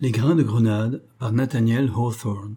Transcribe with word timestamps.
Les 0.00 0.12
grains 0.12 0.36
de 0.36 0.44
grenade 0.44 1.02
par 1.18 1.32
Nathaniel 1.32 1.90
Hawthorne. 1.92 2.54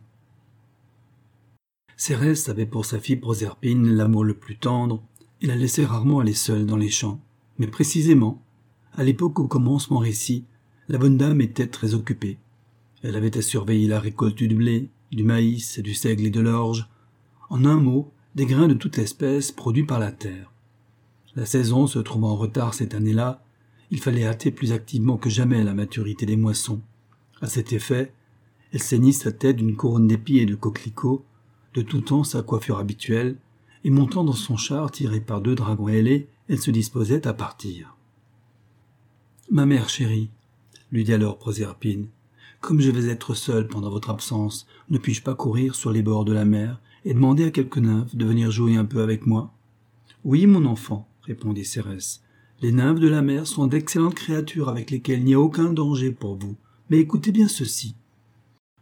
Cérès 1.97 2.49
avait 2.49 2.67
pour 2.67 2.85
sa 2.85 2.99
fille 2.99 3.15
Proserpine 3.15 3.95
l'amour 3.95 4.23
le 4.23 4.35
plus 4.35 4.57
tendre 4.57 5.01
et 5.41 5.47
la 5.47 5.55
laissait 5.55 5.85
rarement 5.85 6.19
aller 6.19 6.35
seule 6.35 6.67
dans 6.67 6.77
les 6.77 6.91
champs. 6.91 7.19
Mais 7.57 7.65
précisément, 7.65 8.43
à 8.93 9.03
l'époque 9.03 9.39
où 9.39 9.47
commence 9.47 9.89
mon 9.89 9.97
récit, 9.97 10.45
la 10.87 10.99
bonne 10.99 11.17
dame 11.17 11.41
était 11.41 11.65
très 11.65 11.95
occupée. 11.95 12.37
Elle 13.01 13.15
avait 13.15 13.35
à 13.35 13.41
surveiller 13.41 13.87
la 13.87 13.99
récolte 13.99 14.37
du 14.37 14.53
blé, 14.53 14.89
du 15.11 15.23
maïs, 15.23 15.79
du 15.79 15.95
seigle 15.95 16.27
et 16.27 16.29
de 16.29 16.41
l'orge. 16.41 16.91
En 17.49 17.65
un 17.65 17.77
mot, 17.77 18.11
des 18.35 18.45
grains 18.45 18.67
de 18.67 18.75
toute 18.75 18.99
espèce 18.99 19.51
produits 19.51 19.87
par 19.87 19.97
la 19.97 20.11
terre. 20.11 20.53
La 21.35 21.47
saison 21.47 21.87
se 21.87 21.97
trouvant 21.97 22.33
en 22.33 22.37
retard 22.37 22.75
cette 22.75 22.93
année-là, 22.93 23.43
il 23.89 23.99
fallait 23.99 24.27
hâter 24.27 24.51
plus 24.51 24.73
activement 24.73 25.17
que 25.17 25.31
jamais 25.31 25.63
la 25.63 25.73
maturité 25.73 26.27
des 26.27 26.37
moissons. 26.37 26.81
À 27.41 27.47
cet 27.47 27.73
effet, 27.73 28.13
elle 28.71 28.81
ceignit 28.81 29.13
sa 29.13 29.31
tête 29.31 29.57
d'une 29.57 29.75
couronne 29.75 30.07
d'épis 30.07 30.39
et 30.39 30.45
de 30.45 30.55
coquelicots, 30.55 31.25
de 31.73 31.81
tout 31.81 32.01
temps 32.01 32.23
sa 32.23 32.41
coiffure 32.41 32.77
habituelle, 32.77 33.37
et 33.83 33.89
montant 33.89 34.23
dans 34.23 34.33
son 34.33 34.57
char 34.57 34.91
tiré 34.91 35.19
par 35.19 35.41
deux 35.41 35.55
dragons 35.55 35.87
ailés, 35.87 36.27
elle 36.47 36.59
se 36.59 36.71
disposait 36.71 37.27
à 37.27 37.33
partir. 37.33 37.95
Ma 39.49 39.65
mère 39.65 39.89
chérie, 39.89 40.29
lui 40.91 41.03
dit 41.03 41.13
alors 41.13 41.37
Proserpine, 41.37 42.07
comme 42.59 42.79
je 42.79 42.91
vais 42.91 43.11
être 43.11 43.33
seule 43.33 43.67
pendant 43.67 43.89
votre 43.89 44.11
absence, 44.11 44.67
ne 44.89 44.99
puis-je 44.99 45.23
pas 45.23 45.33
courir 45.33 45.73
sur 45.73 45.91
les 45.91 46.03
bords 46.03 46.25
de 46.25 46.33
la 46.33 46.45
mer 46.45 46.79
et 47.05 47.15
demander 47.15 47.45
à 47.45 47.51
quelques 47.51 47.79
nymphes 47.79 48.15
de 48.15 48.25
venir 48.25 48.51
jouer 48.51 48.75
un 48.75 48.85
peu 48.85 49.01
avec 49.01 49.25
moi 49.25 49.51
Oui, 50.23 50.45
mon 50.45 50.65
enfant, 50.65 51.07
répondit 51.23 51.65
Cérès. 51.65 52.21
Les 52.61 52.71
nymphes 52.71 52.99
de 52.99 53.07
la 53.07 53.23
mer 53.23 53.47
sont 53.47 53.65
d'excellentes 53.65 54.13
créatures 54.13 54.69
avec 54.69 54.91
lesquelles 54.91 55.19
il 55.19 55.25
n'y 55.25 55.33
a 55.33 55.39
aucun 55.39 55.73
danger 55.73 56.11
pour 56.11 56.35
vous. 56.35 56.55
Mais 56.91 56.99
écoutez 56.99 57.31
bien 57.31 57.47
ceci. 57.47 57.95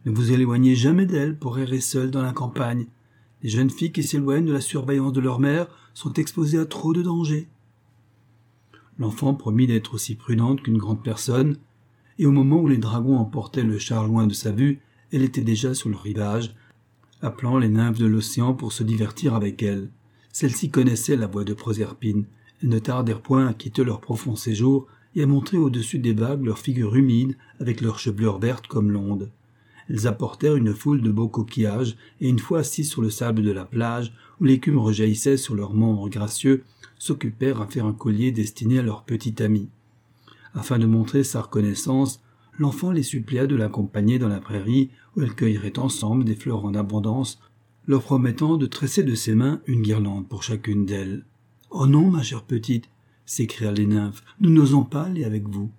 Ne 0.04 0.10
vous 0.10 0.32
éloignez 0.32 0.74
jamais 0.74 1.06
d'elles 1.06 1.38
pour 1.38 1.60
errer 1.60 1.78
seul 1.78 2.10
dans 2.10 2.22
la 2.22 2.32
campagne. 2.32 2.86
Les 3.40 3.48
jeunes 3.48 3.70
filles 3.70 3.92
qui 3.92 4.02
s'éloignent 4.02 4.46
de 4.46 4.52
la 4.52 4.60
surveillance 4.60 5.12
de 5.12 5.20
leur 5.20 5.38
mère 5.38 5.68
sont 5.94 6.12
exposées 6.14 6.58
à 6.58 6.66
trop 6.66 6.92
de 6.92 7.02
dangers. 7.02 7.46
L'enfant 8.98 9.32
promit 9.34 9.68
d'être 9.68 9.94
aussi 9.94 10.16
prudente 10.16 10.60
qu'une 10.60 10.76
grande 10.76 11.04
personne, 11.04 11.56
et 12.18 12.26
au 12.26 12.32
moment 12.32 12.60
où 12.60 12.66
les 12.66 12.78
dragons 12.78 13.16
emportaient 13.16 13.62
le 13.62 13.78
char 13.78 14.08
loin 14.08 14.26
de 14.26 14.34
sa 14.34 14.50
vue, 14.50 14.80
elle 15.12 15.22
était 15.22 15.40
déjà 15.42 15.72
sur 15.72 15.88
le 15.88 15.96
rivage, 15.96 16.56
appelant 17.22 17.58
les 17.58 17.68
nymphes 17.68 18.00
de 18.00 18.06
l'océan 18.06 18.54
pour 18.54 18.72
se 18.72 18.82
divertir 18.82 19.36
avec 19.36 19.62
elle. 19.62 19.88
Celles-ci 20.32 20.68
connaissaient 20.72 21.14
la 21.14 21.28
voix 21.28 21.44
de 21.44 21.54
Proserpine. 21.54 22.24
Elles 22.60 22.70
ne 22.70 22.80
tardèrent 22.80 23.22
point 23.22 23.46
à 23.46 23.54
quitter 23.54 23.84
leur 23.84 24.00
profond 24.00 24.34
séjour 24.34 24.88
et 25.16 25.22
à 25.22 25.26
montrer 25.26 25.56
au-dessus 25.56 25.98
des 25.98 26.12
vagues 26.12 26.44
leurs 26.44 26.58
figures 26.58 26.94
humides 26.94 27.36
avec 27.58 27.80
leurs 27.80 27.98
chevelures 27.98 28.38
vertes 28.38 28.66
comme 28.66 28.90
l'onde. 28.90 29.30
Elles 29.88 30.06
apportèrent 30.06 30.56
une 30.56 30.72
foule 30.72 31.02
de 31.02 31.10
beaux 31.10 31.28
coquillages, 31.28 31.96
et 32.20 32.28
une 32.28 32.38
fois 32.38 32.60
assis 32.60 32.84
sur 32.84 33.02
le 33.02 33.10
sable 33.10 33.42
de 33.42 33.50
la 33.50 33.64
plage, 33.64 34.12
où 34.40 34.44
l'écume 34.44 34.78
rejaillissait 34.78 35.36
sur 35.36 35.56
leurs 35.56 35.74
membres 35.74 36.08
gracieux, 36.08 36.62
s'occupèrent 36.98 37.60
à 37.60 37.66
faire 37.66 37.86
un 37.86 37.92
collier 37.92 38.30
destiné 38.30 38.78
à 38.78 38.82
leur 38.82 39.02
petite 39.02 39.40
amie. 39.40 39.68
Afin 40.54 40.78
de 40.78 40.86
montrer 40.86 41.24
sa 41.24 41.42
reconnaissance, 41.42 42.22
l'enfant 42.58 42.92
les 42.92 43.02
supplia 43.02 43.46
de 43.46 43.56
l'accompagner 43.56 44.18
dans 44.18 44.28
la 44.28 44.40
prairie, 44.40 44.90
où 45.16 45.22
elles 45.22 45.34
cueilleraient 45.34 45.78
ensemble 45.78 46.24
des 46.24 46.36
fleurs 46.36 46.64
en 46.64 46.74
abondance, 46.74 47.40
leur 47.86 48.02
promettant 48.02 48.56
de 48.56 48.66
tresser 48.66 49.02
de 49.02 49.14
ses 49.14 49.34
mains 49.34 49.60
une 49.66 49.82
guirlande 49.82 50.28
pour 50.28 50.44
chacune 50.44 50.86
d'elles. 50.86 51.24
Oh 51.70 51.86
non, 51.86 52.10
ma 52.10 52.22
chère 52.22 52.44
petite, 52.44 52.88
s'écrièrent 53.30 53.70
les 53.70 53.86
nymphes, 53.86 54.24
nous 54.40 54.50
n'osons 54.50 54.82
pas 54.82 55.04
aller 55.04 55.22
avec 55.22 55.46
vous. 55.46 55.70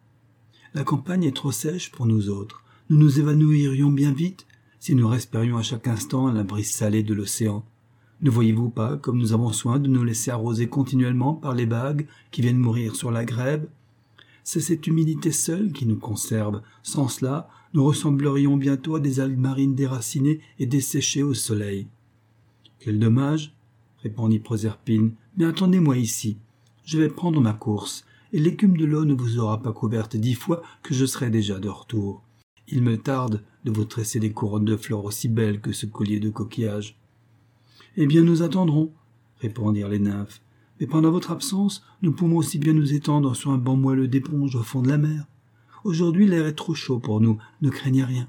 La 0.74 0.86
campagne 0.86 1.26
est 1.26 1.36
trop 1.36 1.52
sèche 1.52 1.92
pour 1.92 2.06
nous 2.06 2.30
autres. 2.30 2.64
Nous 2.90 2.96
nous 2.96 3.20
évanouirions 3.20 3.92
bien 3.92 4.14
vite 4.14 4.48
si 4.80 4.96
nous 4.96 5.06
respirions 5.06 5.58
à 5.58 5.62
chaque 5.62 5.90
instant 5.90 6.32
la 6.32 6.44
brise 6.44 6.72
salée 6.72 7.04
de 7.04 7.14
l'océan. 7.14 7.66
Ne 8.22 8.30
voyez-vous 8.30 8.70
pas 8.70 8.96
comme 8.96 9.18
nous 9.18 9.34
avons 9.34 9.52
soin 9.52 9.80
de 9.80 9.90
nous 9.90 10.06
laisser 10.06 10.32
arroser 10.32 10.70
continuellement 10.70 11.34
par 11.34 11.54
les 11.54 11.66
vagues 11.66 12.08
qui 12.32 12.42
viennent 12.42 12.58
mourir 12.58 12.96
sur 12.96 13.12
la 13.12 13.26
grève? 13.26 13.68
C'est 14.46 14.62
cette 14.62 14.88
humidité 14.88 15.34
seule 15.34 15.74
qui 15.74 15.86
nous 15.86 16.00
conserve. 16.00 16.62
Sans 16.84 17.10
cela, 17.10 17.50
nous 17.74 17.84
ressemblerions 17.84 18.56
bientôt 18.56 18.96
à 18.96 19.02
des 19.02 19.20
algues 19.20 19.38
marines 19.38 19.76
déracinées 19.76 20.40
et 20.58 20.68
desséchées 20.68 21.24
au 21.24 21.34
soleil. 21.34 21.88
Quel 22.80 22.98
dommage 22.98 23.54
répondit 24.04 24.40
Proserpine. 24.40 25.16
Mais 25.36 25.46
attendez-moi 25.46 25.98
ici. 25.98 26.38
Je 26.84 27.00
vais 27.00 27.10
prendre 27.10 27.42
ma 27.42 27.54
course, 27.54 28.06
et 28.34 28.40
l'écume 28.40 28.78
de 28.78 28.86
l'eau 28.86 29.06
ne 29.06 29.14
vous 29.14 29.40
aura 29.40 29.62
pas 29.62 29.74
couverte 29.74 30.16
dix 30.16 30.34
fois 30.34 30.62
que 30.84 30.94
je 30.94 31.06
serai 31.06 31.30
déjà 31.30 31.60
de 31.60 31.70
retour. 31.70 32.24
Il 32.68 32.82
me 32.82 32.98
tarde 32.98 33.44
de 33.66 33.72
vous 33.72 33.86
tresser 33.86 34.20
des 34.20 34.32
couronnes 34.32 34.66
de 34.66 34.78
fleurs 34.78 35.04
aussi 35.04 35.28
belles 35.28 35.62
que 35.62 35.74
ce 35.74 35.86
collier 35.86 36.20
de 36.20 36.30
coquillages. 36.30 36.98
Eh 37.98 38.08
bien, 38.08 38.24
nous 38.24 38.42
attendrons, 38.42 38.92
répondirent 39.40 39.90
les 39.90 40.00
nymphes. 40.00 40.42
Mais 40.80 40.88
pendant 40.88 41.12
votre 41.12 41.32
absence, 41.32 41.84
nous 42.02 42.12
pouvons 42.12 42.38
aussi 42.38 42.58
bien 42.58 42.74
nous 42.74 42.94
étendre 42.94 43.36
sur 43.36 43.52
un 43.52 43.58
banc 43.58 43.76
moelleux 43.76 44.08
d'éponge 44.08 44.56
au 44.56 44.64
fond 44.64 44.82
de 44.82 44.90
la 44.90 44.98
mer. 44.98 45.26
Aujourd'hui, 45.84 46.28
l'air 46.28 46.48
est 46.48 46.56
trop 46.56 46.74
chaud 46.74 47.00
pour 47.00 47.22
nous, 47.22 47.38
ne 47.62 47.70
craignez 47.70 48.04
rien. 48.04 48.28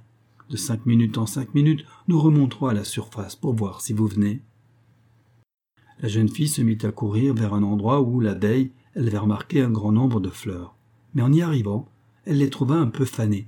De 0.50 0.56
cinq 0.56 0.84
minutes 0.84 1.16
en 1.16 1.26
cinq 1.26 1.54
minutes, 1.54 1.84
nous 2.08 2.20
remonterons 2.20 2.66
à 2.66 2.74
la 2.74 2.84
surface 2.84 3.36
pour 3.36 3.54
voir 3.54 3.80
si 3.80 3.92
vous 3.92 4.06
venez. 4.06 4.42
La 6.02 6.08
jeune 6.08 6.28
fille 6.28 6.48
se 6.48 6.62
mit 6.62 6.78
à 6.82 6.90
courir 6.90 7.32
vers 7.32 7.54
un 7.54 7.62
endroit 7.62 8.00
où, 8.00 8.18
la 8.18 8.34
veille, 8.34 8.72
elle 8.94 9.06
avait 9.06 9.18
remarqué 9.18 9.60
un 9.60 9.70
grand 9.70 9.92
nombre 9.92 10.20
de 10.20 10.30
fleurs. 10.30 10.74
Mais 11.14 11.22
en 11.22 11.32
y 11.32 11.42
arrivant, 11.42 11.88
elle 12.24 12.38
les 12.38 12.50
trouva 12.50 12.74
un 12.74 12.88
peu 12.88 13.04
fanées. 13.04 13.46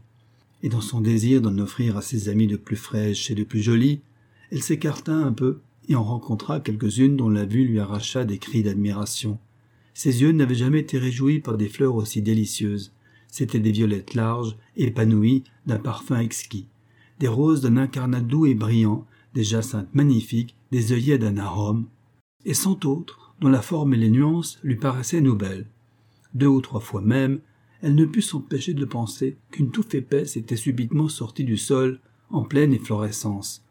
Et 0.63 0.69
dans 0.69 0.81
son 0.81 1.01
désir 1.01 1.43
d'en 1.43 1.59
offrir 1.59 1.97
à 1.97 2.03
ses 2.03 2.29
amies 2.29 2.47
de 2.47 2.57
plus 2.57 2.77
fraîches 2.77 3.29
et 3.31 3.35
de 3.35 3.43
plus 3.43 3.61
jolies, 3.61 4.01
elle 4.53 4.63
s'écarta 4.63 5.13
un 5.13 5.33
peu 5.33 5.59
et 5.89 5.97
en 5.97 6.05
rencontra 6.05 6.61
quelques-unes 6.61 7.17
dont 7.17 7.29
la 7.29 7.45
vue 7.45 7.65
lui 7.65 7.81
arracha 7.81 8.25
des 8.25 8.39
cris 8.39 8.63
d'admiration. 8.63 9.39
Ses 9.93 10.23
yeux 10.23 10.31
n'avaient 10.31 10.55
jamais 10.55 10.81
été 10.81 10.97
réjouis 10.97 11.41
par 11.41 11.57
des 11.57 11.69
fleurs 11.69 11.97
aussi 11.97 12.23
délicieuses. 12.23 12.93
C'étaient 13.27 13.59
des 13.59 13.73
violettes 13.73 14.15
larges, 14.15 14.57
épanouies, 14.77 15.43
d'un 15.67 15.79
parfum 15.79 16.21
exquis, 16.21 16.69
des 17.19 17.29
roses 17.29 17.63
d'un 17.63 17.77
incarnat 17.77 18.21
doux 18.21 18.47
et 18.47 18.55
brillant, 18.55 19.07
des 19.35 19.45
jacinthes 19.45 19.93
magnifiques, 19.93 20.55
des 20.71 20.93
œillets 20.93 21.19
d'un 21.19 21.37
arôme, 21.37 21.87
et 22.45 22.55
cent 22.55 22.85
autres 22.85 23.35
dont 23.41 23.49
la 23.49 23.63
forme 23.63 23.95
et 23.95 23.99
les 23.99 24.11
nuances 24.11 24.59
lui 24.63 24.77
paraissaient 24.77 25.21
nouvelles. 25.21 25.67
Deux 26.35 26.47
ou 26.47 26.61
trois 26.61 26.81
fois 26.81 27.01
même, 27.01 27.41
elle 27.83 27.95
ne 27.95 28.07
put 28.07 28.23
s'empêcher 28.23 28.75
de 28.75 28.85
penser 28.85 29.37
qu'une 29.51 29.71
touffe 29.71 29.95
épaisse 29.95 30.37
était 30.37 30.57
subitement 30.57 31.09
sortie 31.09 31.45
du 31.45 31.57
sol, 31.57 32.01
en 32.31 32.43
pleine 32.43 32.73
efflorescence. 32.73 33.63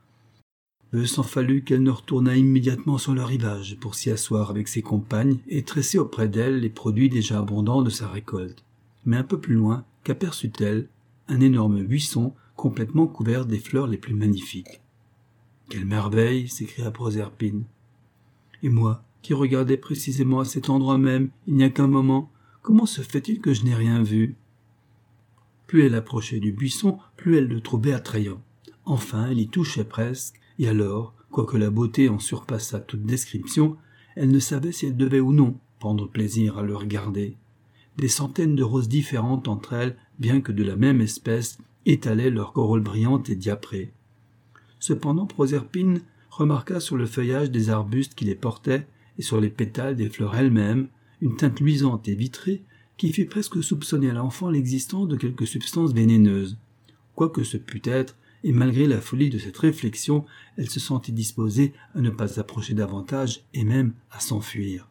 Peu 0.91 1.07
s'en 1.07 1.23
fallut 1.23 1.63
qu'elle 1.63 1.81
ne 1.81 1.89
retournât 1.89 2.37
immédiatement 2.37 2.99
sur 2.99 3.15
le 3.15 3.23
rivage 3.23 3.77
pour 3.79 3.95
s'y 3.95 4.11
asseoir 4.11 4.51
avec 4.51 4.67
ses 4.67 4.83
compagnes 4.83 5.39
et 5.47 5.63
tresser 5.63 5.97
auprès 5.97 6.27
d'elle 6.27 6.59
les 6.59 6.69
produits 6.69 7.09
déjà 7.09 7.39
abondants 7.39 7.81
de 7.81 7.89
sa 7.89 8.07
récolte. 8.07 8.63
Mais 9.05 9.17
un 9.17 9.23
peu 9.23 9.39
plus 9.39 9.55
loin, 9.55 9.83
qu'aperçut-elle 10.03 10.87
Un 11.27 11.41
énorme 11.41 11.83
buisson 11.83 12.33
complètement 12.55 13.07
couvert 13.07 13.47
des 13.47 13.57
fleurs 13.57 13.87
les 13.87 13.97
plus 13.97 14.13
magnifiques. 14.13 14.81
Quelle 15.69 15.85
merveille 15.85 16.47
s'écria 16.47 16.91
Proserpine. 16.91 17.63
Et 18.63 18.69
moi, 18.69 19.03
qui 19.21 19.33
regardais 19.33 19.77
précisément 19.77 20.39
à 20.39 20.45
cet 20.45 20.69
endroit 20.69 20.97
même, 20.97 21.29
il 21.47 21.55
n'y 21.55 21.63
a 21.63 21.69
qu'un 21.69 21.87
moment, 21.87 22.31
comment 22.61 22.85
se 22.85 23.01
fait-il 23.01 23.39
que 23.39 23.53
je 23.53 23.65
n'ai 23.65 23.75
rien 23.75 24.01
vu? 24.01 24.35
Plus 25.67 25.83
elle 25.83 25.95
approchait 25.95 26.39
du 26.39 26.51
buisson, 26.51 26.97
plus 27.15 27.37
elle 27.37 27.47
le 27.47 27.61
trouvait 27.61 27.93
attrayant. 27.93 28.41
Enfin, 28.85 29.27
elle 29.29 29.39
y 29.39 29.47
touchait 29.47 29.83
presque, 29.83 30.35
et 30.59 30.67
alors, 30.67 31.13
quoique 31.29 31.57
la 31.57 31.69
beauté 31.69 32.09
en 32.09 32.19
surpassât 32.19 32.79
toute 32.79 33.05
description, 33.05 33.77
elle 34.15 34.31
ne 34.31 34.39
savait 34.39 34.71
si 34.71 34.85
elle 34.85 34.97
devait 34.97 35.19
ou 35.19 35.33
non 35.33 35.57
prendre 35.79 36.07
plaisir 36.07 36.57
à 36.57 36.63
le 36.63 36.75
regarder. 36.75 37.35
Des 37.97 38.07
centaines 38.07 38.55
de 38.55 38.63
roses 38.63 38.87
différentes 38.87 39.47
entre 39.47 39.73
elles, 39.73 39.97
bien 40.19 40.41
que 40.41 40.51
de 40.51 40.63
la 40.63 40.75
même 40.75 41.01
espèce, 41.01 41.57
étalaient 41.85 42.29
leurs 42.29 42.53
corolles 42.53 42.81
brillantes 42.81 43.29
et 43.29 43.35
diaprées. 43.35 43.91
Cependant, 44.79 45.25
Proserpine 45.25 46.01
remarqua 46.37 46.79
sur 46.79 46.97
le 46.97 47.05
feuillage 47.05 47.51
des 47.51 47.69
arbustes 47.69 48.15
qui 48.15 48.25
les 48.25 48.35
portaient 48.35 48.87
et 49.17 49.21
sur 49.21 49.39
les 49.39 49.49
pétales 49.49 49.95
des 49.95 50.09
fleurs 50.09 50.35
elles-mêmes 50.35 50.87
une 51.21 51.37
teinte 51.37 51.59
luisante 51.59 52.07
et 52.07 52.15
vitrée 52.15 52.63
qui 52.97 53.13
fit 53.13 53.25
presque 53.25 53.63
soupçonner 53.63 54.09
à 54.09 54.13
l'enfant 54.13 54.49
l'existence 54.49 55.07
de 55.07 55.15
quelque 55.15 55.45
substance 55.45 55.93
vénéneuse. 55.93 56.57
Quoique 57.15 57.43
ce 57.43 57.57
pût 57.57 57.81
être, 57.85 58.15
et 58.43 58.51
malgré 58.51 58.87
la 58.87 58.99
folie 58.99 59.29
de 59.29 59.37
cette 59.37 59.57
réflexion, 59.57 60.25
elle 60.57 60.69
se 60.69 60.79
sentit 60.79 61.13
disposée 61.13 61.73
à 61.95 62.01
ne 62.01 62.09
pas 62.09 62.39
approcher 62.39 62.73
davantage 62.73 63.43
et 63.53 63.63
même 63.63 63.93
à 64.11 64.19
s'enfuir. 64.19 64.89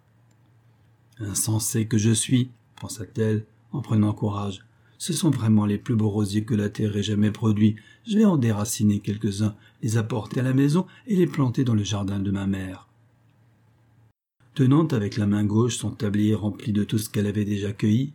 Insensé 1.18 1.86
que 1.86 1.98
je 1.98 2.12
suis, 2.12 2.50
pensa-t-elle, 2.80 3.44
en 3.72 3.82
prenant 3.82 4.14
courage, 4.14 4.64
ce 5.02 5.12
sont 5.12 5.30
vraiment 5.30 5.66
les 5.66 5.78
plus 5.78 5.96
beaux 5.96 6.10
rosiers 6.10 6.44
que 6.44 6.54
la 6.54 6.68
terre 6.68 6.96
ait 6.96 7.02
jamais 7.02 7.32
produits. 7.32 7.74
Je 8.06 8.18
vais 8.18 8.24
en 8.24 8.36
déraciner 8.36 9.00
quelques-uns, 9.00 9.56
les 9.82 9.96
apporter 9.96 10.38
à 10.38 10.44
la 10.44 10.52
maison 10.52 10.86
et 11.08 11.16
les 11.16 11.26
planter 11.26 11.64
dans 11.64 11.74
le 11.74 11.82
jardin 11.82 12.20
de 12.20 12.30
ma 12.30 12.46
mère. 12.46 12.86
Tenant 14.54 14.86
avec 14.86 15.16
la 15.16 15.26
main 15.26 15.42
gauche 15.42 15.76
son 15.76 15.90
tablier 15.90 16.36
rempli 16.36 16.72
de 16.72 16.84
tout 16.84 16.98
ce 16.98 17.10
qu'elle 17.10 17.26
avait 17.26 17.44
déjà 17.44 17.72
cueilli, 17.72 18.12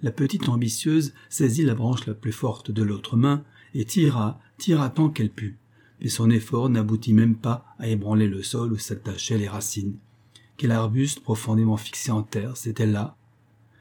la 0.00 0.12
petite 0.12 0.48
ambitieuse 0.48 1.12
saisit 1.28 1.64
la 1.64 1.74
branche 1.74 2.06
la 2.06 2.14
plus 2.14 2.32
forte 2.32 2.70
de 2.70 2.82
l'autre 2.82 3.18
main 3.18 3.44
et 3.74 3.84
tira, 3.84 4.40
tira 4.56 4.88
tant 4.88 5.10
qu'elle 5.10 5.28
put. 5.28 5.58
Mais 6.00 6.08
son 6.08 6.30
effort 6.30 6.70
n'aboutit 6.70 7.12
même 7.12 7.36
pas 7.36 7.66
à 7.78 7.86
ébranler 7.86 8.28
le 8.28 8.42
sol 8.42 8.72
où 8.72 8.78
s'attachaient 8.78 9.36
les 9.36 9.48
racines. 9.48 9.98
Quel 10.56 10.72
arbuste 10.72 11.20
profondément 11.20 11.76
fixé 11.76 12.10
en 12.10 12.22
terre, 12.22 12.56
c'était 12.56 12.86
là. 12.86 13.18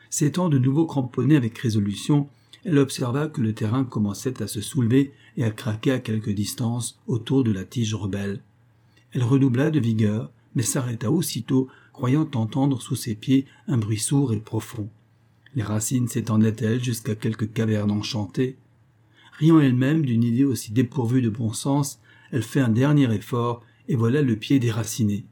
S'étant 0.10 0.50
de 0.50 0.58
nouveau 0.58 0.86
cramponnée 0.86 1.38
avec 1.38 1.58
résolution, 1.58 2.28
elle 2.66 2.78
observa 2.78 3.28
que 3.28 3.42
le 3.42 3.54
terrain 3.54 3.84
commençait 3.84 4.42
à 4.42 4.48
se 4.48 4.62
soulever 4.62 5.14
et 5.38 5.44
à 5.44 5.52
craquer 5.52 5.92
à 5.92 6.00
quelque 6.00 6.32
distance 6.32 7.00
autour 7.08 7.44
de 7.44 7.52
la 7.52 7.64
tige 7.64 7.96
rebelle. 7.96 8.42
Elle 9.14 9.24
redoubla 9.24 9.72
de 9.72 9.80
vigueur, 9.80 10.32
mais 10.56 10.64
s'arrêta 10.64 11.12
aussitôt, 11.12 11.68
croyant 11.94 12.30
entendre 12.36 12.82
sous 12.82 12.96
ses 12.96 13.16
pieds 13.16 13.46
un 13.68 13.78
bruit 13.78 14.00
sourd 14.00 14.34
et 14.34 14.40
profond. 14.40 14.90
Les 15.56 15.64
racines 15.64 16.08
s'étendaient-elles 16.08 16.84
jusqu'à 16.84 17.16
quelque 17.16 17.46
caverne 17.46 17.92
enchantée? 17.92 18.58
Riant 19.34 19.60
elle-même 19.60 20.06
d'une 20.06 20.24
idée 20.24 20.44
aussi 20.44 20.72
dépourvue 20.72 21.22
de 21.22 21.30
bon 21.30 21.54
sens, 21.54 22.00
elle 22.32 22.44
fait 22.44 22.60
un 22.60 22.70
dernier 22.70 23.12
effort, 23.14 23.64
et 23.88 23.96
voilà 23.96 24.22
le 24.22 24.36
pied 24.36 24.60
déraciné. 24.60 25.26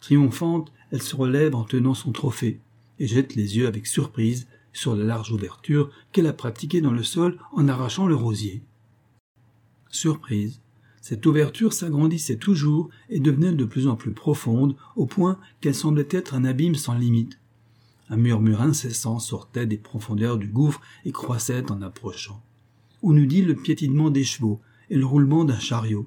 Triomphante, 0.00 0.72
elle 0.92 1.02
se 1.02 1.16
relève 1.16 1.54
en 1.56 1.64
tenant 1.64 1.94
son 1.94 2.12
trophée, 2.12 2.60
et 3.00 3.06
jette 3.06 3.34
les 3.34 3.56
yeux 3.56 3.66
avec 3.66 3.86
surprise 3.86 4.46
sur 4.76 4.94
la 4.94 5.04
large 5.04 5.32
ouverture 5.32 5.90
qu'elle 6.12 6.26
a 6.26 6.34
pratiquée 6.34 6.82
dans 6.82 6.92
le 6.92 7.02
sol 7.02 7.38
en 7.52 7.66
arrachant 7.66 8.06
le 8.06 8.14
rosier. 8.14 8.62
Surprise. 9.88 10.60
Cette 11.00 11.24
ouverture 11.24 11.72
s'agrandissait 11.72 12.36
toujours 12.36 12.90
et 13.08 13.18
devenait 13.18 13.52
de 13.52 13.64
plus 13.64 13.86
en 13.86 13.96
plus 13.96 14.12
profonde, 14.12 14.76
au 14.94 15.06
point 15.06 15.38
qu'elle 15.60 15.74
semblait 15.74 16.08
être 16.10 16.34
un 16.34 16.44
abîme 16.44 16.74
sans 16.74 16.94
limite. 16.94 17.38
Un 18.10 18.16
murmure 18.16 18.60
incessant 18.60 19.18
sortait 19.18 19.66
des 19.66 19.78
profondeurs 19.78 20.36
du 20.36 20.48
gouffre 20.48 20.82
et 21.04 21.12
croissait 21.12 21.70
en 21.70 21.80
approchant. 21.80 22.42
On 23.02 23.16
eût 23.16 23.26
dit 23.26 23.42
le 23.42 23.54
piétinement 23.54 24.10
des 24.10 24.24
chevaux 24.24 24.60
et 24.90 24.96
le 24.96 25.06
roulement 25.06 25.44
d'un 25.44 25.58
chariot. 25.58 26.06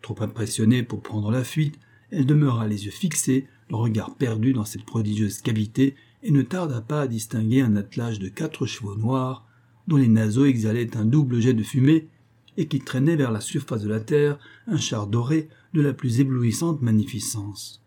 Trop 0.00 0.16
impressionnée 0.20 0.82
pour 0.82 1.02
prendre 1.02 1.30
la 1.30 1.44
fuite, 1.44 1.78
elle 2.10 2.24
demeura 2.24 2.66
les 2.66 2.86
yeux 2.86 2.90
fixés, 2.90 3.46
le 3.68 3.76
regard 3.76 4.14
perdu 4.14 4.52
dans 4.52 4.64
cette 4.64 4.84
prodigieuse 4.84 5.42
cavité, 5.42 5.94
et 6.22 6.30
ne 6.30 6.42
tarda 6.42 6.80
pas 6.80 7.02
à 7.02 7.06
distinguer 7.06 7.62
un 7.62 7.76
attelage 7.76 8.18
de 8.18 8.28
quatre 8.28 8.66
chevaux 8.66 8.96
noirs, 8.96 9.46
dont 9.88 9.96
les 9.96 10.08
naseaux 10.08 10.44
exhalaient 10.44 10.96
un 10.96 11.04
double 11.04 11.40
jet 11.40 11.54
de 11.54 11.62
fumée, 11.62 12.08
et 12.56 12.66
qui 12.66 12.80
traînait 12.80 13.16
vers 13.16 13.30
la 13.30 13.40
surface 13.40 13.82
de 13.82 13.88
la 13.88 14.00
terre 14.00 14.38
un 14.66 14.76
char 14.76 15.06
doré 15.06 15.48
de 15.72 15.80
la 15.80 15.92
plus 15.92 16.20
éblouissante 16.20 16.82
magnificence. 16.82 17.82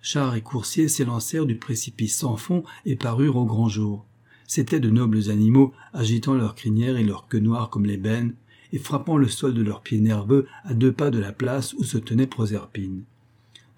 Chars 0.00 0.36
et 0.36 0.40
coursiers 0.40 0.88
s'élancèrent 0.88 1.46
du 1.46 1.56
précipice 1.56 2.16
sans 2.16 2.36
fond 2.36 2.62
et 2.86 2.96
parurent 2.96 3.36
au 3.36 3.44
grand 3.44 3.68
jour. 3.68 4.06
C'étaient 4.46 4.80
de 4.80 4.88
nobles 4.88 5.30
animaux 5.30 5.74
agitant 5.92 6.34
leurs 6.34 6.54
crinières 6.54 6.96
et 6.96 7.04
leurs 7.04 7.28
queues 7.28 7.40
noires 7.40 7.68
comme 7.68 7.84
l'ébène, 7.84 8.34
et 8.72 8.78
frappant 8.78 9.16
le 9.16 9.28
sol 9.28 9.54
de 9.54 9.62
leurs 9.62 9.82
pieds 9.82 10.00
nerveux 10.00 10.46
à 10.64 10.74
deux 10.74 10.92
pas 10.92 11.10
de 11.10 11.18
la 11.18 11.32
place 11.32 11.74
où 11.74 11.84
se 11.84 11.98
tenait 11.98 12.26
Proserpine. 12.26 13.02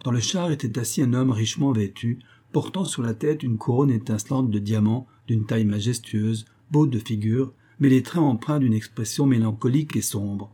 Dans 0.04 0.10
le 0.10 0.20
char 0.20 0.50
était 0.50 0.78
assis 0.78 1.02
un 1.02 1.12
homme 1.12 1.30
richement 1.30 1.72
vêtu, 1.72 2.20
portant 2.52 2.85
sur 2.85 3.02
la 3.02 3.14
tête 3.14 3.43
une 3.43 3.58
couronne 3.58 3.91
étincelante 3.91 4.50
de 4.50 4.58
diamants 4.58 5.06
d'une 5.26 5.47
taille 5.47 5.64
majestueuse, 5.64 6.47
beau 6.70 6.87
de 6.87 6.99
figure, 6.99 7.52
mais 7.79 7.88
les 7.88 8.02
traits 8.02 8.23
empreints 8.23 8.58
d'une 8.58 8.75
expression 8.75 9.26
mélancolique 9.26 9.97
et 9.97 10.02
sombre. 10.02 10.52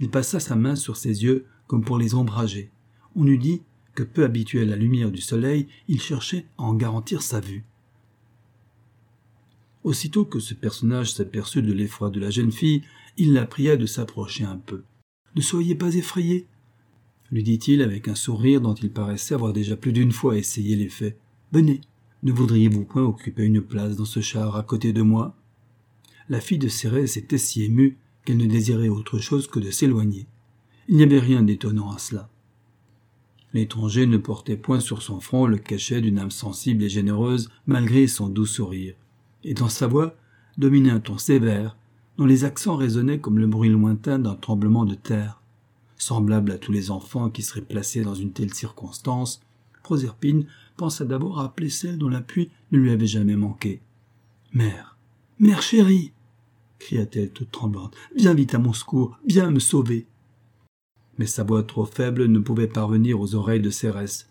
Il 0.00 0.10
passa 0.10 0.40
sa 0.40 0.56
main 0.56 0.76
sur 0.76 0.96
ses 0.96 1.22
yeux 1.22 1.46
comme 1.66 1.84
pour 1.84 1.98
les 1.98 2.14
ombrager. 2.14 2.70
On 3.14 3.26
eût 3.26 3.38
dit 3.38 3.62
que 3.94 4.02
peu 4.02 4.24
habitué 4.24 4.62
à 4.62 4.64
la 4.64 4.76
lumière 4.76 5.10
du 5.10 5.20
soleil, 5.20 5.68
il 5.88 6.00
cherchait 6.00 6.46
à 6.58 6.62
en 6.62 6.74
garantir 6.74 7.22
sa 7.22 7.40
vue. 7.40 7.64
Aussitôt 9.84 10.24
que 10.24 10.40
ce 10.40 10.54
personnage 10.54 11.12
s'aperçut 11.12 11.62
de 11.62 11.72
l'effroi 11.72 12.10
de 12.10 12.20
la 12.20 12.30
jeune 12.30 12.52
fille, 12.52 12.82
il 13.16 13.32
la 13.32 13.46
pria 13.46 13.76
de 13.76 13.86
s'approcher 13.86 14.44
un 14.44 14.58
peu. 14.58 14.82
Ne 15.36 15.40
soyez 15.40 15.74
pas 15.74 15.94
effrayée, 15.94 16.46
lui 17.30 17.42
dit-il 17.42 17.82
avec 17.82 18.08
un 18.08 18.14
sourire 18.14 18.60
dont 18.60 18.74
il 18.74 18.90
paraissait 18.90 19.34
avoir 19.34 19.52
déjà 19.52 19.76
plus 19.76 19.92
d'une 19.92 20.12
fois 20.12 20.36
essayé 20.36 20.76
l'effet. 20.76 21.16
Venez, 21.52 21.80
ne 22.22 22.32
voudriez-vous 22.32 22.84
point 22.84 23.02
occuper 23.02 23.44
une 23.44 23.62
place 23.62 23.96
dans 23.96 24.04
ce 24.04 24.20
char 24.20 24.56
à 24.56 24.62
côté 24.62 24.92
de 24.92 25.02
moi? 25.02 25.36
La 26.28 26.40
fille 26.40 26.58
de 26.58 26.68
Cérès 26.68 27.16
était 27.16 27.38
si 27.38 27.64
émue 27.64 27.96
qu'elle 28.24 28.36
ne 28.36 28.46
désirait 28.46 28.88
autre 28.88 29.18
chose 29.18 29.46
que 29.46 29.60
de 29.60 29.70
s'éloigner. 29.70 30.26
Il 30.88 30.96
n'y 30.96 31.02
avait 31.02 31.20
rien 31.20 31.42
d'étonnant 31.42 31.90
à 31.90 31.98
cela. 31.98 32.28
L'étranger 33.52 34.06
ne 34.06 34.16
portait 34.16 34.56
point 34.56 34.80
sur 34.80 35.02
son 35.02 35.20
front 35.20 35.46
le 35.46 35.58
cachet 35.58 36.00
d'une 36.00 36.18
âme 36.18 36.30
sensible 36.30 36.84
et 36.84 36.88
généreuse 36.88 37.48
malgré 37.66 38.06
son 38.06 38.28
doux 38.28 38.46
sourire, 38.46 38.94
et 39.42 39.54
dans 39.54 39.68
sa 39.68 39.86
voix 39.86 40.16
dominait 40.58 40.90
un 40.90 41.00
ton 41.00 41.18
sévère 41.18 41.76
dont 42.16 42.26
les 42.26 42.44
accents 42.44 42.76
résonnaient 42.76 43.18
comme 43.18 43.38
le 43.38 43.46
bruit 43.46 43.70
lointain 43.70 44.18
d'un 44.18 44.34
tremblement 44.34 44.84
de 44.84 44.94
terre. 44.94 45.39
Semblable 46.00 46.52
à 46.52 46.56
tous 46.56 46.72
les 46.72 46.90
enfants 46.90 47.28
qui 47.28 47.42
seraient 47.42 47.60
placés 47.60 48.00
dans 48.00 48.14
une 48.14 48.32
telle 48.32 48.54
circonstance, 48.54 49.42
Proserpine 49.82 50.46
pensa 50.78 51.04
d'abord 51.04 51.40
à 51.40 51.44
appeler 51.44 51.68
celle 51.68 51.98
dont 51.98 52.08
l'appui 52.08 52.48
ne 52.72 52.78
lui 52.78 52.90
avait 52.90 53.06
jamais 53.06 53.36
manqué. 53.36 53.82
Mère, 54.54 54.96
mère 55.38 55.60
chérie, 55.60 56.12
cria-t-elle 56.78 57.28
toute 57.32 57.50
tremblante, 57.50 57.94
viens 58.16 58.32
vite 58.32 58.54
à 58.54 58.58
mon 58.58 58.72
secours, 58.72 59.18
viens 59.26 59.50
me 59.50 59.58
sauver. 59.58 60.06
Mais 61.18 61.26
sa 61.26 61.44
voix 61.44 61.64
trop 61.64 61.84
faible 61.84 62.28
ne 62.28 62.38
pouvait 62.38 62.66
parvenir 62.66 63.20
aux 63.20 63.34
oreilles 63.34 63.60
de 63.60 63.68
Cérès. 63.68 64.26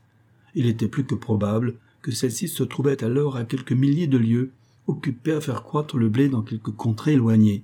Il 0.56 0.66
était 0.66 0.88
plus 0.88 1.06
que 1.06 1.13
probable 1.13 1.75
que 2.01 2.10
celle-ci 2.10 2.48
se 2.48 2.63
trouvait 2.63 3.04
alors 3.04 3.38
à 3.38 3.44
quelques 3.44 3.74
milliers 3.74 4.07
de 4.07 4.18
lieues, 4.18 4.54
occupée 4.88 5.33
à 5.33 5.42
faire 5.42 5.62
croître 5.62 5.98
le 5.98 6.10
blé 6.10 6.30
dans 6.30 6.42
quelque 6.42 6.71
contrée 6.71 7.13
éloignée 7.13 7.63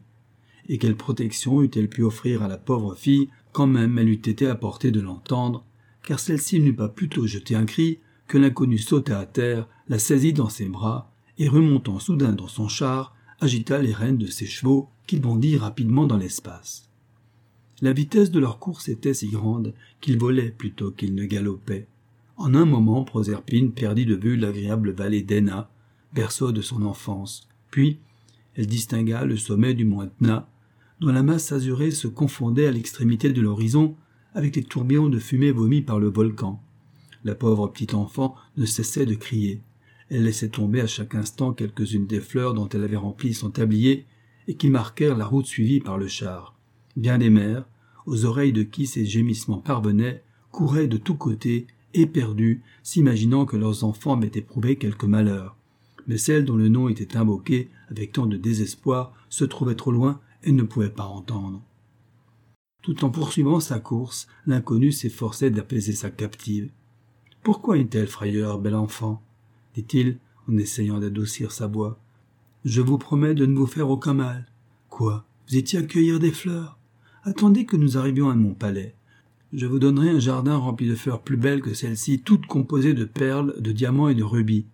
et 0.67 0.77
quelle 0.77 0.95
protection 0.95 1.61
eût-elle 1.61 1.89
pu 1.89 2.03
offrir 2.03 2.43
à 2.43 2.47
la 2.47 2.57
pauvre 2.57 2.95
fille 2.95 3.29
quand 3.55 3.67
même 3.67 3.97
elle 3.97 4.09
eût 4.09 4.15
été 4.15 4.47
à 4.47 4.55
portée 4.55 4.91
de 4.91 4.99
l'entendre, 4.99 5.63
car 6.03 6.19
celle-ci 6.19 6.59
n'eut 6.59 6.75
pas 6.75 6.89
plutôt 6.89 7.25
jeté 7.25 7.55
un 7.55 7.63
cri 7.63 7.99
que 8.27 8.37
l'inconnu 8.37 8.77
sauta 8.77 9.17
à 9.17 9.25
terre, 9.25 9.69
la 9.87 9.97
saisit 9.97 10.33
dans 10.33 10.49
ses 10.49 10.67
bras, 10.67 11.09
et 11.37 11.47
remontant 11.47 11.99
soudain 11.99 12.33
dans 12.33 12.49
son 12.49 12.67
char, 12.67 13.15
agita 13.39 13.81
les 13.81 13.93
rênes 13.93 14.17
de 14.17 14.25
ses 14.25 14.45
chevaux, 14.45 14.89
qui 15.07 15.21
bondit 15.21 15.55
rapidement 15.55 16.05
dans 16.05 16.17
l'espace. 16.17 16.89
La 17.79 17.93
vitesse 17.93 18.29
de 18.29 18.41
leur 18.41 18.59
course 18.59 18.89
était 18.89 19.13
si 19.13 19.29
grande 19.29 19.73
qu'ils 20.01 20.19
volaient 20.19 20.51
plutôt 20.51 20.91
qu'ils 20.91 21.15
ne 21.15 21.23
galopaient. 21.23 21.87
En 22.35 22.55
un 22.55 22.65
moment, 22.65 23.05
Proserpine 23.05 23.71
perdit 23.71 24.05
de 24.05 24.15
vue 24.15 24.35
l'agréable 24.35 24.91
vallée 24.91 25.23
d'Ena, 25.23 25.71
berceau 26.11 26.51
de 26.51 26.61
son 26.61 26.83
enfance. 26.83 27.47
Puis, 27.71 27.99
elle 28.55 28.67
distingua 28.67 29.23
le 29.23 29.37
sommet 29.37 29.73
du 29.73 29.85
mont 29.85 30.01
Etna, 30.01 30.49
dont 31.05 31.11
la 31.11 31.21
masse 31.21 31.51
azurée 31.51 31.91
se 31.91 32.07
confondait 32.07 32.65
à 32.65 32.71
l'extrémité 32.71 33.31
de 33.31 33.39
l'horizon 33.39 33.95
avec 34.33 34.55
les 34.55 34.63
tourbillons 34.63 35.07
de 35.07 35.19
fumée 35.19 35.51
vomis 35.51 35.83
par 35.83 36.00
le 36.00 36.09
volcan. 36.09 36.59
La 37.24 37.35
pauvre 37.35 37.67
petite 37.67 37.93
enfant 37.93 38.35
ne 38.57 38.65
cessait 38.65 39.05
de 39.05 39.13
crier. 39.13 39.62
Elle 40.09 40.24
laissait 40.24 40.50
tomber 40.50 40.81
à 40.81 40.88
chaque 40.88 41.13
instant 41.13 41.53
quelques-unes 41.53 42.07
des 42.07 42.19
fleurs 42.19 42.55
dont 42.55 42.67
elle 42.69 42.83
avait 42.83 42.95
rempli 42.95 43.35
son 43.35 43.51
tablier 43.51 44.07
et 44.47 44.55
qui 44.55 44.71
marquèrent 44.71 45.15
la 45.15 45.27
route 45.27 45.45
suivie 45.45 45.79
par 45.79 46.00
le 46.00 46.07
char. 46.07 46.57
Bien 46.97 47.19
des 47.19 47.29
mères, 47.29 47.67
aux 48.07 48.25
oreilles 48.25 48.53
de 48.53 48.63
qui 48.63 48.88
ces 48.88 49.05
gémissements 49.05 49.59
parvenaient, 49.59 50.24
couraient 50.50 50.88
de 50.88 50.97
tous 50.97 51.15
côtés, 51.15 51.67
éperdues, 51.93 52.63
s'imaginant 52.81 53.45
que 53.45 53.57
leurs 53.57 53.83
enfants 53.83 54.17
avaient 54.17 54.31
éprouvé 54.33 54.77
quelque 54.77 55.05
malheur. 55.05 55.55
Mais 56.07 56.17
celle 56.17 56.45
dont 56.45 56.57
le 56.57 56.67
nom 56.67 56.89
était 56.89 57.15
invoqué 57.15 57.69
avec 57.91 58.13
tant 58.13 58.25
de 58.25 58.38
désespoir 58.38 59.13
se 59.29 59.45
trouvait 59.45 59.75
trop 59.75 59.91
loin 59.91 60.19
et 60.45 60.51
ne 60.51 60.63
pouvait 60.63 60.89
pas 60.89 61.05
entendre. 61.05 61.61
Tout 62.81 63.03
en 63.03 63.09
poursuivant 63.09 63.59
sa 63.59 63.79
course, 63.79 64.27
l'inconnu 64.45 64.91
s'efforçait 64.91 65.49
d'apaiser 65.49 65.93
sa 65.93 66.09
captive. 66.11 66.69
Pourquoi 67.43 67.77
une 67.77 67.89
telle 67.89 68.07
frayeur, 68.07 68.59
bel 68.59 68.75
enfant? 68.75 69.21
dit-il 69.73 70.19
en 70.47 70.57
essayant 70.57 70.99
d'adoucir 70.99 71.51
sa 71.51 71.67
voix. 71.67 71.99
Je 72.63 72.81
vous 72.81 72.97
promets 72.97 73.33
de 73.33 73.45
ne 73.45 73.57
vous 73.57 73.65
faire 73.65 73.89
aucun 73.89 74.13
mal. 74.13 74.45
Quoi? 74.89 75.25
Vous 75.47 75.57
étiez 75.57 75.79
à 75.79 75.83
cueillir 75.83 76.19
des 76.19 76.31
fleurs? 76.31 76.79
Attendez 77.23 77.65
que 77.65 77.75
nous 77.75 77.97
arrivions 77.97 78.29
à 78.29 78.35
mon 78.35 78.53
palais. 78.53 78.95
Je 79.53 79.65
vous 79.65 79.79
donnerai 79.79 80.09
un 80.09 80.19
jardin 80.19 80.57
rempli 80.57 80.87
de 80.87 80.95
fleurs 80.95 81.21
plus 81.21 81.37
belles 81.37 81.61
que 81.61 81.73
celles-ci, 81.73 82.19
toutes 82.19 82.45
composées 82.45 82.93
de 82.93 83.05
perles, 83.05 83.55
de 83.59 83.71
diamants 83.71 84.09
et 84.09 84.15
de 84.15 84.23
rubis. 84.23 84.65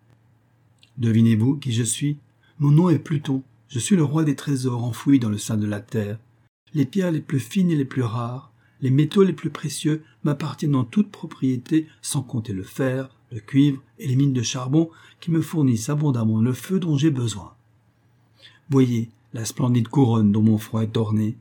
Devinez-vous 0.97 1.57
qui 1.57 1.71
je 1.71 1.83
suis? 1.83 2.17
Mon 2.59 2.71
nom 2.71 2.89
est 2.89 2.99
Pluton. 2.99 3.43
Je 3.71 3.79
suis 3.79 3.95
le 3.95 4.03
roi 4.03 4.25
des 4.25 4.35
trésors 4.35 4.83
enfouis 4.83 5.17
dans 5.17 5.29
le 5.29 5.37
sein 5.37 5.55
de 5.55 5.65
la 5.65 5.79
terre. 5.79 6.19
Les 6.73 6.85
pierres 6.85 7.13
les 7.13 7.21
plus 7.21 7.39
fines 7.39 7.71
et 7.71 7.75
les 7.77 7.85
plus 7.85 8.03
rares, 8.03 8.51
les 8.81 8.89
métaux 8.89 9.23
les 9.23 9.31
plus 9.31 9.49
précieux 9.49 10.03
m'appartiennent 10.25 10.75
en 10.75 10.83
toute 10.83 11.09
propriété, 11.09 11.87
sans 12.01 12.21
compter 12.21 12.51
le 12.51 12.63
fer, 12.63 13.09
le 13.31 13.39
cuivre 13.39 13.81
et 13.97 14.07
les 14.07 14.17
mines 14.17 14.33
de 14.33 14.41
charbon 14.41 14.89
qui 15.21 15.31
me 15.31 15.39
fournissent 15.39 15.87
abondamment 15.87 16.41
le 16.41 16.51
feu 16.51 16.81
dont 16.81 16.97
j'ai 16.97 17.11
besoin. 17.11 17.53
Voyez 18.69 19.09
la 19.33 19.45
splendide 19.45 19.87
couronne 19.87 20.33
dont 20.33 20.41
mon 20.41 20.57
front 20.57 20.81
est 20.81 20.97
orné. 20.97 21.37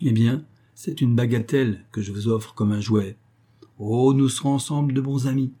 Eh 0.00 0.12
bien, 0.12 0.44
c'est 0.74 1.02
une 1.02 1.14
bagatelle 1.14 1.84
que 1.92 2.00
je 2.00 2.12
vous 2.12 2.28
offre 2.28 2.54
comme 2.54 2.72
un 2.72 2.80
jouet. 2.80 3.18
Oh, 3.78 4.14
nous 4.14 4.30
serons 4.30 4.54
ensemble 4.54 4.94
de 4.94 5.02
bons 5.02 5.26
amis, 5.26 5.52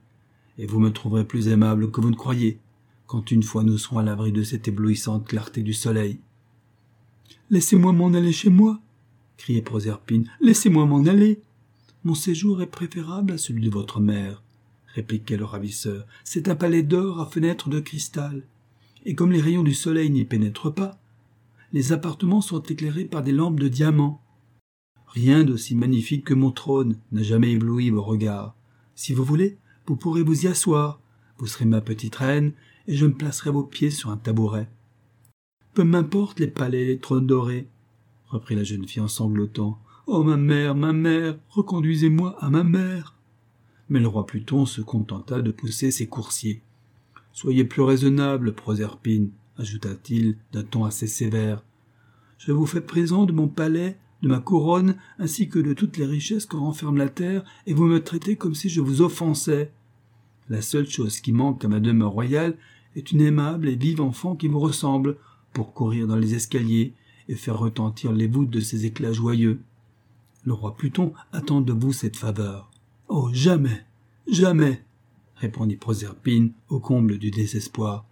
et 0.56 0.64
vous 0.64 0.80
me 0.80 0.90
trouverez 0.90 1.26
plus 1.26 1.48
aimable 1.48 1.90
que 1.90 2.00
vous 2.00 2.08
ne 2.08 2.16
croyez 2.16 2.60
quand 3.08 3.30
une 3.30 3.42
fois 3.42 3.64
nous 3.64 3.78
serons 3.78 3.98
à 3.98 4.02
l'abri 4.04 4.30
de 4.30 4.44
cette 4.44 4.68
éblouissante 4.68 5.26
clarté 5.26 5.62
du 5.62 5.72
soleil. 5.72 6.20
Laissez-moi 7.50 7.92
m'en 7.92 8.12
aller 8.12 8.32
chez 8.32 8.50
moi, 8.50 8.80
criait 9.38 9.62
Proserpine. 9.62 10.30
Laissez-moi 10.40 10.84
m'en 10.84 11.04
aller. 11.06 11.40
Mon 12.04 12.14
séjour 12.14 12.60
est 12.60 12.66
préférable 12.66 13.32
à 13.32 13.38
celui 13.38 13.62
de 13.62 13.70
votre 13.70 13.98
mère, 13.98 14.42
répliquait 14.94 15.38
le 15.38 15.46
ravisseur. 15.46 16.06
C'est 16.22 16.48
un 16.48 16.54
palais 16.54 16.82
d'or 16.82 17.20
à 17.20 17.26
fenêtres 17.26 17.70
de 17.70 17.80
cristal. 17.80 18.42
Et 19.06 19.14
comme 19.14 19.32
les 19.32 19.40
rayons 19.40 19.62
du 19.62 19.74
soleil 19.74 20.10
n'y 20.10 20.26
pénètrent 20.26 20.72
pas, 20.72 21.00
les 21.72 21.92
appartements 21.92 22.42
sont 22.42 22.62
éclairés 22.62 23.06
par 23.06 23.22
des 23.22 23.32
lampes 23.32 23.58
de 23.58 23.68
diamants. 23.68 24.22
Rien 25.06 25.44
d'aussi 25.44 25.74
magnifique 25.74 26.26
que 26.26 26.34
mon 26.34 26.50
trône 26.50 26.98
n'a 27.12 27.22
jamais 27.22 27.52
ébloui 27.52 27.88
vos 27.88 28.02
regards. 28.02 28.54
Si 28.94 29.14
vous 29.14 29.24
voulez, 29.24 29.56
vous 29.86 29.96
pourrez 29.96 30.22
vous 30.22 30.44
y 30.44 30.48
asseoir. 30.48 31.00
Vous 31.38 31.46
serez 31.46 31.64
ma 31.64 31.80
petite 31.80 32.16
reine, 32.16 32.52
et 32.86 32.94
je 32.96 33.06
me 33.06 33.14
placerai 33.14 33.50
vos 33.50 33.62
pieds 33.62 33.90
sur 33.90 34.10
un 34.10 34.16
tabouret. 34.16 34.68
Peu 35.74 35.84
m'importe 35.84 36.40
les 36.40 36.48
palais 36.48 36.82
et 36.82 36.86
les 36.86 36.98
trônes 36.98 37.26
dorés, 37.26 37.68
reprit 38.26 38.56
la 38.56 38.64
jeune 38.64 38.86
fille 38.86 39.02
en 39.02 39.08
sanglotant. 39.08 39.78
Oh 40.06 40.24
ma 40.24 40.36
mère, 40.36 40.74
ma 40.74 40.92
mère, 40.92 41.38
reconduisez-moi 41.50 42.36
à 42.40 42.50
ma 42.50 42.64
mère. 42.64 43.14
Mais 43.88 44.00
le 44.00 44.08
roi 44.08 44.26
Pluton 44.26 44.66
se 44.66 44.80
contenta 44.80 45.40
de 45.40 45.50
pousser 45.50 45.90
ses 45.90 46.06
coursiers. 46.06 46.62
Soyez 47.32 47.64
plus 47.64 47.82
raisonnable, 47.82 48.54
Proserpine, 48.54 49.30
ajouta-t-il 49.58 50.36
d'un 50.52 50.64
ton 50.64 50.84
assez 50.84 51.06
sévère. 51.06 51.62
Je 52.38 52.52
vous 52.52 52.66
fais 52.66 52.80
présent 52.80 53.26
de 53.26 53.32
mon 53.32 53.48
palais, 53.48 53.96
de 54.22 54.28
ma 54.28 54.40
couronne, 54.40 54.96
ainsi 55.18 55.48
que 55.48 55.58
de 55.58 55.72
toutes 55.72 55.96
les 55.96 56.06
richesses 56.06 56.46
que 56.46 56.56
renferme 56.56 56.96
la 56.96 57.08
terre, 57.08 57.44
et 57.66 57.74
vous 57.74 57.84
me 57.84 58.02
traitez 58.02 58.36
comme 58.36 58.54
si 58.54 58.68
je 58.68 58.80
vous 58.80 59.02
offensais. 59.02 59.72
La 60.48 60.62
seule 60.62 60.88
chose 60.88 61.20
qui 61.20 61.32
manque 61.32 61.64
à 61.64 61.68
ma 61.68 61.80
demeure 61.80 62.12
royale 62.12 62.56
est 62.96 63.12
une 63.12 63.20
aimable 63.20 63.68
et 63.68 63.76
vive 63.76 64.00
enfant 64.00 64.34
qui 64.34 64.48
vous 64.48 64.60
ressemble, 64.60 65.16
pour 65.52 65.74
courir 65.74 66.06
dans 66.06 66.16
les 66.16 66.34
escaliers 66.34 66.94
et 67.28 67.34
faire 67.34 67.58
retentir 67.58 68.12
les 68.12 68.26
voûtes 68.26 68.50
de 68.50 68.60
ses 68.60 68.86
éclats 68.86 69.12
joyeux. 69.12 69.60
Le 70.44 70.52
roi 70.52 70.76
Pluton 70.76 71.12
attend 71.32 71.60
de 71.60 71.72
vous 71.72 71.92
cette 71.92 72.16
faveur. 72.16 72.70
Oh, 73.08 73.30
jamais, 73.32 73.84
jamais, 74.30 74.84
répondit 75.36 75.76
Proserpine 75.76 76.52
au 76.68 76.80
comble 76.80 77.18
du 77.18 77.30
désespoir. 77.30 78.06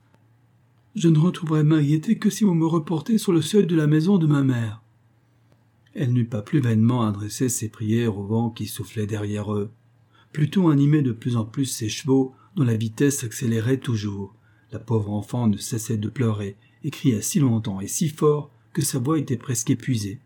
Je 0.95 1.09
ne 1.09 1.19
retrouverai 1.19 1.63
ma 1.63 1.83
gaieté 1.83 2.19
que 2.19 2.31
si 2.31 2.45
vous 2.45 2.55
me 2.55 2.67
reportez 2.67 3.19
sur 3.19 3.33
le 3.33 3.43
seuil 3.43 3.67
de 3.67 3.77
la 3.77 3.87
maison 3.87 4.19
de 4.19 4.27
ma 4.27 4.43
mère. 4.43 4.83
Elle 5.95 6.13
n'eut 6.13 6.27
pas 6.27 6.43
plus 6.43 6.61
vainement 6.61 7.07
adressé 7.07 7.49
ses 7.49 7.69
prières 7.69 8.19
au 8.19 8.25
vent 8.25 8.51
qui 8.51 8.67
soufflait 8.67 9.07
derrière 9.07 9.55
eux. 9.55 9.71
Pluton 10.33 10.69
animait 10.69 11.03
de 11.03 11.13
plus 11.13 11.37
en 11.37 11.45
plus 11.45 11.67
ses 11.67 11.89
chevaux, 11.89 12.35
dont 12.57 12.65
la 12.65 12.77
vitesse 12.77 13.19
s'accélérait 13.19 13.79
toujours. 13.79 14.35
La 14.73 14.79
pauvre 14.79 15.11
enfant 15.13 15.47
ne 15.47 15.57
cessait 15.57 15.97
de 15.97 16.09
pleurer, 16.09 16.57
et 16.85 16.91
cria 16.91 17.23
si 17.23 17.39
longtemps 17.39 17.81
et 17.81 17.89
si 17.89 18.09
fort 18.09 18.51
que 18.73 18.83
sa 18.83 18.99
voix 18.99 19.19
était 19.19 19.37
presque 19.37 19.71
épuisée. 19.71 20.21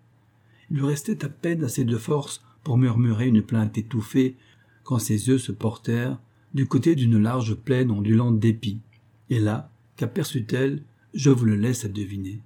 Il 0.70 0.78
lui 0.78 0.86
restait 0.86 1.24
à 1.24 1.28
peine 1.28 1.64
assez 1.64 1.84
de 1.84 1.96
force 1.96 2.42
pour 2.64 2.78
murmurer 2.78 3.26
une 3.26 3.42
plainte 3.42 3.78
étouffée 3.78 4.36
quand 4.82 4.98
ses 4.98 5.28
yeux 5.28 5.38
se 5.38 5.52
portèrent 5.52 6.18
du 6.54 6.66
côté 6.66 6.94
d'une 6.94 7.20
large 7.20 7.54
plaine 7.54 7.90
ondulante 7.90 8.40
d'épis. 8.40 8.80
Et 9.28 9.38
là, 9.38 9.70
qu'aperçut-elle? 9.96 10.82
Je 11.14 11.30
vous 11.30 11.44
le 11.44 11.56
laisse 11.56 11.84
à 11.84 11.88
deviner. 11.88 12.40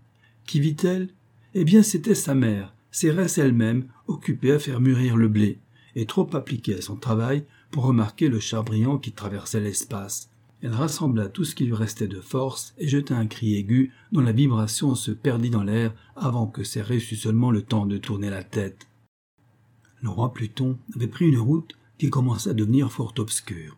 Qui 0.46 0.61
vit-elle? 0.61 1.08
Eh 1.54 1.64
bien, 1.64 1.82
c'était 1.82 2.14
sa 2.14 2.34
mère, 2.34 2.75
Cérès 2.90 3.38
elle-même, 3.38 3.87
occupée 4.06 4.52
à 4.52 4.58
faire 4.58 4.80
mûrir 4.80 5.16
le 5.16 5.28
blé, 5.28 5.58
et 5.96 6.06
trop 6.06 6.28
appliquée 6.34 6.76
à 6.76 6.82
son 6.82 6.96
travail 6.96 7.44
pour 7.70 7.84
remarquer 7.84 8.28
le 8.28 8.40
char 8.40 8.64
brillant 8.64 8.98
qui 8.98 9.12
traversait 9.12 9.60
l'espace. 9.60 10.30
Elle 10.62 10.72
rassembla 10.72 11.28
tout 11.28 11.44
ce 11.44 11.54
qui 11.54 11.66
lui 11.66 11.74
restait 11.74 12.08
de 12.08 12.20
force 12.20 12.74
et 12.78 12.88
jeta 12.88 13.16
un 13.16 13.26
cri 13.26 13.56
aigu 13.56 13.92
dont 14.12 14.22
la 14.22 14.32
vibration 14.32 14.94
se 14.94 15.10
perdit 15.10 15.50
dans 15.50 15.62
l'air 15.62 15.94
avant 16.16 16.46
que 16.46 16.64
Cérès 16.64 17.12
eût 17.12 17.16
seulement 17.16 17.50
le 17.50 17.62
temps 17.62 17.84
de 17.84 17.98
tourner 17.98 18.30
la 18.30 18.42
tête. 18.42 18.86
Le 20.00 20.08
roi 20.08 20.32
Pluton 20.32 20.78
avait 20.94 21.06
pris 21.06 21.28
une 21.28 21.38
route 21.38 21.76
qui 21.98 22.10
commençait 22.10 22.50
à 22.50 22.54
devenir 22.54 22.90
fort 22.90 23.14
obscure. 23.18 23.76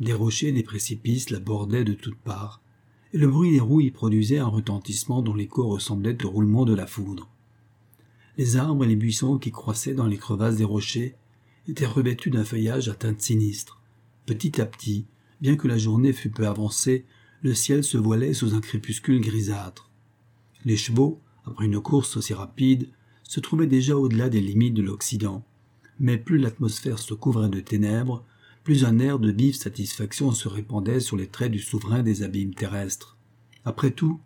Des 0.00 0.12
rochers 0.12 0.48
et 0.48 0.52
des 0.52 0.62
précipices 0.62 1.30
la 1.30 1.40
bordaient 1.40 1.84
de 1.84 1.94
toutes 1.94 2.18
parts, 2.18 2.60
et 3.12 3.18
le 3.18 3.28
bruit 3.28 3.52
des 3.52 3.60
roues 3.60 3.80
y 3.80 3.90
produisait 3.90 4.38
un 4.38 4.46
retentissement 4.46 5.22
dont 5.22 5.34
l'écho 5.34 5.66
ressemblait 5.66 6.24
au 6.24 6.30
roulement 6.30 6.64
de 6.64 6.74
la 6.74 6.86
foudre. 6.86 7.28
Les 8.36 8.56
arbres 8.56 8.84
et 8.84 8.88
les 8.88 8.96
buissons 8.96 9.38
qui 9.38 9.50
croissaient 9.50 9.94
dans 9.94 10.06
les 10.06 10.18
crevasses 10.18 10.56
des 10.56 10.64
rochers 10.64 11.14
étaient 11.68 11.86
revêtus 11.86 12.30
d'un 12.30 12.44
feuillage 12.44 12.88
à 12.88 12.94
teinte 12.94 13.20
sinistre. 13.20 13.80
Petit 14.26 14.60
à 14.60 14.66
petit, 14.66 15.06
Bien 15.40 15.56
que 15.56 15.68
la 15.68 15.76
journée 15.76 16.12
fût 16.12 16.30
peu 16.30 16.46
avancée, 16.46 17.04
le 17.42 17.54
ciel 17.54 17.84
se 17.84 17.98
voilait 17.98 18.32
sous 18.32 18.54
un 18.54 18.60
crépuscule 18.60 19.20
grisâtre. 19.20 19.90
Les 20.64 20.76
chevaux, 20.76 21.20
après 21.44 21.66
une 21.66 21.80
course 21.80 22.16
aussi 22.16 22.32
rapide, 22.32 22.88
se 23.22 23.40
trouvaient 23.40 23.66
déjà 23.66 23.96
au-delà 23.96 24.30
des 24.30 24.40
limites 24.40 24.74
de 24.74 24.82
l'Occident. 24.82 25.44
Mais 26.00 26.16
plus 26.16 26.38
l'atmosphère 26.38 26.98
se 26.98 27.12
couvrait 27.12 27.50
de 27.50 27.60
ténèbres, 27.60 28.24
plus 28.64 28.84
un 28.84 28.98
air 28.98 29.18
de 29.18 29.30
vive 29.30 29.54
satisfaction 29.54 30.32
se 30.32 30.48
répandait 30.48 31.00
sur 31.00 31.16
les 31.16 31.28
traits 31.28 31.52
du 31.52 31.60
souverain 31.60 32.02
des 32.02 32.22
abîmes 32.22 32.54
terrestres. 32.54 33.16
Après 33.64 33.90
tout, 33.90 34.20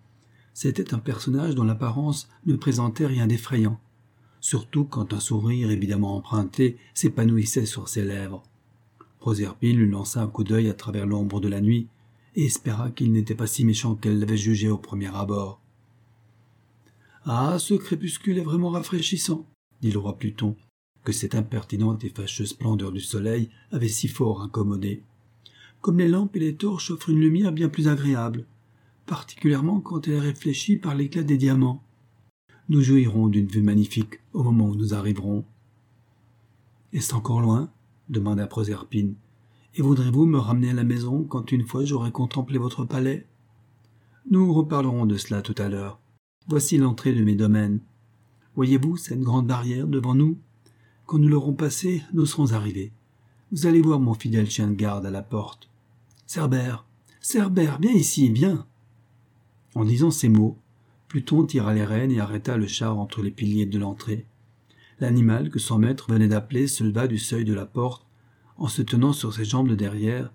c'était 0.54 0.94
un 0.94 0.99
personnage 0.99 1.54
dont 1.54 1.64
l'apparence 1.64 2.28
ne 2.47 2.54
présentait 2.54 3.06
rien 3.06 3.26
d'effrayant, 3.26 3.80
surtout 4.40 4.85
quand 4.85 5.12
un 5.12 5.20
sourire 5.20 5.70
évidemment 5.70 6.16
emprunté 6.16 6.76
s'épanouissait 6.94 7.66
sur 7.66 7.88
ses 7.88 8.04
lèvres. 8.04 8.42
Proserpine 9.18 9.76
lui 9.76 9.90
lança 9.90 10.23
un 10.23 10.28
coup 10.28 10.44
d'œil 10.44 10.68
à 10.68 10.75
travers 10.75 11.06
l'ombre 11.06 11.40
de 11.40 11.49
la 11.49 11.61
nuit 11.61 11.88
et 12.37 12.47
espéra 12.47 12.90
qu'il 12.90 13.12
n'était 13.12 13.35
pas 13.35 13.47
si 13.47 13.64
méchant 13.64 13.94
qu'elle 13.94 14.18
l'avait 14.18 14.37
jugé 14.37 14.68
au 14.68 14.78
premier 14.78 15.14
abord. 15.14 15.61
Ah, 17.25 17.59
ce 17.59 17.75
crépuscule 17.75 18.38
est 18.38 18.42
vraiment 18.42 18.70
rafraîchissant, 18.70 19.47
dit 19.82 19.90
le 19.90 19.99
roi 19.99 20.16
Pluton, 20.16 20.56
que 21.04 21.12
cette 21.12 21.35
impertinente 21.35 22.02
et 22.04 22.09
fâcheuse 22.09 22.50
splendeur 22.50 22.92
du 22.92 23.00
soleil 23.00 23.50
avait 23.73 23.88
si 23.88 24.09
fort 24.09 24.42
incommodé. 24.42 25.02
Comme 25.82 25.99
les 25.99 26.09
lampes 26.09 26.37
et 26.37 26.40
les 26.40 26.56
torches 26.56 26.90
offrent 26.90 27.11
une 27.11 27.20
lumière 27.20 27.52
bien 27.52 27.68
plus 27.68 27.88
agréable, 27.88 28.47
particulièrement 29.06 29.80
quand 29.80 30.06
elle 30.06 30.14
est 30.14 30.20
réfléchie 30.20 30.76
par 30.76 30.94
l'éclat 30.94 31.23
des 31.23 31.37
diamants. 31.37 31.82
Nous 32.70 32.82
jouirons 32.82 33.26
d'une 33.26 33.48
vue 33.48 33.64
magnifique 33.64 34.20
au 34.32 34.44
moment 34.44 34.68
où 34.68 34.76
nous 34.76 34.94
arriverons. 34.94 35.44
Est-ce 36.92 37.16
encore 37.16 37.40
loin? 37.40 37.68
demanda 38.08 38.46
Proserpine. 38.46 39.16
Et 39.74 39.82
voudrez-vous 39.82 40.24
me 40.24 40.38
ramener 40.38 40.70
à 40.70 40.74
la 40.74 40.84
maison 40.84 41.24
quand 41.24 41.50
une 41.50 41.66
fois 41.66 41.84
j'aurai 41.84 42.12
contemplé 42.12 42.58
votre 42.58 42.84
palais? 42.84 43.26
Nous 44.30 44.54
reparlerons 44.54 45.04
de 45.04 45.16
cela 45.16 45.42
tout 45.42 45.56
à 45.58 45.68
l'heure. 45.68 45.98
Voici 46.46 46.78
l'entrée 46.78 47.12
de 47.12 47.24
mes 47.24 47.34
domaines. 47.34 47.80
Voyez-vous 48.54 48.96
cette 48.96 49.20
grande 49.20 49.48
barrière 49.48 49.88
devant 49.88 50.14
nous? 50.14 50.38
Quand 51.06 51.18
nous 51.18 51.26
l'aurons 51.26 51.54
passée, 51.54 52.04
nous 52.12 52.24
serons 52.24 52.52
arrivés. 52.52 52.92
Vous 53.50 53.66
allez 53.66 53.82
voir 53.82 53.98
mon 53.98 54.14
fidèle 54.14 54.48
chien 54.48 54.68
de 54.68 54.74
garde 54.74 55.04
à 55.06 55.10
la 55.10 55.22
porte. 55.22 55.68
Cerbère, 56.24 56.84
Cerbère, 57.20 57.80
viens 57.80 57.90
ici, 57.90 58.30
viens. 58.30 58.64
En 59.74 59.84
disant 59.84 60.12
ces 60.12 60.28
mots, 60.28 60.56
Pluton 61.10 61.44
tira 61.44 61.74
les 61.74 61.84
rênes 61.84 62.12
et 62.12 62.20
arrêta 62.20 62.56
le 62.56 62.68
char 62.68 62.96
entre 62.96 63.20
les 63.20 63.32
piliers 63.32 63.66
de 63.66 63.80
l'entrée. 63.80 64.26
L'animal 65.00 65.50
que 65.50 65.58
son 65.58 65.76
maître 65.76 66.08
venait 66.08 66.28
d'appeler 66.28 66.68
se 66.68 66.84
leva 66.84 67.08
du 67.08 67.18
seuil 67.18 67.44
de 67.44 67.52
la 67.52 67.66
porte 67.66 68.06
en 68.58 68.68
se 68.68 68.80
tenant 68.80 69.12
sur 69.12 69.34
ses 69.34 69.44
jambes 69.44 69.68
de 69.68 69.74
derrière, 69.74 70.32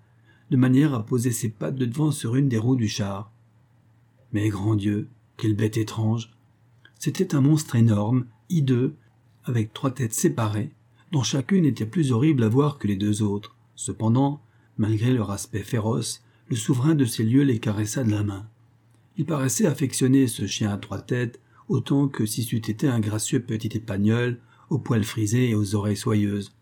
de 0.50 0.56
manière 0.58 0.92
à 0.92 1.06
poser 1.06 1.32
ses 1.32 1.48
pattes 1.48 1.76
de 1.76 1.86
devant 1.86 2.10
sur 2.10 2.36
une 2.36 2.50
des 2.50 2.58
roues 2.58 2.76
du 2.76 2.88
char. 2.88 3.32
Mais 4.34 4.50
grand 4.50 4.74
Dieu, 4.74 5.08
quelle 5.38 5.56
bête 5.56 5.78
étrange. 5.78 6.36
C'était 6.98 7.34
un 7.34 7.40
monstre 7.40 7.76
énorme, 7.76 8.26
hideux, 8.50 8.96
avec 9.44 9.72
trois 9.72 9.92
têtes 9.92 10.12
séparées, 10.12 10.72
dont 11.10 11.22
chacune 11.22 11.64
était 11.64 11.86
plus 11.86 12.12
horrible 12.12 12.44
à 12.44 12.50
voir 12.50 12.76
que 12.76 12.86
les 12.86 12.96
deux 12.96 13.22
autres. 13.22 13.56
Cependant, 13.76 14.42
malgré 14.76 15.14
leur 15.14 15.30
aspect 15.30 15.62
féroce, 15.62 16.22
le 16.50 16.56
souverain 16.56 16.94
de 16.94 17.06
ces 17.06 17.24
lieux 17.24 17.44
les 17.44 17.60
caressa 17.60 18.04
de 18.04 18.10
la 18.10 18.22
main. 18.22 18.46
Il 19.18 19.24
paraissait 19.24 19.66
affectionner 19.66 20.26
ce 20.26 20.46
chien 20.46 20.70
à 20.70 20.76
trois 20.76 21.00
têtes 21.00 21.40
autant 21.68 22.08
que 22.08 22.26
si 22.26 22.42
c'eût 22.42 22.56
été 22.56 22.86
un 22.86 23.00
gracieux 23.00 23.40
petit 23.40 23.76
épagnol 23.76 24.38
aux 24.70 24.78
poils 24.78 25.04
frisés 25.04 25.50
et 25.50 25.54
aux 25.54 25.74
oreilles 25.74 25.96
soyeuses. 25.96 26.54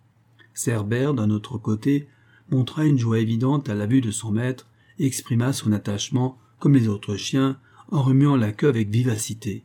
Cerbère, 0.54 1.14
d'un 1.14 1.30
autre 1.30 1.58
côté, 1.58 2.06
montra 2.50 2.84
une 2.84 2.98
joie 2.98 3.18
évidente 3.18 3.68
à 3.68 3.74
la 3.74 3.86
vue 3.86 4.00
de 4.00 4.10
son 4.10 4.30
maître 4.30 4.68
et 4.98 5.06
exprima 5.06 5.52
son 5.52 5.72
attachement, 5.72 6.38
comme 6.58 6.74
les 6.74 6.88
autres 6.88 7.16
chiens, 7.16 7.58
en 7.90 8.02
remuant 8.02 8.36
la 8.36 8.52
queue 8.52 8.68
avec 8.68 8.88
vivacité. 8.88 9.64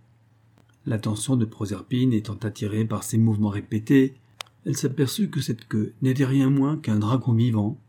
L'attention 0.86 1.36
de 1.36 1.46
Proserpine 1.46 2.14
étant 2.14 2.38
attirée 2.42 2.86
par 2.86 3.04
ces 3.04 3.18
mouvements 3.18 3.50
répétés, 3.50 4.16
elle 4.66 4.76
s'aperçut 4.76 5.30
que 5.30 5.42
cette 5.42 5.68
queue 5.68 5.94
n'était 6.02 6.26
rien 6.26 6.50
moins 6.50 6.78
qu'un 6.78 7.00
dragon 7.00 7.34
vivant, 7.34 7.80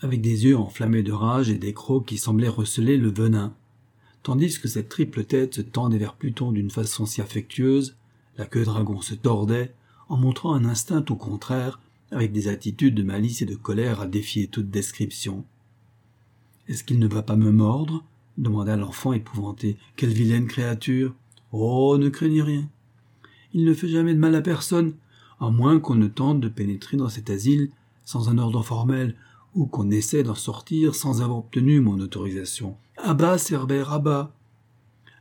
avec 0.00 0.20
des 0.20 0.44
yeux 0.44 0.56
enflammés 0.56 1.02
de 1.02 1.12
rage 1.12 1.48
et 1.48 1.58
des 1.58 1.72
crocs 1.72 2.06
qui 2.06 2.18
semblaient 2.18 2.48
receler 2.48 2.98
le 2.98 3.10
venin. 3.10 3.54
Tandis 4.24 4.58
que 4.58 4.68
cette 4.68 4.88
triple 4.88 5.24
tête 5.24 5.56
se 5.56 5.60
tendait 5.60 5.98
vers 5.98 6.14
Pluton 6.14 6.50
d'une 6.50 6.70
façon 6.70 7.04
si 7.04 7.20
affectueuse, 7.20 7.94
la 8.38 8.46
queue 8.46 8.64
dragon 8.64 9.02
se 9.02 9.14
tordait, 9.14 9.74
en 10.08 10.16
montrant 10.16 10.54
un 10.54 10.64
instinct 10.64 11.02
tout 11.02 11.14
contraire, 11.14 11.78
avec 12.10 12.32
des 12.32 12.48
attitudes 12.48 12.94
de 12.94 13.02
malice 13.02 13.42
et 13.42 13.46
de 13.46 13.54
colère 13.54 14.00
à 14.00 14.06
défier 14.06 14.46
toute 14.46 14.70
description. 14.70 15.44
Est-ce 16.68 16.84
qu'il 16.84 17.00
ne 17.00 17.06
va 17.06 17.22
pas 17.22 17.36
me 17.36 17.52
mordre? 17.52 18.02
demanda 18.38 18.78
l'enfant 18.78 19.12
épouvanté. 19.12 19.76
Quelle 19.94 20.14
vilaine 20.14 20.46
créature 20.46 21.14
Oh, 21.52 21.98
ne 21.98 22.08
craignez 22.08 22.42
rien. 22.42 22.66
Il 23.52 23.66
ne 23.66 23.74
fait 23.74 23.88
jamais 23.88 24.14
de 24.14 24.18
mal 24.18 24.34
à 24.34 24.40
personne, 24.40 24.94
à 25.38 25.50
moins 25.50 25.78
qu'on 25.78 25.96
ne 25.96 26.08
tente 26.08 26.40
de 26.40 26.48
pénétrer 26.48 26.96
dans 26.96 27.10
cet 27.10 27.28
asile 27.28 27.70
sans 28.06 28.30
un 28.30 28.38
ordre 28.38 28.62
formel, 28.62 29.16
ou 29.54 29.66
qu'on 29.66 29.90
essaie 29.90 30.22
d'en 30.22 30.34
sortir 30.34 30.94
sans 30.94 31.20
avoir 31.20 31.40
obtenu 31.40 31.80
mon 31.80 32.00
autorisation. 32.00 32.78
Bas, 33.12 33.36
Cerbère, 33.36 33.92
à 33.92 33.98
bas. 33.98 34.34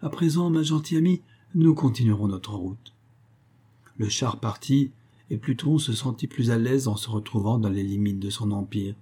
À 0.01 0.09
présent, 0.09 0.49
ma 0.49 0.63
gentille 0.63 0.97
amie, 0.97 1.21
nous 1.53 1.75
continuerons 1.75 2.29
notre 2.29 2.53
route. 2.53 2.93
Le 3.97 4.07
char 4.07 4.39
partit, 4.39 4.91
et 5.29 5.37
Pluton 5.37 5.77
se 5.77 5.91
sentit 5.91 6.27
plus 6.27 6.49
à 6.49 6.57
l'aise 6.57 6.87
en 6.87 6.95
se 6.95 7.09
retrouvant 7.09 7.59
dans 7.59 7.69
les 7.69 7.83
limites 7.83 8.19
de 8.19 8.29
son 8.29 8.51
empire. 8.51 8.95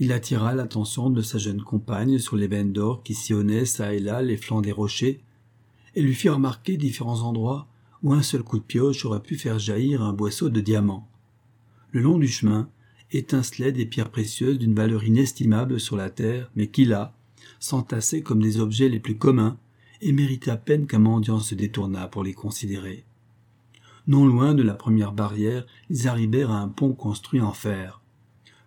Il 0.00 0.10
attira 0.10 0.54
l'attention 0.54 1.10
de 1.10 1.20
sa 1.20 1.38
jeune 1.38 1.62
compagne 1.62 2.18
sur 2.18 2.36
les 2.36 2.48
veines 2.48 2.72
d'or 2.72 3.02
qui 3.02 3.14
sillonnaient 3.14 3.66
çà 3.66 3.94
et 3.94 4.00
là 4.00 4.22
les 4.22 4.38
flancs 4.38 4.62
des 4.62 4.72
rochers, 4.72 5.20
et 5.94 6.02
lui 6.02 6.14
fit 6.14 6.30
remarquer 6.30 6.78
différents 6.78 7.20
endroits 7.20 7.68
où 8.02 8.14
un 8.14 8.22
seul 8.22 8.42
coup 8.42 8.58
de 8.58 8.64
pioche 8.64 9.04
aurait 9.04 9.22
pu 9.22 9.36
faire 9.36 9.58
jaillir 9.58 10.02
un 10.02 10.12
boisseau 10.14 10.48
de 10.48 10.60
diamants. 10.60 11.08
Le 11.90 12.00
long 12.00 12.18
du 12.18 12.28
chemin 12.28 12.68
étincelaient 13.12 13.72
des 13.72 13.86
pierres 13.86 14.10
précieuses 14.10 14.58
d'une 14.58 14.74
valeur 14.74 15.04
inestimable 15.04 15.78
sur 15.78 15.96
la 15.96 16.10
terre, 16.10 16.50
mais 16.56 16.68
qui 16.68 16.86
là 16.86 17.14
s'entassaient 17.58 18.22
comme 18.22 18.42
des 18.42 18.60
objets 18.60 18.88
les 18.88 19.00
plus 19.00 19.16
communs 19.16 19.58
et 20.00 20.12
méritaient 20.12 20.50
à 20.50 20.56
peine 20.56 20.86
qu'un 20.86 20.98
mendiant 20.98 21.40
se 21.40 21.54
détournât 21.54 22.08
pour 22.08 22.24
les 22.24 22.34
considérer. 22.34 23.04
Non 24.06 24.26
loin 24.26 24.54
de 24.54 24.62
la 24.62 24.74
première 24.74 25.12
barrière, 25.12 25.64
ils 25.88 26.08
arrivèrent 26.08 26.50
à 26.50 26.58
un 26.58 26.68
pont 26.68 26.92
construit 26.92 27.40
en 27.40 27.52
fer. 27.52 28.00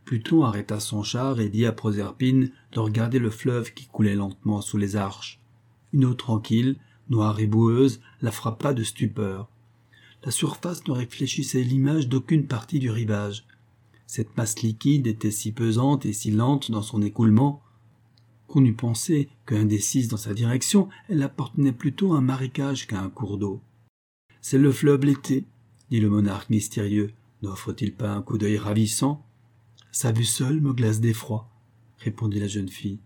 Pluton 0.05 0.43
arrêta 0.43 0.79
son 0.79 1.03
char 1.03 1.39
et 1.39 1.49
dit 1.49 1.65
à 1.65 1.71
Proserpine 1.71 2.51
de 2.71 2.79
regarder 2.79 3.19
le 3.19 3.29
fleuve 3.29 3.73
qui 3.73 3.87
coulait 3.87 4.15
lentement 4.15 4.61
sous 4.61 4.77
les 4.77 4.95
arches. 4.95 5.41
Une 5.93 6.05
eau 6.05 6.13
tranquille, 6.13 6.77
noire 7.09 7.39
et 7.39 7.47
boueuse, 7.47 8.01
la 8.21 8.31
frappa 8.31 8.73
de 8.73 8.83
stupeur. 8.83 9.49
La 10.23 10.31
surface 10.31 10.87
ne 10.87 10.93
réfléchissait 10.93 11.63
l'image 11.63 12.07
d'aucune 12.07 12.47
partie 12.47 12.79
du 12.79 12.89
rivage. 12.89 13.45
Cette 14.07 14.37
masse 14.37 14.61
liquide 14.61 15.07
était 15.07 15.31
si 15.31 15.51
pesante 15.51 16.05
et 16.05 16.13
si 16.13 16.31
lente 16.31 16.71
dans 16.71 16.81
son 16.81 17.01
écoulement 17.01 17.61
qu'on 18.47 18.63
eût 18.65 18.73
pensé 18.73 19.29
qu'indécise 19.45 20.07
dans 20.07 20.17
sa 20.17 20.33
direction, 20.33 20.89
elle 21.09 21.23
appartenait 21.23 21.71
plutôt 21.71 22.13
à 22.13 22.17
un 22.17 22.21
marécage 22.21 22.87
qu'à 22.87 23.01
un 23.01 23.09
cours 23.09 23.37
d'eau. 23.37 23.61
C'est 24.41 24.57
le 24.57 24.71
fleuve 24.71 25.05
l'été, 25.05 25.45
dit 25.89 25.99
le 25.99 26.09
monarque 26.09 26.49
mystérieux. 26.49 27.11
N'offre-t-il 27.41 27.93
pas 27.93 28.11
un 28.11 28.21
coup 28.21 28.37
d'œil 28.37 28.57
ravissant? 28.57 29.25
Sa 29.91 30.11
vue 30.11 30.25
seule 30.25 30.61
me 30.61 30.73
glace 30.73 30.99
d'effroi, 30.99 31.49
répondit 31.99 32.39
la 32.39 32.47
jeune 32.47 32.69
fille. 32.69 32.99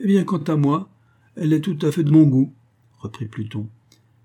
Eh 0.00 0.06
bien, 0.06 0.24
quant 0.24 0.42
à 0.42 0.56
moi, 0.56 0.88
elle 1.36 1.52
est 1.52 1.60
tout 1.60 1.78
à 1.82 1.90
fait 1.90 2.04
de 2.04 2.10
mon 2.10 2.24
goût, 2.24 2.52
reprit 2.98 3.26
Pluton, 3.26 3.68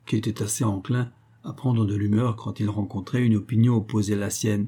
qui 0.06 0.16
était 0.16 0.42
assez 0.42 0.64
enclin 0.64 1.12
à 1.44 1.54
prendre 1.54 1.86
de 1.86 1.96
l'humeur 1.96 2.36
quand 2.36 2.60
il 2.60 2.70
rencontrait 2.70 3.26
une 3.26 3.36
opinion 3.36 3.76
opposée 3.76 4.14
à 4.14 4.18
la 4.18 4.30
sienne. 4.30 4.68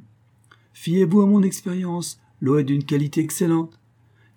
Fiez-vous 0.73 1.21
à 1.21 1.25
mon 1.25 1.43
expérience, 1.43 2.19
l'eau 2.41 2.57
est 2.57 2.63
d'une 2.63 2.83
qualité 2.83 3.21
excellente, 3.21 3.79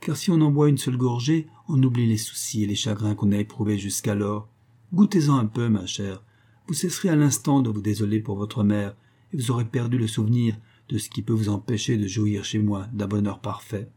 car 0.01 0.17
si 0.17 0.31
on 0.31 0.41
en 0.41 0.51
boit 0.51 0.69
une 0.69 0.79
seule 0.79 0.97
gorgée, 0.97 1.47
on 1.69 1.83
oublie 1.83 2.07
les 2.07 2.17
soucis 2.17 2.63
et 2.63 2.67
les 2.67 2.75
chagrins 2.75 3.15
qu'on 3.15 3.33
a 3.33 3.39
éprouvés 3.39 3.79
jusqu'alors. 3.79 4.49
Goûtez-en 4.93 5.37
un 5.37 5.47
peu, 5.47 5.69
ma 5.69 5.87
chère, 5.87 6.23
vous 6.67 6.75
cesserez 6.75 7.09
à 7.09 7.17
l'instant 7.17 7.61
de 7.61 7.71
vous 7.71 7.81
désoler 7.81 8.21
pour 8.21 8.37
votre 8.37 8.65
mère, 8.65 8.97
et 9.33 9.37
vous 9.37 9.51
aurez 9.51 9.65
perdu 9.65 9.99
le 9.99 10.07
souvenir 10.07 10.57
de 10.89 10.99
ce 10.99 11.11
qui 11.11 11.23
peut 11.23 11.33
vous 11.33 11.49
empêcher 11.49 11.97
de 11.97 12.07
jouir 12.07 12.45
chez 12.45 12.59
moi 12.59 12.87
d'un 12.93 13.07
bonheur 13.07 13.41
parfait. 13.41 13.89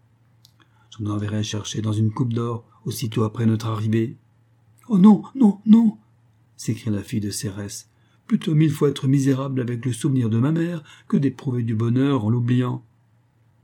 J'en 0.97 1.11
enverrai 1.11 1.43
chercher 1.43 1.81
dans 1.81 1.93
une 1.93 2.11
coupe 2.11 2.33
d'or 2.33 2.65
aussitôt 2.85 3.23
après 3.23 3.45
notre 3.45 3.67
arrivée. 3.67 4.17
Oh 4.87 4.97
non, 4.97 5.23
non, 5.35 5.59
non 5.65 5.97
s'écria 6.59 6.91
la 6.91 7.03
fille 7.03 7.21
de 7.21 7.29
Cérès. 7.29 7.89
Plutôt 8.27 8.53
mille 8.53 8.71
fois 8.71 8.89
être 8.89 9.07
misérable 9.07 9.61
avec 9.61 9.85
le 9.85 9.93
souvenir 9.93 10.29
de 10.29 10.37
ma 10.37 10.51
mère 10.51 10.83
que 11.07 11.15
d'éprouver 11.17 11.63
du 11.63 11.73
bonheur 11.73 12.25
en 12.25 12.29
l'oubliant. 12.29 12.83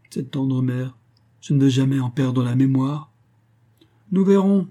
Cette 0.09 0.31
tendre 0.31 0.61
mère, 0.61 0.97
je 1.41 1.53
ne 1.53 1.61
veux 1.61 1.69
jamais 1.69 1.99
en 1.99 2.09
perdre 2.09 2.41
la 2.41 2.55
mémoire. 2.55 3.11
Nous 4.15 4.23
verrons, 4.23 4.69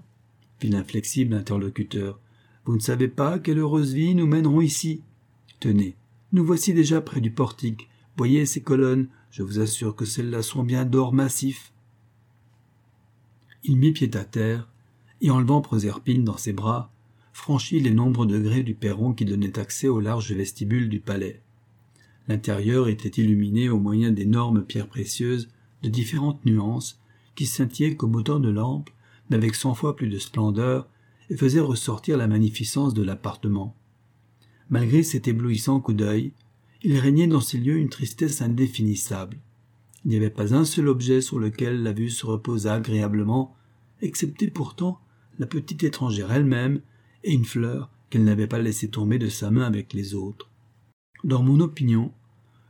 fit 0.57 0.69
l'inflexible 0.69 1.35
interlocuteur. 1.35 2.19
Vous 2.65 2.73
ne 2.73 2.81
savez 2.81 3.07
pas 3.07 3.37
quelle 3.37 3.59
heureuse 3.59 3.93
vie 3.93 4.15
nous 4.15 4.25
mènerons 4.25 4.59
ici. 4.59 5.03
Tenez, 5.59 5.95
nous 6.31 6.43
voici 6.43 6.73
déjà 6.73 6.99
près 6.99 7.21
du 7.21 7.29
portique. 7.29 7.87
Voyez 8.17 8.47
ces 8.47 8.63
colonnes, 8.63 9.07
je 9.29 9.43
vous 9.43 9.59
assure 9.59 9.95
que 9.95 10.03
celles-là 10.03 10.41
sont 10.41 10.63
bien 10.63 10.83
d'or 10.83 11.13
massif. 11.13 11.73
Il 13.63 13.77
mit 13.77 13.91
pied 13.91 14.09
à 14.15 14.25
terre, 14.25 14.67
et 15.21 15.29
enlevant 15.29 15.61
Proserpine 15.61 16.23
dans 16.23 16.37
ses 16.37 16.51
bras, 16.51 16.91
franchit 17.31 17.79
les 17.79 17.93
nombreux 17.93 18.25
degrés 18.25 18.63
du 18.63 18.73
perron 18.73 19.13
qui 19.13 19.25
donnait 19.25 19.59
accès 19.59 19.87
au 19.87 19.99
large 19.99 20.31
vestibule 20.31 20.89
du 20.89 21.01
palais. 21.01 21.43
L'intérieur 22.27 22.87
était 22.87 23.21
illuminé 23.21 23.69
au 23.69 23.77
moyen 23.77 24.09
d'énormes 24.09 24.65
pierres 24.65 24.89
précieuses 24.89 25.49
de 25.83 25.89
différentes 25.89 26.43
nuances 26.47 26.99
qui 27.35 27.45
scintillaient 27.45 27.95
comme 27.95 28.15
autant 28.15 28.39
de 28.39 28.49
lampes, 28.49 28.89
avec 29.31 29.55
cent 29.55 29.73
fois 29.73 29.95
plus 29.95 30.09
de 30.09 30.19
splendeur 30.19 30.87
et 31.29 31.37
faisait 31.37 31.59
ressortir 31.59 32.17
la 32.17 32.27
magnificence 32.27 32.93
de 32.93 33.03
l'appartement. 33.03 33.75
Malgré 34.69 35.03
cet 35.03 35.27
éblouissant 35.27 35.79
coup 35.79 35.93
d'œil, 35.93 36.33
il 36.83 36.97
régnait 36.99 37.27
dans 37.27 37.41
ces 37.41 37.57
lieux 37.57 37.77
une 37.77 37.89
tristesse 37.89 38.41
indéfinissable. 38.41 39.37
Il 40.03 40.11
n'y 40.11 40.17
avait 40.17 40.29
pas 40.29 40.53
un 40.53 40.65
seul 40.65 40.87
objet 40.87 41.21
sur 41.21 41.39
lequel 41.39 41.81
la 41.81 41.93
vue 41.93 42.11
se 42.11 42.25
reposa 42.25 42.75
agréablement, 42.75 43.55
excepté 44.01 44.49
pourtant 44.49 44.99
la 45.39 45.47
petite 45.47 45.83
étrangère 45.83 46.31
elle-même 46.31 46.81
et 47.23 47.33
une 47.33 47.45
fleur 47.45 47.89
qu'elle 48.09 48.23
n'avait 48.23 48.47
pas 48.47 48.59
laissé 48.59 48.87
tomber 48.87 49.17
de 49.17 49.29
sa 49.29 49.49
main 49.49 49.63
avec 49.63 49.93
les 49.93 50.13
autres. 50.13 50.49
Dans 51.23 51.41
mon 51.41 51.59
opinion, 51.59 52.11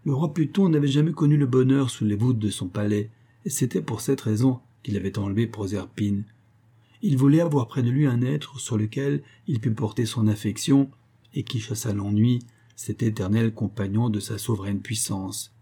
le 0.05 0.13
roi 0.13 0.33
Pluton 0.33 0.69
n'avait 0.69 0.87
jamais 0.87 1.11
connu 1.11 1.35
le 1.35 1.45
bonheur 1.45 1.89
sous 1.89 2.05
les 2.05 2.15
voûtes 2.15 2.39
de 2.39 2.49
son 2.49 2.67
palais, 2.67 3.09
et 3.43 3.49
c'était 3.49 3.81
pour 3.81 4.01
cette 4.01 4.21
raison 4.21 4.59
qu'il 4.81 4.95
avait 4.95 5.17
enlevé 5.17 5.47
Proserpine, 5.47 6.23
il 7.01 7.17
voulait 7.17 7.41
avoir 7.41 7.67
près 7.67 7.83
de 7.83 7.89
lui 7.89 8.07
un 8.07 8.21
être 8.21 8.59
sur 8.59 8.77
lequel 8.77 9.21
il 9.47 9.59
pût 9.59 9.71
porter 9.71 10.05
son 10.05 10.27
affection 10.27 10.89
et 11.33 11.43
qui 11.43 11.59
chassât 11.59 11.93
l'ennui, 11.93 12.39
cet 12.75 13.03
éternel 13.03 13.53
compagnon 13.53 14.09
de 14.09 14.19
sa 14.19 14.37
souveraine 14.37 14.81
puissance. 14.81 15.53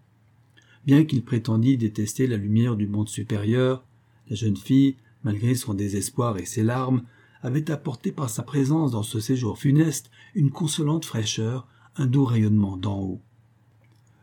Bien 0.86 1.06
qu'il 1.06 1.24
prétendît 1.24 1.78
détester 1.78 2.28
la 2.28 2.38
lumière 2.38 2.76
du 2.76 2.88
monde 2.88 3.10
supérieur, 3.10 3.84
la 4.30 4.36
jeune 4.36 4.58
fille, 4.58 4.98
malgré 5.24 5.56
son 5.56 5.74
désespoir 5.74 6.38
et 6.38 6.46
ses 6.46 6.63
larmes, 6.63 7.04
avait 7.41 7.72
apporté 7.72 8.12
par 8.12 8.30
sa 8.30 8.43
présence 8.43 8.91
dans 8.91 9.04
ce 9.04 9.19
séjour 9.19 9.58
funeste 9.58 10.10
une 10.34 10.50
consolante 10.50 11.06
fraîcheur, 11.06 11.67
un 11.96 12.06
doux 12.06 12.26
rayonnement 12.26 12.78
d'en 12.78 13.00
haut. 13.00 13.22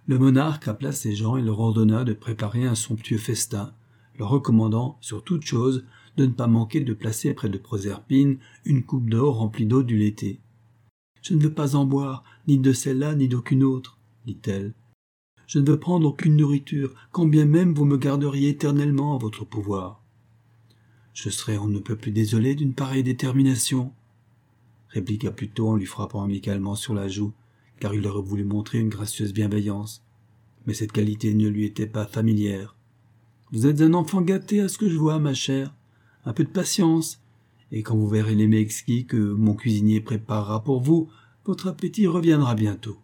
Le 0.06 0.18
monarque 0.18 0.66
appela 0.68 0.92
ses 0.92 1.14
gens 1.14 1.36
et 1.36 1.42
leur 1.42 1.60
ordonna 1.60 2.04
de 2.04 2.14
préparer 2.14 2.64
un 2.64 2.74
somptueux 2.74 3.18
festin, 3.18 3.72
leur 4.18 4.30
recommandant, 4.30 4.98
sur 5.00 5.22
toute 5.22 5.44
chose, 5.44 5.84
de 6.16 6.26
ne 6.26 6.32
pas 6.32 6.46
manquer 6.46 6.80
de 6.80 6.92
placer 6.92 7.32
près 7.34 7.48
de 7.48 7.58
Proserpine 7.58 8.38
une 8.64 8.82
coupe 8.82 9.08
d'or 9.08 9.36
remplie 9.36 9.66
d'eau 9.66 9.82
du 9.82 9.96
l'été. 9.96 10.40
Je 11.22 11.34
ne 11.34 11.42
veux 11.42 11.52
pas 11.52 11.76
en 11.76 11.84
boire, 11.84 12.24
ni 12.48 12.58
de 12.58 12.72
celle-là, 12.72 13.14
ni 13.14 13.28
d'aucune 13.28 13.64
autre, 13.64 13.98
dit-elle. 14.26 14.72
Je 15.46 15.58
ne 15.58 15.66
veux 15.66 15.78
prendre 15.78 16.06
aucune 16.06 16.36
nourriture, 16.36 16.94
quand 17.12 17.26
bien 17.26 17.44
même 17.44 17.74
vous 17.74 17.84
me 17.84 17.96
garderiez 17.96 18.50
éternellement 18.50 19.14
à 19.14 19.18
votre 19.18 19.44
pouvoir. 19.44 20.02
Je 21.12 21.28
serais 21.28 21.58
on 21.58 21.66
ne 21.66 21.80
peut 21.80 21.96
plus 21.96 22.12
désolé 22.12 22.54
d'une 22.54 22.74
pareille 22.74 23.02
détermination, 23.02 23.92
répliqua 24.88 25.30
plutôt 25.32 25.68
en 25.68 25.76
lui 25.76 25.86
frappant 25.86 26.22
amicalement 26.22 26.74
sur 26.74 26.94
la 26.94 27.08
joue, 27.08 27.32
car 27.80 27.94
il 27.94 28.06
aurait 28.06 28.22
voulu 28.22 28.44
montrer 28.44 28.78
une 28.78 28.88
gracieuse 28.88 29.32
bienveillance. 29.32 30.04
Mais 30.66 30.74
cette 30.74 30.92
qualité 30.92 31.34
ne 31.34 31.48
lui 31.48 31.64
était 31.64 31.86
pas 31.86 32.06
familière. 32.06 32.76
Vous 33.52 33.66
êtes 33.66 33.80
un 33.80 33.94
enfant 33.94 34.20
gâté 34.20 34.60
à 34.60 34.68
ce 34.68 34.78
que 34.78 34.88
je 34.88 34.96
vois, 34.96 35.18
ma 35.18 35.34
chère 35.34 35.74
un 36.30 36.32
peu 36.32 36.44
de 36.44 36.48
patience, 36.48 37.20
et 37.72 37.82
quand 37.82 37.96
vous 37.96 38.08
verrez 38.08 38.36
les 38.36 38.46
mets 38.46 38.64
que 38.64 39.16
mon 39.16 39.54
cuisinier 39.54 40.00
préparera 40.00 40.62
pour 40.62 40.80
vous, 40.80 41.08
votre 41.44 41.66
appétit 41.66 42.06
reviendra 42.06 42.54
bientôt. 42.54 42.98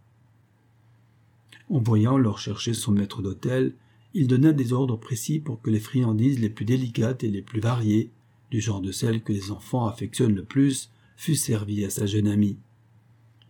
En 1.68 1.80
voyant 1.80 2.18
leur 2.18 2.38
chercher 2.38 2.72
son 2.72 2.92
maître 2.92 3.22
d'hôtel, 3.22 3.74
il 4.14 4.28
donna 4.28 4.52
des 4.52 4.72
ordres 4.72 4.96
précis 4.96 5.40
pour 5.40 5.60
que 5.60 5.70
les 5.70 5.80
friandises 5.80 6.38
les 6.38 6.50
plus 6.50 6.64
délicates 6.64 7.24
et 7.24 7.28
les 7.28 7.42
plus 7.42 7.58
variées, 7.58 8.12
du 8.52 8.60
genre 8.60 8.80
de 8.80 8.92
celles 8.92 9.24
que 9.24 9.32
les 9.32 9.50
enfants 9.50 9.88
affectionnent 9.88 10.36
le 10.36 10.44
plus, 10.44 10.92
fussent 11.16 11.42
servies 11.42 11.84
à 11.84 11.90
sa 11.90 12.06
jeune 12.06 12.28
amie. 12.28 12.58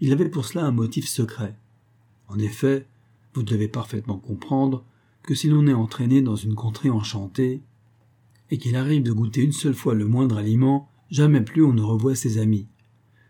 Il 0.01 0.11
avait 0.11 0.31
pour 0.31 0.47
cela 0.47 0.65
un 0.65 0.73
motif 0.73 1.07
secret. 1.07 1.55
En 2.29 2.39
effet, 2.39 2.87
vous 3.35 3.43
devez 3.43 3.69
parfaitement 3.69 4.17
comprendre 4.17 4.87
que 5.23 5.35
si 5.35 5.49
l'on 5.49 5.67
est 5.67 5.75
entraîné 5.75 6.23
dans 6.23 6.37
une 6.37 6.55
contrée 6.55 6.89
enchantée, 6.89 7.61
et 8.51 8.59
qu'il 8.59 8.77
arrive 8.77 9.03
de 9.03 9.13
goûter 9.13 9.43
une 9.43 9.53
seule 9.53 9.75
fois 9.75 9.95
le 9.95 10.07
moindre 10.07 10.37
aliment, 10.37 10.89
jamais 11.11 11.41
plus 11.41 11.65
on 11.65 11.73
ne 11.73 11.83
revoit 11.83 12.15
ses 12.15 12.39
amis. 12.39 12.67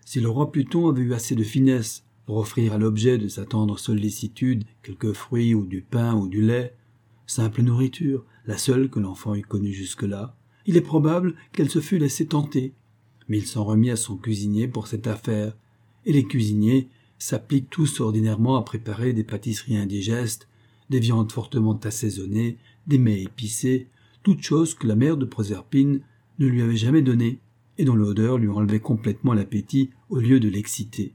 Si 0.04 0.20
le 0.20 0.28
roi 0.28 0.52
Pluton 0.52 0.88
avait 0.88 1.02
eu 1.02 1.14
assez 1.14 1.34
de 1.34 1.42
finesse 1.42 2.04
pour 2.26 2.36
offrir 2.36 2.72
à 2.72 2.78
l'objet 2.78 3.18
de 3.18 3.28
sa 3.28 3.44
tendre 3.44 3.78
sollicitude 3.78 4.64
quelques 4.82 5.12
fruits 5.12 5.54
ou 5.54 5.66
du 5.66 5.80
pain 5.82 6.14
ou 6.14 6.28
du 6.28 6.42
lait, 6.42 6.74
simple 7.26 7.62
nourriture, 7.62 8.24
la 8.46 8.58
seule 8.58 8.88
que 8.88 9.00
l'enfant 9.00 9.34
eût 9.34 9.42
connue 9.42 9.72
jusque-là, 9.72 10.36
il 10.66 10.76
est 10.76 10.82
probable 10.82 11.34
qu'elle 11.52 11.70
se 11.70 11.80
fût 11.80 11.98
laissée 11.98 12.26
tenter. 12.26 12.72
Mais 13.28 13.38
il 13.38 13.46
s'en 13.46 13.64
remit 13.64 13.90
à 13.90 13.96
son 13.96 14.16
cuisinier 14.16 14.68
pour 14.68 14.86
cette 14.86 15.06
affaire, 15.06 15.56
et 16.04 16.12
les 16.12 16.24
cuisiniers 16.24 16.88
s'appliquent 17.18 17.70
tous 17.70 18.00
ordinairement 18.00 18.56
à 18.56 18.62
préparer 18.62 19.12
des 19.12 19.24
pâtisseries 19.24 19.76
indigestes, 19.76 20.48
des 20.90 21.00
viandes 21.00 21.32
fortement 21.32 21.78
assaisonnées, 21.82 22.58
des 22.86 22.98
mets 22.98 23.22
épicés, 23.22 23.88
toutes 24.26 24.42
choses 24.42 24.74
que 24.74 24.88
la 24.88 24.96
mère 24.96 25.16
de 25.16 25.24
Proserpine 25.24 26.00
ne 26.40 26.46
lui 26.48 26.60
avait 26.60 26.76
jamais 26.76 27.00
données, 27.00 27.38
et 27.78 27.84
dont 27.84 27.94
l'odeur 27.94 28.38
lui 28.38 28.48
enlevait 28.48 28.80
complètement 28.80 29.34
l'appétit 29.34 29.90
au 30.10 30.18
lieu 30.18 30.40
de 30.40 30.48
l'exciter. 30.48 31.14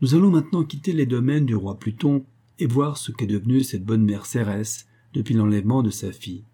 Nous 0.00 0.14
allons 0.14 0.30
maintenant 0.30 0.64
quitter 0.64 0.94
les 0.94 1.04
domaines 1.04 1.44
du 1.44 1.54
roi 1.54 1.78
Pluton 1.78 2.24
et 2.58 2.66
voir 2.66 2.96
ce 2.96 3.12
qu'est 3.12 3.26
devenue 3.26 3.62
cette 3.62 3.84
bonne 3.84 4.02
mère 4.02 4.24
Cérès 4.24 4.86
depuis 5.12 5.34
l'enlèvement 5.34 5.82
de 5.82 5.90
sa 5.90 6.10
fille. 6.10 6.44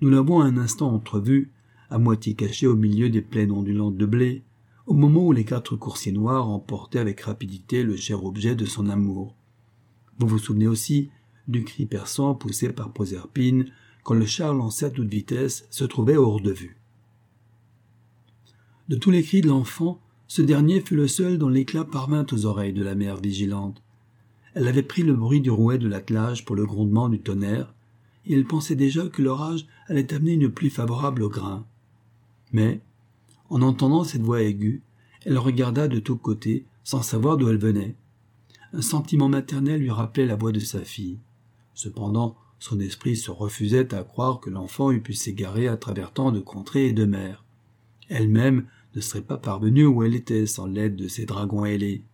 Nous 0.00 0.10
l'avons 0.10 0.40
un 0.40 0.58
instant 0.58 0.94
entrevue, 0.94 1.50
à 1.90 1.98
moitié 1.98 2.34
cachée 2.34 2.68
au 2.68 2.76
milieu 2.76 3.10
des 3.10 3.20
plaines 3.20 3.50
ondulantes 3.50 3.96
de 3.96 4.06
blé, 4.06 4.44
au 4.86 4.94
moment 4.94 5.26
où 5.26 5.32
les 5.32 5.44
quatre 5.44 5.74
coursiers 5.74 6.12
noirs 6.12 6.48
emportaient 6.48 7.00
avec 7.00 7.22
rapidité 7.22 7.82
le 7.82 7.96
cher 7.96 8.24
objet 8.24 8.54
de 8.54 8.64
son 8.64 8.88
amour. 8.88 9.34
Vous 10.20 10.28
vous 10.28 10.38
souvenez 10.38 10.68
aussi 10.68 11.10
du 11.48 11.64
cri 11.64 11.84
perçant 11.84 12.36
poussé 12.36 12.72
par 12.72 12.92
Proserpine 12.92 13.72
quand 14.04 14.14
le 14.14 14.26
char 14.26 14.54
lancé 14.54 14.84
à 14.84 14.90
toute 14.90 15.08
vitesse 15.08 15.66
se 15.70 15.84
trouvait 15.84 16.16
hors 16.16 16.40
de 16.40 16.52
vue. 16.52 16.76
De 18.88 18.96
tous 18.96 19.10
les 19.10 19.22
cris 19.22 19.40
de 19.40 19.48
l'enfant, 19.48 19.98
ce 20.28 20.42
dernier 20.42 20.80
fut 20.80 20.94
le 20.94 21.08
seul 21.08 21.38
dont 21.38 21.48
l'éclat 21.48 21.84
parvint 21.84 22.26
aux 22.30 22.44
oreilles 22.46 22.74
de 22.74 22.84
la 22.84 22.94
mère 22.94 23.16
vigilante. 23.16 23.82
Elle 24.54 24.68
avait 24.68 24.82
pris 24.82 25.02
le 25.02 25.14
bruit 25.14 25.40
du 25.40 25.50
rouet 25.50 25.78
de 25.78 25.88
l'attelage 25.88 26.44
pour 26.44 26.54
le 26.54 26.66
grondement 26.66 27.08
du 27.08 27.18
tonnerre, 27.18 27.74
et 28.26 28.34
elle 28.34 28.46
pensait 28.46 28.76
déjà 28.76 29.08
que 29.08 29.22
l'orage 29.22 29.66
allait 29.88 30.12
amener 30.12 30.34
une 30.34 30.50
pluie 30.50 30.70
favorable 30.70 31.22
au 31.22 31.30
grain. 31.30 31.66
Mais, 32.52 32.80
en 33.48 33.62
entendant 33.62 34.04
cette 34.04 34.22
voix 34.22 34.42
aiguë, 34.42 34.82
elle 35.24 35.38
regarda 35.38 35.88
de 35.88 35.98
tous 35.98 36.16
côtés, 36.16 36.66
sans 36.84 37.02
savoir 37.02 37.38
d'où 37.38 37.48
elle 37.48 37.58
venait. 37.58 37.96
Un 38.74 38.82
sentiment 38.82 39.28
maternel 39.28 39.80
lui 39.80 39.90
rappelait 39.90 40.26
la 40.26 40.36
voix 40.36 40.52
de 40.52 40.60
sa 40.60 40.80
fille. 40.80 41.18
Cependant, 41.74 42.36
son 42.64 42.80
esprit 42.80 43.14
se 43.14 43.30
refusait 43.30 43.94
à 43.94 44.04
croire 44.04 44.40
que 44.40 44.48
l'enfant 44.48 44.90
eût 44.90 45.02
pu 45.02 45.12
s'égarer 45.12 45.68
à 45.68 45.76
travers 45.76 46.14
tant 46.14 46.32
de 46.32 46.40
contrées 46.40 46.86
et 46.86 46.92
de 46.94 47.04
mers. 47.04 47.44
Elle-même 48.08 48.64
ne 48.94 49.02
serait 49.02 49.20
pas 49.20 49.36
parvenue 49.36 49.84
où 49.84 50.02
elle 50.02 50.14
était 50.14 50.46
sans 50.46 50.64
l'aide 50.64 50.96
de 50.96 51.06
ces 51.06 51.26
dragons 51.26 51.66
ailés. 51.66 52.04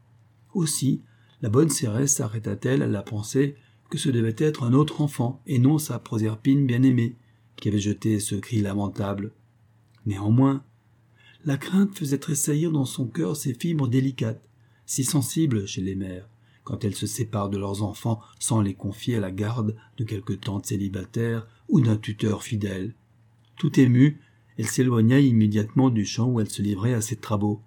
Aussi, 0.53 1.03
la 1.41 1.51
bonne 1.51 1.69
Cérès 1.69 2.13
s'arrêta-t-elle 2.13 2.83
à 2.83 2.89
la 2.89 3.05
pensée 3.05 3.55
que 3.91 3.97
ce 3.97 4.09
devait 4.09 4.35
être 4.39 4.65
un 4.65 4.73
autre 4.73 5.01
enfant, 5.01 5.41
et 5.47 5.61
non 5.61 5.79
sa 5.79 6.01
Proserpine 6.01 6.67
bien-aimée, 6.67 7.15
qui 7.55 7.69
avait 7.69 7.79
jeté 7.79 8.19
ce 8.19 8.35
cri 8.35 8.61
lamentable. 8.61 9.31
Néanmoins, 10.05 10.65
la 11.45 11.59
crainte 11.59 11.97
faisait 11.97 12.19
tressaillir 12.19 12.73
dans 12.73 12.87
son 12.87 13.07
cœur 13.07 13.37
ces 13.37 13.55
fibres 13.55 13.87
délicates, 13.87 14.43
si 14.85 15.05
sensibles 15.05 15.69
chez 15.69 15.81
les 15.81 15.95
mères, 15.95 16.29
quand 16.65 16.85
elles 16.85 16.95
se 16.95 17.07
séparent 17.07 17.51
de 17.51 17.59
leurs 17.59 17.83
enfants 17.83 18.21
sans 18.39 18.61
les 18.61 18.75
confier 18.75 19.17
à 19.17 19.21
la 19.21 19.31
garde 19.31 19.77
de 19.97 20.05
quelque 20.05 20.33
tante 20.33 20.67
célibataire 20.67 21.47
ou 21.69 21.81
d'un 21.81 21.97
tuteur 21.97 22.43
fidèle. 22.43 22.95
Tout 23.57 23.79
émue, 23.81 24.21
elle 24.59 24.67
s'éloigna 24.67 25.19
immédiatement 25.21 25.91
du 25.91 26.05
champ 26.05 26.29
où 26.29 26.41
elle 26.41 26.51
se 26.51 26.63
livrait 26.63 26.95
à 26.95 27.01
ses 27.01 27.17
travaux, 27.17 27.61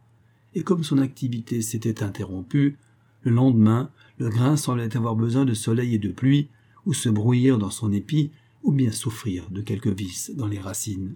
et 0.56 0.64
comme 0.64 0.84
son 0.84 1.00
activité 1.00 1.62
s'était 1.62 2.04
interrompue, 2.04 2.78
le 3.24 3.32
lendemain, 3.32 3.90
le 4.18 4.30
grain 4.30 4.58
semblait 4.58 4.96
avoir 4.96 5.16
besoin 5.16 5.46
de 5.46 5.54
soleil 5.54 5.96
et 5.96 6.00
de 6.00 6.12
pluie, 6.12 6.50
ou 6.86 6.94
se 6.94 7.10
brouillir 7.10 7.58
dans 7.58 7.70
son 7.70 7.92
épi, 7.92 8.32
ou 8.64 8.72
bien 8.72 8.92
souffrir 8.92 9.50
de 9.50 9.62
quelques 9.62 9.88
vices 9.88 10.32
dans 10.36 10.48
les 10.48 10.60
racines. 10.60 11.16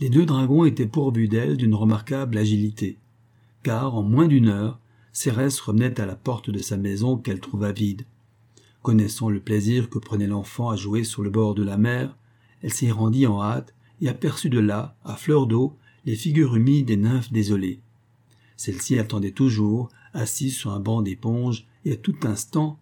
Les 0.00 0.10
deux 0.10 0.26
dragons 0.26 0.64
étaient 0.64 0.86
pourvus 0.86 1.28
d'ailes 1.28 1.56
d'une 1.56 1.74
remarquable 1.74 2.36
agilité, 2.36 2.98
car 3.62 3.94
en 3.94 4.02
moins 4.02 4.26
d'une 4.26 4.48
heure, 4.48 4.80
Cérès 5.12 5.60
revenait 5.60 6.00
à 6.00 6.06
la 6.06 6.16
porte 6.16 6.50
de 6.50 6.58
sa 6.58 6.76
maison 6.76 7.16
qu'elle 7.18 7.40
trouva 7.40 7.72
vide. 7.72 8.06
Connaissant 8.82 9.28
le 9.28 9.40
plaisir 9.40 9.90
que 9.90 9.98
prenait 9.98 10.26
l'enfant 10.26 10.70
à 10.70 10.76
jouer 10.76 11.04
sur 11.04 11.22
le 11.22 11.30
bord 11.30 11.54
de 11.54 11.62
la 11.62 11.76
mer, 11.76 12.16
elle 12.62 12.72
s'y 12.72 12.90
rendit 12.90 13.26
en 13.26 13.42
hâte 13.42 13.74
et 14.00 14.08
aperçut 14.08 14.50
de 14.50 14.58
là, 14.58 14.96
à 15.04 15.16
fleur 15.16 15.46
d'eau, 15.46 15.76
les 16.04 16.16
figures 16.16 16.56
humides 16.56 16.86
des 16.86 16.96
nymphes 16.96 17.32
désolées. 17.32 17.80
Celles-ci 18.56 18.98
attendaient 18.98 19.32
toujours, 19.32 19.90
assises 20.14 20.56
sur 20.56 20.72
un 20.72 20.80
banc 20.80 21.02
d'éponge, 21.02 21.66
et 21.84 21.92
à 21.92 21.96
tout 21.96 22.16
instant 22.24 22.78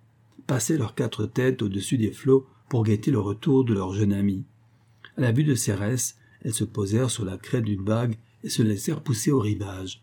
passaient 0.46 0.78
leurs 0.78 0.94
quatre 0.94 1.26
têtes 1.26 1.62
au-dessus 1.62 1.98
des 1.98 2.12
flots 2.12 2.46
pour 2.68 2.84
guetter 2.84 3.10
le 3.10 3.20
retour 3.20 3.64
de 3.64 3.74
leur 3.74 3.92
jeune 3.92 4.12
ami. 4.12 4.44
À 5.16 5.22
la 5.22 5.32
vue 5.32 5.44
de 5.44 5.54
Cérès, 5.54 6.16
elles 6.42 6.54
se 6.54 6.64
posèrent 6.64 7.10
sur 7.10 7.24
la 7.24 7.36
crête 7.36 7.64
d'une 7.64 7.84
vague 7.84 8.16
et 8.42 8.48
se 8.48 8.62
laissèrent 8.62 9.02
pousser 9.02 9.30
au 9.30 9.40
rivage. 9.40 10.02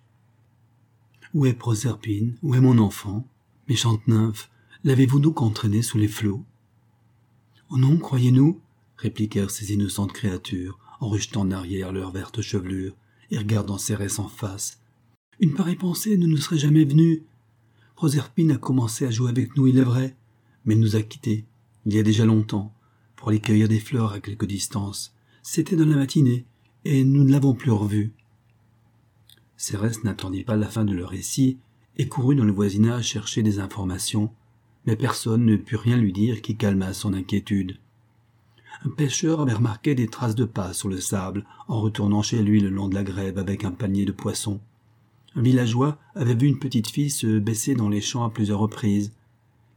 Où 1.34 1.46
est 1.46 1.54
Proserpine? 1.54 2.38
Où 2.42 2.56
est 2.56 2.62
mon 2.62 2.78
enfant? 2.78 3.28
Méchante 3.68 4.08
nymphe, 4.08 4.50
l'avez-vous 4.84 5.20
donc 5.20 5.42
entraîné 5.42 5.82
sous 5.82 5.98
les 5.98 6.08
flots? 6.08 6.44
Oh 7.70 7.78
non, 7.78 7.98
croyez-nous 7.98 8.62
répliquèrent 8.98 9.52
ces 9.52 9.74
innocentes 9.74 10.14
créatures, 10.14 10.80
en 11.00 11.10
rejetant 11.10 11.42
en 11.42 11.52
arrière 11.52 11.92
leurs 11.92 12.12
vertes 12.12 12.42
chevelures 12.42 12.96
et 13.30 13.38
regardant 13.38 13.78
Cérès 13.78 14.20
en 14.20 14.28
face. 14.28 14.82
Une 15.40 15.54
pareille 15.54 15.76
pensée 15.76 16.18
ne 16.18 16.26
nous 16.26 16.38
serait 16.38 16.58
jamais 16.58 16.86
venue. 16.86 17.24
Proserpine 17.96 18.52
a 18.52 18.58
commencé 18.58 19.06
à 19.06 19.12
jouer 19.12 19.30
avec 19.30 19.56
nous, 19.56 19.68
il 19.68 19.78
est 19.78 19.84
vrai, 19.84 20.16
mais 20.66 20.74
elle 20.74 20.80
nous 20.80 20.96
a 20.96 21.02
quittés, 21.02 21.46
il 21.86 21.94
y 21.94 22.00
a 22.00 22.04
déjà 22.04 22.26
longtemps, 22.26 22.74
pour 23.16 23.30
aller 23.30 23.40
cueillir 23.40 23.68
des 23.68 23.80
fleurs 23.80 24.14
à 24.14 24.20
quelque 24.20 24.46
distance. 24.46 25.14
C'était 25.44 25.76
dans 25.76 25.86
la 25.86 25.96
matinée, 25.96 26.46
et 26.86 27.04
nous 27.04 27.24
ne 27.24 27.32
l'avons 27.32 27.54
plus 27.54 27.72
revue. 27.72 28.14
Cérès 29.58 30.04
n'attendit 30.04 30.44
pas 30.44 30.56
la 30.56 30.68
fin 30.68 30.86
de 30.86 30.94
leur 30.94 31.10
récit 31.10 31.58
et 31.98 32.08
courut 32.08 32.36
dans 32.36 32.46
le 32.46 32.52
voisinage 32.52 33.08
chercher 33.08 33.42
des 33.42 33.60
informations, 33.60 34.32
mais 34.86 34.96
personne 34.96 35.46
ne 35.46 35.56
put 35.56 35.76
rien 35.76 35.98
lui 35.98 36.14
dire 36.14 36.42
qui 36.42 36.56
calmât 36.56 36.94
son 36.94 37.14
inquiétude. 37.14 37.78
Un 38.86 38.90
pêcheur 38.90 39.42
avait 39.42 39.54
remarqué 39.54 39.96
des 39.96 40.08
traces 40.08 40.36
de 40.36 40.46
pas 40.46 40.74
sur 40.74 40.88
le 40.88 41.02
sable 41.02 41.44
en 41.68 41.82
retournant 41.82 42.22
chez 42.22 42.44
lui 42.44 42.62
le 42.62 42.70
long 42.70 42.88
de 42.88 42.94
la 42.94 43.04
grève 43.04 43.40
avec 43.40 43.64
un 43.64 43.72
panier 43.72 44.06
de 44.06 44.12
poissons. 44.12 44.60
Un 45.36 45.42
villageois 45.42 45.98
avait 46.14 46.36
vu 46.36 46.48
une 46.48 46.60
petite 46.60 46.90
fille 46.90 47.10
se 47.10 47.40
baisser 47.40 47.74
dans 47.74 47.90
les 47.90 48.02
champs 48.02 48.24
à 48.24 48.30
plusieurs 48.30 48.60
reprises. 48.60 49.12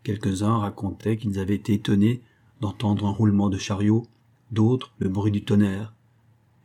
Quelques-uns 0.03 0.59
racontaient 0.59 1.17
qu'ils 1.17 1.39
avaient 1.39 1.55
été 1.55 1.73
étonnés 1.75 2.21
d'entendre 2.61 3.07
un 3.07 3.11
roulement 3.11 3.49
de 3.49 3.57
chariot, 3.57 4.07
d'autres 4.51 4.93
le 4.99 5.09
bruit 5.09 5.33
du 5.33 5.43
tonnerre. 5.43 5.95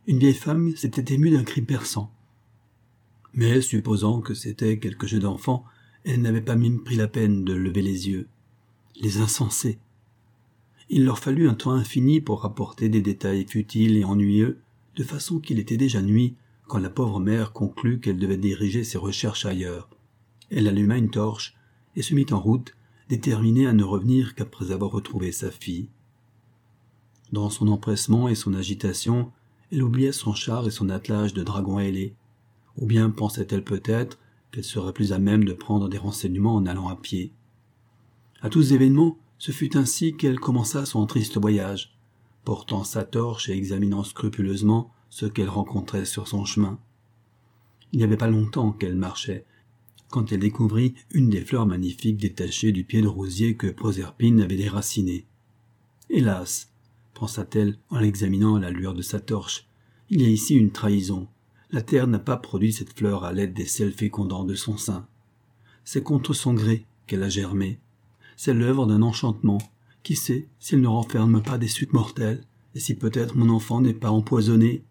Une 0.06 0.18
vieille 0.18 0.34
femme 0.34 0.76
s'était 0.76 1.14
émue 1.14 1.30
d'un 1.30 1.42
cri 1.44 1.62
perçant. 1.62 2.10
Mais, 3.36 3.60
supposant 3.60 4.20
que 4.20 4.34
c'était 4.34 4.78
quelque 4.78 5.06
jeu 5.06 5.20
d'enfant, 5.20 5.64
elle 6.04 6.22
n'avait 6.22 6.40
pas 6.40 6.56
même 6.56 6.82
pris 6.82 6.96
la 6.96 7.08
peine 7.08 7.44
de 7.44 7.52
lever 7.52 7.82
les 7.82 8.08
yeux. 8.08 8.28
Les 9.00 9.18
insensés. 9.18 9.78
Il 10.88 11.04
leur 11.04 11.18
fallut 11.18 11.48
un 11.48 11.54
temps 11.54 11.72
infini 11.72 12.20
pour 12.20 12.42
rapporter 12.42 12.88
des 12.88 13.02
détails 13.02 13.46
futiles 13.46 13.96
et 13.96 14.04
ennuyeux, 14.04 14.58
de 14.96 15.04
façon 15.04 15.38
qu'il 15.38 15.58
était 15.58 15.76
déjà 15.76 16.00
nuit 16.00 16.34
quand 16.66 16.78
la 16.78 16.90
pauvre 16.90 17.20
mère 17.20 17.52
conclut 17.52 18.00
qu'elle 18.00 18.18
devait 18.18 18.36
diriger 18.36 18.84
ses 18.84 18.98
recherches 18.98 19.46
ailleurs. 19.46 19.88
Elle 20.50 20.68
alluma 20.68 20.96
une 20.96 21.10
torche 21.10 21.54
et 21.94 22.02
se 22.02 22.14
mit 22.14 22.26
en 22.30 22.40
route, 22.40 22.74
déterminée 23.08 23.66
à 23.66 23.72
ne 23.72 23.84
revenir 23.84 24.34
qu'après 24.34 24.70
avoir 24.70 24.90
retrouvé 24.90 25.32
sa 25.32 25.50
fille. 25.50 25.88
Dans 27.32 27.50
son 27.50 27.68
empressement 27.68 28.28
et 28.28 28.34
son 28.34 28.54
agitation, 28.54 29.30
elle 29.72 29.82
oubliait 29.82 30.12
son 30.12 30.34
char 30.34 30.66
et 30.66 30.70
son 30.70 30.88
attelage 30.88 31.34
de 31.34 31.42
dragon 31.42 31.78
ailé. 31.78 32.14
Ou 32.78 32.86
bien 32.86 33.10
pensait-elle 33.10 33.64
peut-être 33.64 34.18
qu'elle 34.52 34.64
serait 34.64 34.92
plus 34.92 35.12
à 35.12 35.18
même 35.18 35.44
de 35.44 35.52
prendre 35.52 35.88
des 35.88 35.98
renseignements 35.98 36.54
en 36.54 36.66
allant 36.66 36.88
à 36.88 36.96
pied. 36.96 37.32
À 38.42 38.50
tous 38.50 38.72
événements, 38.72 39.18
ce 39.38 39.52
fut 39.52 39.76
ainsi 39.76 40.16
qu'elle 40.16 40.38
commença 40.38 40.86
son 40.86 41.06
triste 41.06 41.38
voyage, 41.38 41.96
portant 42.44 42.84
sa 42.84 43.04
torche 43.04 43.48
et 43.48 43.56
examinant 43.56 44.04
scrupuleusement 44.04 44.92
ce 45.10 45.26
qu'elle 45.26 45.48
rencontrait 45.48 46.04
sur 46.04 46.28
son 46.28 46.44
chemin. 46.44 46.78
Il 47.92 47.98
n'y 47.98 48.04
avait 48.04 48.16
pas 48.16 48.28
longtemps 48.28 48.72
qu'elle 48.72 48.96
marchait, 48.96 49.44
quand 50.10 50.32
elle 50.32 50.40
découvrit 50.40 50.94
une 51.10 51.30
des 51.30 51.40
fleurs 51.40 51.66
magnifiques 51.66 52.18
détachées 52.18 52.72
du 52.72 52.84
pied 52.84 53.02
de 53.02 53.08
rosier 53.08 53.56
que 53.56 53.66
Proserpine 53.66 54.40
avait 54.40 54.56
déraciné. 54.56 55.26
Hélas, 56.08 56.70
pensa-t-elle 57.14 57.78
en 57.90 57.98
l'examinant 57.98 58.56
à 58.56 58.60
la 58.60 58.70
lueur 58.70 58.94
de 58.94 59.02
sa 59.02 59.20
torche, 59.20 59.66
il 60.08 60.22
y 60.22 60.24
a 60.24 60.28
ici 60.28 60.54
une 60.54 60.70
trahison. 60.70 61.26
La 61.70 61.82
terre 61.82 62.06
n'a 62.06 62.18
pas 62.18 62.36
produit 62.36 62.72
cette 62.72 62.96
fleur 62.96 63.24
à 63.24 63.32
l'aide 63.32 63.54
des 63.54 63.66
sels 63.66 63.92
fécondants 63.92 64.44
de 64.44 64.54
son 64.54 64.76
sein. 64.76 65.06
C'est 65.84 66.02
contre 66.02 66.32
son 66.32 66.54
gré 66.54 66.86
qu'elle 67.06 67.22
a 67.22 67.28
germé 67.28 67.80
c'est 68.36 68.54
l'œuvre 68.54 68.86
d'un 68.86 69.02
enchantement. 69.02 69.58
Qui 70.02 70.14
sait 70.14 70.46
s'il 70.60 70.80
ne 70.80 70.88
renferme 70.88 71.42
pas 71.42 71.58
des 71.58 71.66
sucs 71.66 71.92
mortels, 71.92 72.44
et 72.74 72.80
si 72.80 72.94
peut-être 72.94 73.34
mon 73.34 73.48
enfant 73.48 73.80
n'est 73.80 73.94
pas 73.94 74.10
empoisonné? 74.10 74.84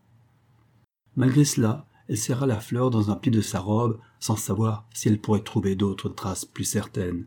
Malgré 1.15 1.45
cela, 1.45 1.85
elle 2.09 2.17
serra 2.17 2.45
la 2.45 2.59
fleur 2.59 2.89
dans 2.89 3.11
un 3.11 3.15
pli 3.15 3.31
de 3.31 3.41
sa 3.41 3.59
robe, 3.59 3.99
sans 4.19 4.35
savoir 4.35 4.85
si 4.93 5.07
elle 5.07 5.21
pourrait 5.21 5.43
trouver 5.43 5.75
d'autres 5.75 6.09
traces 6.09 6.43
plus 6.43 6.65
certaines. 6.65 7.25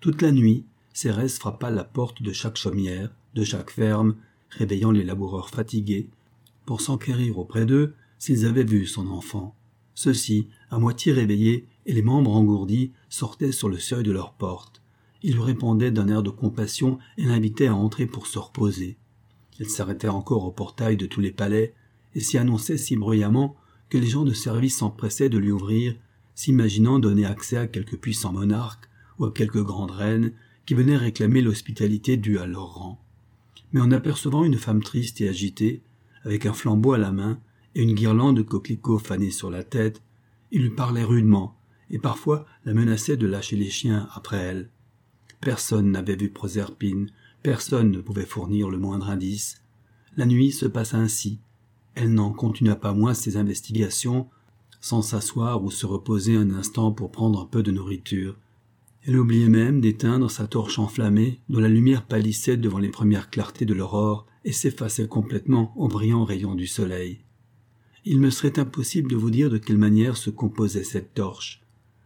Toute 0.00 0.22
la 0.22 0.30
nuit, 0.30 0.64
Cérès 0.92 1.38
frappa 1.38 1.70
la 1.70 1.84
porte 1.84 2.22
de 2.22 2.32
chaque 2.32 2.56
chaumière, 2.56 3.10
de 3.34 3.42
chaque 3.42 3.70
ferme, 3.70 4.14
réveillant 4.50 4.92
les 4.92 5.04
laboureurs 5.04 5.50
fatigués, 5.50 6.08
pour 6.66 6.80
s'enquérir 6.80 7.38
auprès 7.38 7.66
d'eux 7.66 7.94
s'ils 8.18 8.46
avaient 8.46 8.64
vu 8.64 8.86
son 8.86 9.06
enfant. 9.08 9.54
Ceux-ci, 9.94 10.48
à 10.70 10.78
moitié 10.78 11.12
réveillés 11.12 11.66
et 11.86 11.92
les 11.92 12.02
membres 12.02 12.34
engourdis, 12.36 12.92
sortaient 13.08 13.52
sur 13.52 13.68
le 13.68 13.78
seuil 13.78 14.02
de 14.02 14.12
leur 14.12 14.34
porte. 14.34 14.82
Ils 15.22 15.34
lui 15.34 15.42
répondaient 15.42 15.90
d'un 15.90 16.08
air 16.08 16.22
de 16.22 16.30
compassion 16.30 16.98
et 17.16 17.24
l'invitaient 17.24 17.68
à 17.68 17.74
entrer 17.74 18.06
pour 18.06 18.26
se 18.26 18.38
reposer. 18.38 18.96
Elle 19.58 19.70
s'arrêtait 19.70 20.08
encore 20.08 20.44
au 20.44 20.50
portail 20.50 20.96
de 20.96 21.06
tous 21.06 21.20
les 21.20 21.32
palais 21.32 21.74
et 22.14 22.20
s'y 22.20 22.38
annonçait 22.38 22.76
si 22.76 22.96
bruyamment 22.96 23.56
que 23.88 23.98
les 23.98 24.06
gens 24.06 24.24
de 24.24 24.32
service 24.32 24.78
s'empressaient 24.78 25.28
de 25.28 25.38
lui 25.38 25.50
ouvrir, 25.50 25.94
s'imaginant 26.34 26.98
donner 26.98 27.24
accès 27.24 27.56
à 27.56 27.66
quelque 27.66 27.96
puissant 27.96 28.32
monarque 28.32 28.88
ou 29.18 29.24
à 29.24 29.32
quelque 29.32 29.58
grande 29.58 29.92
reine 29.92 30.32
qui 30.66 30.74
venait 30.74 30.96
réclamer 30.96 31.40
l'hospitalité 31.40 32.16
due 32.16 32.38
à 32.38 32.46
leur 32.46 32.74
rang. 32.74 33.00
Mais 33.72 33.80
en 33.80 33.92
apercevant 33.92 34.44
une 34.44 34.58
femme 34.58 34.82
triste 34.82 35.20
et 35.20 35.28
agitée, 35.28 35.82
avec 36.24 36.44
un 36.44 36.52
flambeau 36.52 36.92
à 36.92 36.98
la 36.98 37.12
main 37.12 37.38
une 37.82 37.94
guirlande 37.94 38.38
de 38.38 38.42
coquelicots 38.42 38.98
fanés 38.98 39.30
sur 39.30 39.50
la 39.50 39.62
tête, 39.62 40.02
il 40.50 40.62
lui 40.62 40.70
parlait 40.70 41.04
rudement 41.04 41.58
et 41.90 41.98
parfois 41.98 42.46
la 42.64 42.72
menaçait 42.72 43.18
de 43.18 43.26
lâcher 43.26 43.56
les 43.56 43.68
chiens 43.68 44.08
après 44.14 44.38
elle. 44.38 44.70
Personne 45.42 45.90
n'avait 45.90 46.16
vu 46.16 46.30
Proserpine, 46.30 47.10
personne 47.42 47.90
ne 47.90 48.00
pouvait 48.00 48.24
fournir 48.24 48.70
le 48.70 48.78
moindre 48.78 49.10
indice. 49.10 49.62
La 50.16 50.24
nuit 50.24 50.52
se 50.52 50.64
passa 50.64 50.96
ainsi. 50.96 51.38
Elle 51.94 52.14
n'en 52.14 52.32
continua 52.32 52.76
pas 52.76 52.94
moins 52.94 53.12
ses 53.12 53.36
investigations, 53.36 54.28
sans 54.80 55.02
s'asseoir 55.02 55.62
ou 55.62 55.70
se 55.70 55.84
reposer 55.84 56.36
un 56.36 56.50
instant 56.50 56.92
pour 56.92 57.10
prendre 57.10 57.42
un 57.42 57.46
peu 57.46 57.62
de 57.62 57.72
nourriture. 57.72 58.38
Elle 59.02 59.18
oubliait 59.18 59.48
même 59.48 59.82
d'éteindre 59.82 60.30
sa 60.30 60.46
torche 60.46 60.78
enflammée, 60.78 61.40
dont 61.50 61.60
la 61.60 61.68
lumière 61.68 62.06
pâlissait 62.06 62.56
devant 62.56 62.78
les 62.78 62.88
premières 62.88 63.28
clartés 63.28 63.66
de 63.66 63.74
l'aurore 63.74 64.26
et 64.44 64.52
s'effaçait 64.52 65.08
complètement 65.08 65.74
aux 65.76 65.88
brillants 65.88 66.24
rayons 66.24 66.54
du 66.54 66.66
soleil. 66.66 67.25
Il 68.08 68.20
me 68.20 68.30
serait 68.30 68.60
impossible 68.60 69.10
de 69.10 69.16
vous 69.16 69.30
dire 69.30 69.50
de 69.50 69.58
quelle 69.58 69.78
manière 69.78 70.16
se 70.16 70.30
composait 70.30 70.84
cette 70.84 71.12
torche. 71.12 71.60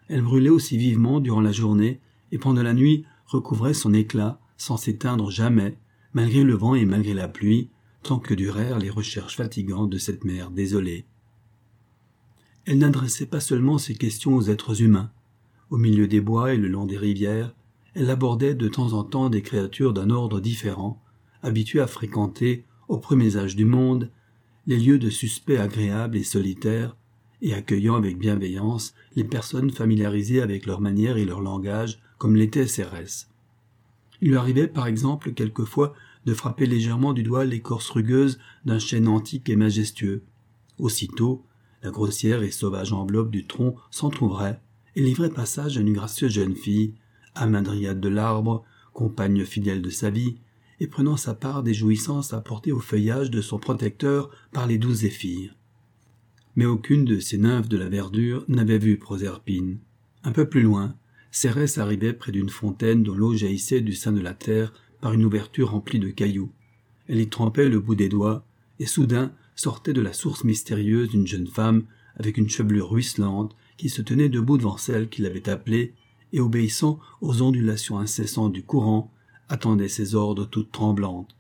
Elle 0.09 0.23
brûlait 0.23 0.49
aussi 0.49 0.79
vivement 0.79 1.21
durant 1.21 1.43
la 1.43 1.53
journée 1.53 2.01
et 2.33 2.39
pendant 2.39 2.63
la 2.63 2.73
nuit 2.73 3.05
recouvrait 3.27 3.75
son 3.75 3.93
éclat 3.93 4.41
sans 4.57 4.79
s'éteindre 4.79 5.31
jamais, 5.31 5.77
malgré 6.15 6.43
le 6.43 6.55
vent 6.55 6.75
et 6.75 6.87
malgré 6.87 7.13
la 7.13 7.29
pluie, 7.29 7.69
tant 8.03 8.19
que 8.19 8.33
durèrent 8.33 8.79
les 8.79 8.89
recherches 8.89 9.37
fatigantes 9.37 9.91
de 9.91 9.99
cette 9.99 10.25
mère 10.25 10.51
désolée. 10.51 11.05
Elle 12.65 12.79
n'adressait 12.79 13.27
pas 13.27 13.41
seulement 13.41 13.77
ses 13.77 13.95
questions 13.95 14.35
aux 14.35 14.49
êtres 14.49 14.81
humains, 14.81 15.11
au 15.69 15.77
milieu 15.77 16.09
des 16.09 16.23
bois 16.23 16.55
et 16.55 16.57
le 16.57 16.69
long 16.69 16.87
des 16.87 16.99
rivières, 16.99 17.55
elle 17.95 18.09
abordait 18.09 18.55
de 18.55 18.69
temps 18.69 18.95
en 18.95 19.05
temps 19.05 19.29
des 19.29 19.43
créatures 19.43 19.93
d'un 19.93 20.09
ordre 20.09 20.41
différent, 20.41 21.03
habituées 21.43 21.81
à 21.81 21.87
fréquenter, 21.87 22.65
aux 22.89 22.99
premiers 22.99 23.37
âges 23.37 23.55
du 23.55 23.67
monde, 23.67 24.11
les 24.71 24.79
lieux 24.79 25.01
de 25.01 25.11
suspects 25.11 25.59
agréables 25.59 26.17
et 26.17 26.23
solitaires, 26.23 26.95
et 27.43 27.55
accueillant 27.55 27.97
avec 27.97 28.19
bienveillance 28.19 28.95
les 29.17 29.25
personnes 29.25 29.73
familiarisées 29.73 30.41
avec 30.41 30.65
leur 30.65 30.81
manière 30.81 31.17
et 31.17 31.25
leur 31.25 31.41
langage, 31.41 32.01
comme 32.19 32.37
l'était 32.37 32.69
Cérès. 32.69 33.29
Il 34.21 34.29
lui 34.29 34.37
arrivait 34.37 34.69
par 34.69 34.87
exemple 34.87 35.33
quelquefois 35.33 35.93
de 36.25 36.35
frapper 36.35 36.67
légèrement 36.67 37.13
du 37.15 37.25
doigt 37.25 37.45
l'écorce 37.45 37.91
rugueuse 37.91 38.39
d'un 38.65 38.79
chêne 38.79 39.09
antique 39.09 39.49
et 39.49 39.57
majestueux. 39.57 40.23
Aussitôt, 40.79 41.45
la 41.83 41.91
grossière 41.91 42.45
et 42.45 42.53
sauvage 42.53 42.93
enveloppe 42.93 43.33
du 43.33 43.49
tronc 43.49 43.75
s'entr'ouvrait, 43.91 44.61
et 44.95 45.03
livrait 45.03 45.31
passage 45.31 45.79
à 45.79 45.81
une 45.81 45.95
gracieuse 45.95 46.35
jeune 46.35 46.55
fille, 46.55 46.95
amadriade 47.35 47.99
de 47.99 48.09
l'arbre, 48.09 48.63
compagne 48.93 49.45
fidèle 49.45 49.83
de 49.83 49.91
sa 49.91 50.11
vie, 50.11 50.37
et 50.81 50.87
prenant 50.87 51.16
sa 51.16 51.35
part 51.35 51.62
des 51.62 51.75
jouissances 51.75 52.33
apportées 52.33 52.73
au 52.73 52.81
feuillage 52.81 53.31
de 53.31 53.43
son 53.43 53.59
protecteur 53.59 54.31
par 54.53 54.66
les 54.66 54.79
douze 54.79 54.99
zéphyrs. 54.99 55.55
Mais 56.57 56.64
aucune 56.64 57.05
de 57.05 57.21
ces 57.21 57.38
nymphes 57.38 57.69
de 57.69 57.77
la 57.77 57.88
verdure 57.88 58.45
n'avait 58.49 58.79
vu 58.79 58.99
Proserpine. 58.99 59.79
Un 60.25 60.33
peu 60.33 60.49
plus 60.49 60.62
loin, 60.62 60.97
Cérès 61.31 61.79
arrivait 61.79 62.12
près 62.12 62.33
d'une 62.33 62.49
fontaine 62.49 63.03
dont 63.03 63.14
l'eau 63.14 63.35
jaillissait 63.35 63.83
du 63.83 63.95
sein 63.95 64.12
de 64.12 64.21
la 64.21 64.35
terre 64.35 64.73
par 65.01 65.12
une 65.12 65.25
ouverture 65.25 65.71
remplie 65.71 66.01
de 66.01 66.11
cailloux. 66.11 66.51
Elle 67.09 67.21
y 67.21 67.29
trempait 67.29 67.69
le 67.69 67.81
bout 67.81 67.95
des 67.95 68.09
doigts, 68.09 68.45
et 68.79 68.87
soudain 68.87 69.33
sortait 69.55 69.93
de 69.93 70.01
la 70.01 70.12
source 70.12 70.45
mystérieuse 70.45 71.14
une 71.14 71.27
jeune 71.27 71.47
femme 71.47 71.85
avec 72.16 72.37
une 72.37 72.49
chevelure 72.49 72.90
ruisselante 72.90 73.55
qui 73.77 73.88
se 73.88 74.03
tenait 74.03 74.29
debout 74.29 74.59
devant 74.59 74.77
celle 74.77 75.09
qui 75.09 75.23
l'avait 75.23 75.49
appelée, 75.49 75.95
et 76.33 76.40
obéissant 76.40 76.99
aux 77.21 77.43
ondulations 77.43 77.99
incessantes 77.99 78.53
du 78.53 78.62
courant, 78.62 79.12
attendait 79.51 79.89
ses 79.89 80.15
ordres 80.15 80.47
toute 80.47 80.73
tremblante. 80.73 81.37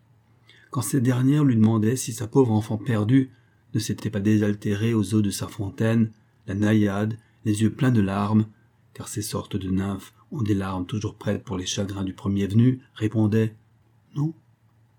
Quand 0.70 0.82
cette 0.82 1.02
dernière 1.02 1.44
lui 1.44 1.56
demandait 1.56 1.96
si 1.96 2.12
sa 2.12 2.26
pauvre 2.26 2.52
enfant 2.52 2.76
perdue 2.76 3.30
ne 3.72 3.78
s'était 3.78 4.10
pas 4.10 4.20
désaltérée 4.20 4.94
aux 4.94 5.14
eaux 5.14 5.22
de 5.22 5.30
sa 5.30 5.46
fontaine, 5.46 6.10
la 6.46 6.54
naïade, 6.54 7.16
les 7.44 7.62
yeux 7.62 7.72
pleins 7.72 7.92
de 7.92 8.00
larmes, 8.00 8.46
car 8.94 9.08
ces 9.08 9.22
sortes 9.22 9.56
de 9.56 9.70
nymphes 9.70 10.12
ont 10.32 10.42
des 10.42 10.54
larmes 10.54 10.86
toujours 10.86 11.14
prêtes 11.14 11.44
pour 11.44 11.56
les 11.56 11.66
chagrins 11.66 12.04
du 12.04 12.12
premier 12.12 12.48
venu, 12.48 12.80
répondait 12.94 13.54
Non, 14.16 14.34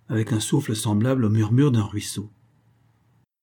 avec 0.07 0.31
un 0.31 0.39
souffle 0.39 0.75
semblable 0.75 1.25
au 1.25 1.29
murmure 1.29 1.71
d'un 1.71 1.83
ruisseau. 1.83 2.29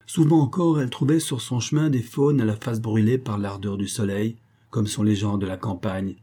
Souvent 0.07 0.41
encore, 0.41 0.81
elle 0.81 0.89
trouvait 0.89 1.21
sur 1.21 1.43
son 1.43 1.61
chemin 1.61 1.91
des 1.91 2.03
faunes 2.03 2.41
à 2.41 2.47
la 2.47 2.57
face 2.57 2.81
brûlée 2.81 3.19
par 3.19 3.37
l'ardeur 3.37 3.77
du 3.77 3.87
soleil, 3.87 4.37
comme 4.71 4.87
sont 4.87 5.03
les 5.03 5.15
gens 5.15 5.37
de 5.37 5.47
la 5.47 5.59
campagne. 5.59 6.17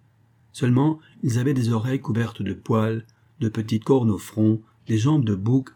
Seulement, 0.51 0.99
ils 1.21 1.37
avaient 1.37 1.53
des 1.53 1.71
oreilles 1.71 2.01
couvertes 2.01 2.41
de 2.41 2.53
poils, 2.53 3.05
de 3.39 3.49
petites 3.49 3.83
cornes 3.83 4.11
au 4.11 4.17
front, 4.17 4.61
des 4.87 4.97
jambes 4.97 5.25
de 5.25 5.35
bouc, 5.35 5.69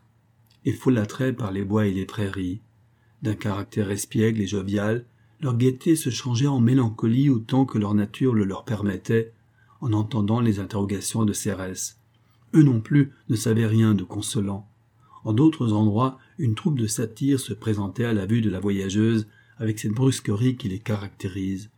et 0.65 0.71
folâtraient 0.71 1.33
par 1.33 1.51
les 1.51 1.63
bois 1.63 1.87
et 1.87 1.93
les 1.93 2.05
prairies. 2.05 2.61
D'un 3.21 3.35
caractère 3.35 3.91
espiègle 3.91 4.41
et 4.41 4.47
jovial, 4.47 5.05
leur 5.41 5.57
gaieté 5.57 5.95
se 5.95 6.09
changeait 6.09 6.47
en 6.47 6.59
mélancolie 6.59 7.29
autant 7.29 7.65
que 7.65 7.77
leur 7.77 7.93
nature 7.93 8.33
le 8.33 8.43
leur 8.43 8.65
permettait, 8.65 9.33
en 9.81 9.93
entendant 9.93 10.41
les 10.41 10.59
interrogations 10.59 11.25
de 11.25 11.33
Cérès. 11.33 11.97
Eux 12.53 12.63
non 12.63 12.81
plus 12.81 13.11
ne 13.29 13.35
savaient 13.35 13.67
rien 13.67 13.93
de 13.93 14.03
consolant. 14.03 14.67
En 15.23 15.33
d'autres 15.33 15.73
endroits, 15.73 16.17
une 16.37 16.55
troupe 16.55 16.77
de 16.77 16.87
satyres 16.87 17.39
se 17.39 17.53
présentait 17.53 18.05
à 18.05 18.13
la 18.13 18.25
vue 18.25 18.41
de 18.41 18.49
la 18.49 18.59
voyageuse 18.59 19.27
avec 19.57 19.79
cette 19.79 19.93
brusquerie 19.93 20.55
qui 20.55 20.69
les 20.69 20.79
caractérise. 20.79 21.69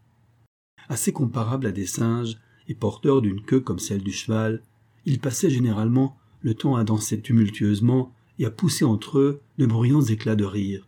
Assez 0.90 1.12
comparables 1.12 1.68
à 1.68 1.72
des 1.72 1.86
singes 1.88 2.38
et 2.68 2.76
porteurs 2.76 3.22
d'une 3.22 3.42
queue 3.42 3.60
comme 3.60 3.80
celle 3.80 4.04
du 4.04 4.12
cheval, 4.12 4.62
ils 5.06 5.20
passaient 5.20 5.50
généralement 5.50 6.18
le 6.42 6.54
temps 6.54 6.76
à 6.76 6.84
danser 6.84 7.20
tumultueusement 7.22 8.14
et 8.40 8.46
à 8.46 8.52
pousser 8.52 8.86
entre 8.86 9.20
eux 9.20 9.42
de 9.58 9.66
bruyants 9.66 10.02
éclats 10.02 10.36
de 10.36 10.46
rire. 10.46 10.88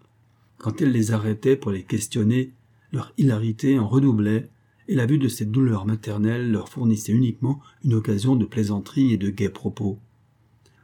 Quand 0.57 0.81
elle 0.81 0.91
les 0.91 1.11
arrêtait 1.11 1.55
pour 1.55 1.71
les 1.71 1.83
questionner, 1.83 2.51
leur 2.91 3.13
hilarité 3.17 3.77
en 3.77 3.87
redoublait, 3.87 4.49
et 4.87 4.95
la 4.95 5.05
vue 5.05 5.17
de 5.17 5.27
cette 5.27 5.51
douleur 5.51 5.85
maternelle 5.85 6.51
leur 6.51 6.67
fournissait 6.67 7.13
uniquement 7.13 7.61
une 7.83 7.93
occasion 7.93 8.35
de 8.35 8.45
plaisanterie 8.45 9.13
et 9.13 9.17
de 9.17 9.29
gais 9.29 9.49
propos. 9.49 9.97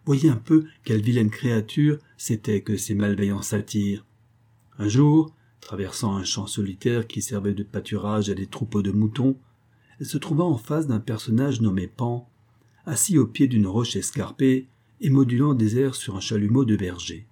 Voyez 0.05 0.29
un 0.29 0.37
peu 0.37 0.65
quelle 0.83 1.01
vilaine 1.01 1.29
créature 1.29 1.99
c'était 2.17 2.61
que 2.61 2.77
ces 2.77 2.95
malveillants 2.95 3.41
satyres. 3.41 4.05
Un 4.77 4.87
jour, 4.87 5.35
traversant 5.59 6.15
un 6.15 6.23
champ 6.23 6.47
solitaire 6.47 7.07
qui 7.07 7.21
servait 7.21 7.53
de 7.53 7.63
pâturage 7.63 8.29
à 8.29 8.33
des 8.33 8.47
troupeaux 8.47 8.81
de 8.81 8.91
moutons, 8.91 9.35
elle 9.99 10.05
se 10.05 10.17
trouva 10.17 10.45
en 10.45 10.57
face 10.57 10.87
d'un 10.87 10.99
personnage 10.99 11.59
nommé 11.59 11.87
Pan, 11.87 12.29
assis 12.89 13.19
au 13.19 13.28
pied 13.28 13.47
d'une 13.47 13.67
roche 13.67 13.95
escarpée 13.95 14.67
et 14.99 15.12
modulant 15.12 15.54
des 15.54 15.78
airs 15.78 15.93
sur 15.93 16.15
un 16.15 16.19
chalumeau 16.19 16.65
de 16.65 16.75
berger. 16.75 17.28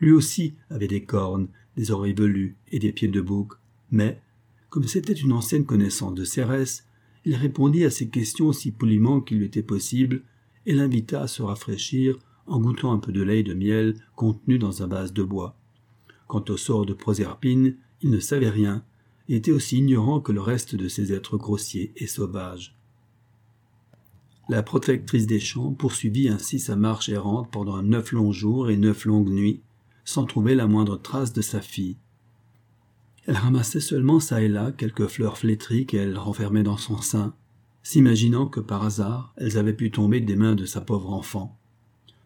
Lui 0.00 0.10
aussi 0.10 0.54
avait 0.70 0.88
des 0.88 1.04
cornes, 1.04 1.48
des 1.76 1.90
oreilles 1.90 2.14
velues 2.14 2.56
et 2.72 2.78
des 2.78 2.90
pieds 2.90 3.08
de 3.08 3.20
bouc, 3.20 3.52
mais, 3.90 4.22
comme 4.70 4.88
c'était 4.88 5.12
une 5.12 5.32
ancienne 5.32 5.66
connaissance 5.66 6.14
de 6.14 6.24
Cérès, 6.24 6.86
il 7.26 7.34
répondit 7.34 7.84
à 7.84 7.90
ses 7.90 8.08
questions 8.08 8.46
aussi 8.46 8.70
poliment 8.72 9.20
qu'il 9.20 9.38
lui 9.38 9.46
était 9.46 9.62
possible 9.62 10.22
et 10.64 10.72
l'invita 10.72 11.20
à 11.20 11.28
se 11.28 11.42
rafraîchir 11.42 12.18
en 12.46 12.58
goûtant 12.58 12.92
un 12.92 12.98
peu 12.98 13.12
de 13.12 13.22
lait 13.22 13.42
de 13.42 13.52
miel 13.52 13.94
contenu 14.16 14.58
dans 14.58 14.82
un 14.82 14.86
vase 14.86 15.12
de 15.12 15.22
bois. 15.22 15.58
Quant 16.26 16.44
au 16.48 16.56
sort 16.56 16.86
de 16.86 16.94
Proserpine, 16.94 17.76
il 18.00 18.08
ne 18.08 18.18
savait 18.18 18.48
rien, 18.48 18.82
et 19.28 19.36
était 19.36 19.52
aussi 19.52 19.76
ignorant 19.76 20.20
que 20.20 20.32
le 20.32 20.40
reste 20.40 20.74
de 20.74 20.88
ces 20.88 21.12
êtres 21.12 21.36
grossiers 21.36 21.92
et 21.96 22.06
sauvages. 22.06 22.78
La 24.48 24.62
protectrice 24.62 25.26
des 25.26 25.40
champs 25.40 25.72
poursuivit 25.72 26.28
ainsi 26.28 26.58
sa 26.58 26.76
marche 26.76 27.08
errante 27.08 27.50
pendant 27.50 27.82
neuf 27.82 28.12
longs 28.12 28.32
jours 28.32 28.68
et 28.68 28.76
neuf 28.76 29.06
longues 29.06 29.30
nuits, 29.30 29.62
sans 30.04 30.24
trouver 30.24 30.54
la 30.54 30.66
moindre 30.66 30.98
trace 30.98 31.32
de 31.32 31.40
sa 31.40 31.62
fille. 31.62 31.96
Elle 33.26 33.36
ramassait 33.36 33.80
seulement 33.80 34.20
çà 34.20 34.42
et 34.42 34.48
là 34.48 34.70
quelques 34.70 35.06
fleurs 35.06 35.38
flétries 35.38 35.86
qu'elle 35.86 36.18
renfermait 36.18 36.62
dans 36.62 36.76
son 36.76 37.00
sein, 37.00 37.34
s'imaginant 37.82 38.46
que 38.46 38.60
par 38.60 38.84
hasard 38.84 39.32
elles 39.38 39.56
avaient 39.56 39.72
pu 39.72 39.90
tomber 39.90 40.20
des 40.20 40.36
mains 40.36 40.54
de 40.54 40.66
sa 40.66 40.82
pauvre 40.82 41.10
enfant. 41.10 41.58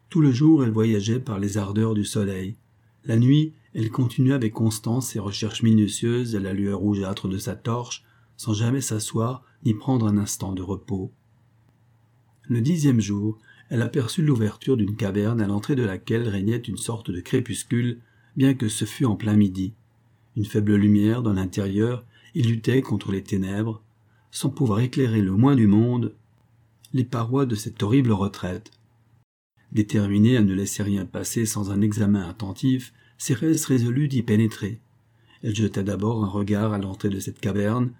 Tout 0.09 0.19
le 0.19 0.33
jour 0.33 0.65
elle 0.65 0.71
voyageait 0.71 1.21
par 1.21 1.39
les 1.39 1.57
ardeurs 1.57 1.93
du 1.93 2.03
soleil. 2.03 2.57
La 3.05 3.15
nuit, 3.15 3.53
elle 3.73 3.91
continuait 3.91 4.33
avec 4.33 4.51
constance 4.51 5.07
ses 5.07 5.19
recherches 5.19 5.63
minutieuses 5.63 6.35
à 6.35 6.39
la 6.39 6.51
lueur 6.51 6.79
rougeâtre 6.79 7.29
de 7.29 7.37
sa 7.37 7.55
torche, 7.55 8.03
sans 8.35 8.53
jamais 8.53 8.81
s'asseoir 8.81 9.43
ni 9.63 9.73
prendre 9.73 10.05
un 10.07 10.17
instant 10.17 10.51
de 10.51 10.61
repos. 10.61 11.13
Le 12.49 12.61
dixième 12.61 12.99
jour, 12.99 13.37
elle 13.69 13.83
aperçut 13.83 14.23
l'ouverture 14.23 14.75
d'une 14.75 14.95
caverne 14.95 15.39
à 15.39 15.45
l'entrée 15.45 15.75
de 15.75 15.83
laquelle 15.83 16.27
régnait 16.27 16.57
une 16.57 16.77
sorte 16.77 17.11
de 17.11 17.21
crépuscule, 17.21 17.99
bien 18.35 18.55
que 18.55 18.67
ce 18.67 18.85
fût 18.85 19.05
en 19.05 19.15
plein 19.15 19.35
midi. 19.35 19.73
Une 20.35 20.45
faible 20.45 20.73
lumière 20.73 21.21
dans 21.21 21.33
l'intérieur, 21.33 22.03
il 22.33 22.49
luttait 22.49 22.81
contre 22.81 23.11
les 23.11 23.21
ténèbres, 23.21 23.83
sans 24.31 24.49
pouvoir 24.49 24.79
éclairer 24.79 25.21
le 25.21 25.31
moins 25.31 25.55
du 25.55 25.67
monde 25.67 26.15
les 26.91 27.03
parois 27.03 27.45
de 27.45 27.53
cette 27.53 27.83
horrible 27.83 28.11
retraite. 28.11 28.71
Déterminée 29.71 30.35
à 30.35 30.41
ne 30.41 30.55
laisser 30.55 30.81
rien 30.81 31.05
passer 31.05 31.45
sans 31.45 31.69
un 31.69 31.81
examen 31.81 32.27
attentif, 32.27 32.93
Cérès 33.19 33.63
résolut 33.65 34.07
d'y 34.07 34.23
pénétrer. 34.23 34.79
Elle 35.43 35.55
jeta 35.55 35.83
d'abord 35.83 36.23
un 36.23 36.27
regard 36.27 36.73
à 36.73 36.79
l'entrée 36.79 37.09
de 37.09 37.19
cette 37.19 37.39
caverne, 37.39 37.91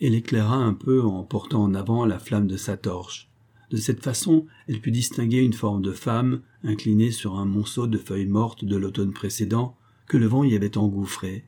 et 0.00 0.08
l'éclaira 0.08 0.56
un 0.56 0.72
peu 0.72 1.02
en 1.02 1.22
portant 1.22 1.62
en 1.62 1.74
avant 1.74 2.06
la 2.06 2.18
flamme 2.18 2.46
de 2.46 2.56
sa 2.56 2.78
torche. 2.78 3.29
De 3.70 3.76
cette 3.76 4.02
façon, 4.02 4.46
elle 4.66 4.80
put 4.80 4.90
distinguer 4.90 5.38
une 5.38 5.52
forme 5.52 5.80
de 5.80 5.92
femme, 5.92 6.42
inclinée 6.64 7.12
sur 7.12 7.38
un 7.38 7.44
monceau 7.44 7.86
de 7.86 7.98
feuilles 7.98 8.26
mortes 8.26 8.64
de 8.64 8.76
l'automne 8.76 9.12
précédent, 9.12 9.76
que 10.08 10.16
le 10.16 10.26
vent 10.26 10.42
y 10.42 10.56
avait 10.56 10.76
engouffré. 10.76 11.44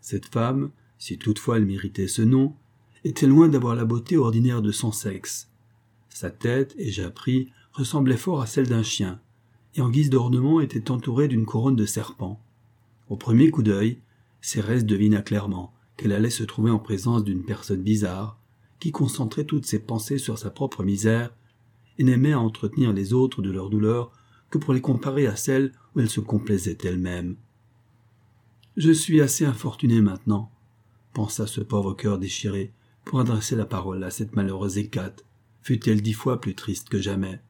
Cette 0.00 0.26
femme, 0.26 0.70
si 0.98 1.16
toutefois 1.16 1.58
elle 1.58 1.66
méritait 1.66 2.08
ce 2.08 2.22
nom, 2.22 2.56
était 3.04 3.28
loin 3.28 3.48
d'avoir 3.48 3.76
la 3.76 3.84
beauté 3.84 4.16
ordinaire 4.16 4.62
de 4.62 4.72
son 4.72 4.90
sexe. 4.90 5.48
Sa 6.08 6.30
tête, 6.30 6.74
et 6.76 6.90
j'appris, 6.90 7.52
ressemblait 7.72 8.16
fort 8.16 8.40
à 8.40 8.46
celle 8.46 8.68
d'un 8.68 8.82
chien, 8.82 9.20
et 9.76 9.80
en 9.80 9.90
guise 9.90 10.10
d'ornement 10.10 10.60
était 10.60 10.90
entourée 10.90 11.28
d'une 11.28 11.46
couronne 11.46 11.76
de 11.76 11.86
serpents. 11.86 12.40
Au 13.08 13.16
premier 13.16 13.50
coup 13.50 13.62
d'œil, 13.62 13.98
Cérès 14.40 14.84
devina 14.84 15.22
clairement 15.22 15.72
qu'elle 15.96 16.12
allait 16.12 16.30
se 16.30 16.42
trouver 16.42 16.70
en 16.70 16.78
présence 16.78 17.22
d'une 17.22 17.44
personne 17.44 17.82
bizarre, 17.82 18.40
qui 18.80 18.90
concentrait 18.90 19.44
toutes 19.44 19.66
ses 19.66 19.78
pensées 19.78 20.18
sur 20.18 20.38
sa 20.38 20.50
propre 20.50 20.82
misère, 20.82 21.30
et 21.98 22.04
n'aimait 22.04 22.32
à 22.32 22.40
entretenir 22.40 22.92
les 22.92 23.12
autres 23.12 23.42
de 23.42 23.50
leur 23.50 23.70
douleur 23.70 24.12
que 24.50 24.58
pour 24.58 24.74
les 24.74 24.80
comparer 24.80 25.26
à 25.26 25.36
celles 25.36 25.72
où 25.94 26.00
elle 26.00 26.10
se 26.10 26.20
complaisait 26.20 26.78
elle-même. 26.84 27.36
Je 28.76 28.90
suis 28.90 29.20
assez 29.20 29.44
infortuné 29.44 30.00
maintenant, 30.00 30.50
pensa 31.12 31.46
ce 31.46 31.60
pauvre 31.60 31.94
cœur 31.94 32.18
déchiré, 32.18 32.72
pour 33.04 33.20
adresser 33.20 33.54
la 33.54 33.66
parole 33.66 34.02
à 34.02 34.10
cette 34.10 34.34
malheureuse 34.34 34.78
Hécate, 34.78 35.24
fut-elle 35.62 36.02
dix 36.02 36.12
fois 36.12 36.40
plus 36.40 36.54
triste 36.54 36.88
que 36.88 37.00
jamais. 37.00 37.40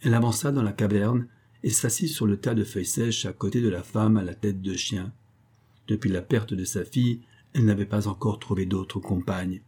Elle 0.00 0.14
avança 0.14 0.52
dans 0.52 0.62
la 0.62 0.72
caverne 0.72 1.28
et 1.62 1.70
s'assit 1.70 2.08
sur 2.08 2.26
le 2.26 2.36
tas 2.36 2.54
de 2.54 2.64
feuilles 2.64 2.84
sèches 2.84 3.24
à 3.24 3.32
côté 3.32 3.60
de 3.60 3.68
la 3.68 3.82
femme 3.82 4.16
à 4.16 4.22
la 4.22 4.34
tête 4.34 4.60
de 4.60 4.74
chien. 4.74 5.12
Depuis 5.88 6.10
la 6.10 6.22
perte 6.22 6.54
de 6.54 6.64
sa 6.64 6.84
fille, 6.84 7.20
elle 7.54 7.64
n'avait 7.64 7.86
pas 7.86 8.08
encore 8.08 8.38
trouvé 8.38 8.66
d'autre 8.66 8.98
compagne. 8.98 9.62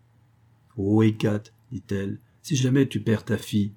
Oh, 0.76 1.02
Hécate, 1.02 1.52
dit-elle, 1.70 2.18
si 2.44 2.56
jamais 2.56 2.86
tu 2.86 3.00
perds 3.00 3.24
ta 3.24 3.38
fille, 3.38 3.72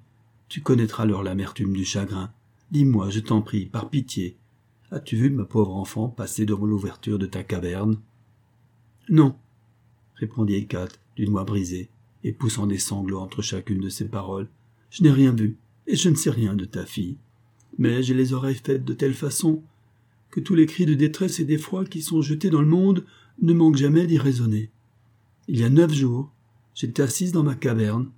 tu 0.50 0.60
connaîtras 0.60 1.04
alors 1.04 1.22
l'amertume 1.22 1.72
du 1.72 1.86
chagrin. 1.86 2.30
Dis-moi, 2.70 3.08
je 3.08 3.20
t'en 3.20 3.40
prie, 3.40 3.64
par 3.64 3.88
pitié, 3.88 4.36
as-tu 4.90 5.16
vu 5.16 5.30
ma 5.30 5.46
pauvre 5.46 5.74
enfant 5.74 6.08
passer 6.08 6.44
devant 6.44 6.66
l'ouverture 6.66 7.18
de 7.18 7.24
ta 7.24 7.42
caverne? 7.42 7.98
Non, 9.08 9.36
répondit 10.16 10.54
Hécate 10.54 11.00
d'une 11.16 11.30
voix 11.30 11.44
brisée, 11.44 11.88
et 12.24 12.32
poussant 12.32 12.66
des 12.66 12.76
sanglots 12.76 13.20
entre 13.20 13.40
chacune 13.40 13.80
de 13.80 13.88
ses 13.88 14.06
paroles. 14.06 14.50
Je 14.90 15.02
n'ai 15.02 15.12
rien 15.12 15.32
vu, 15.32 15.56
et 15.86 15.96
je 15.96 16.10
ne 16.10 16.14
sais 16.14 16.30
rien 16.30 16.54
de 16.54 16.66
ta 16.66 16.84
fille. 16.84 17.16
Mais 17.78 18.02
j'ai 18.02 18.12
les 18.12 18.34
oreilles 18.34 18.60
faites 18.62 18.84
de 18.84 18.92
telle 18.92 19.14
façon 19.14 19.62
que 20.30 20.40
tous 20.40 20.54
les 20.54 20.66
cris 20.66 20.84
de 20.84 20.92
détresse 20.92 21.40
et 21.40 21.46
d'effroi 21.46 21.86
qui 21.86 22.02
sont 22.02 22.20
jetés 22.20 22.50
dans 22.50 22.60
le 22.60 22.68
monde 22.68 23.06
ne 23.40 23.54
manquent 23.54 23.76
jamais 23.76 24.06
d'y 24.06 24.18
résonner. 24.18 24.70
Il 25.46 25.58
y 25.58 25.64
a 25.64 25.70
neuf 25.70 25.94
jours, 25.94 26.30
j'étais 26.74 27.00
assise 27.00 27.32
dans 27.32 27.42
ma 27.42 27.54
caverne, 27.54 28.10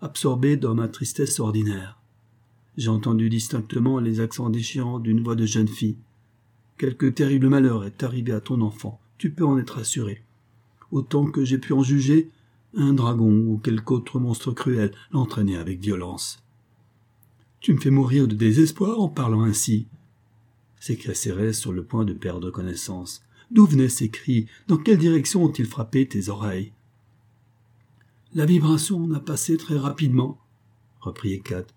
absorbée 0.00 0.56
dans 0.56 0.74
ma 0.74 0.88
tristesse 0.88 1.40
ordinaire. 1.40 2.00
J'ai 2.76 2.88
entendu 2.88 3.28
distinctement 3.30 3.98
les 3.98 4.20
accents 4.20 4.50
déchirants 4.50 4.98
d'une 4.98 5.22
voix 5.22 5.36
de 5.36 5.46
jeune 5.46 5.68
fille. 5.68 5.96
Quelque 6.78 7.06
terrible 7.06 7.48
malheur 7.48 7.84
est 7.84 8.02
arrivé 8.02 8.32
à 8.32 8.40
ton 8.40 8.60
enfant, 8.60 9.00
tu 9.18 9.30
peux 9.30 9.44
en 9.44 9.58
être 9.58 9.78
assuré. 9.78 10.22
Autant 10.90 11.26
que 11.26 11.44
j'ai 11.44 11.58
pu 11.58 11.72
en 11.72 11.82
juger, 11.82 12.30
un 12.76 12.92
dragon 12.92 13.46
ou 13.46 13.58
quelque 13.58 13.92
autre 13.92 14.18
monstre 14.18 14.52
cruel 14.52 14.92
l'entraînait 15.12 15.56
avec 15.56 15.80
violence. 15.80 16.42
Tu 17.60 17.72
me 17.72 17.80
fais 17.80 17.90
mourir 17.90 18.26
de 18.26 18.34
désespoir 18.34 19.00
en 19.00 19.08
parlant 19.08 19.42
ainsi, 19.42 19.86
s'écria 20.84 21.14
Cérès 21.14 21.58
sur 21.58 21.72
le 21.72 21.82
point 21.82 22.04
de 22.04 22.12
perdre 22.12 22.50
connaissance. 22.50 23.22
D'où 23.50 23.64
venaient 23.64 23.88
ces 23.88 24.10
cris? 24.10 24.46
Dans 24.68 24.76
quelle 24.76 24.98
direction 24.98 25.44
ont-ils 25.44 25.64
frappé 25.64 26.06
tes 26.06 26.28
oreilles? 26.28 26.72
La 28.34 28.46
vibration 28.46 29.06
n'a 29.06 29.20
passé 29.20 29.56
très 29.56 29.76
rapidement, 29.76 30.38
reprit 31.00 31.34
Hécate. 31.34 31.72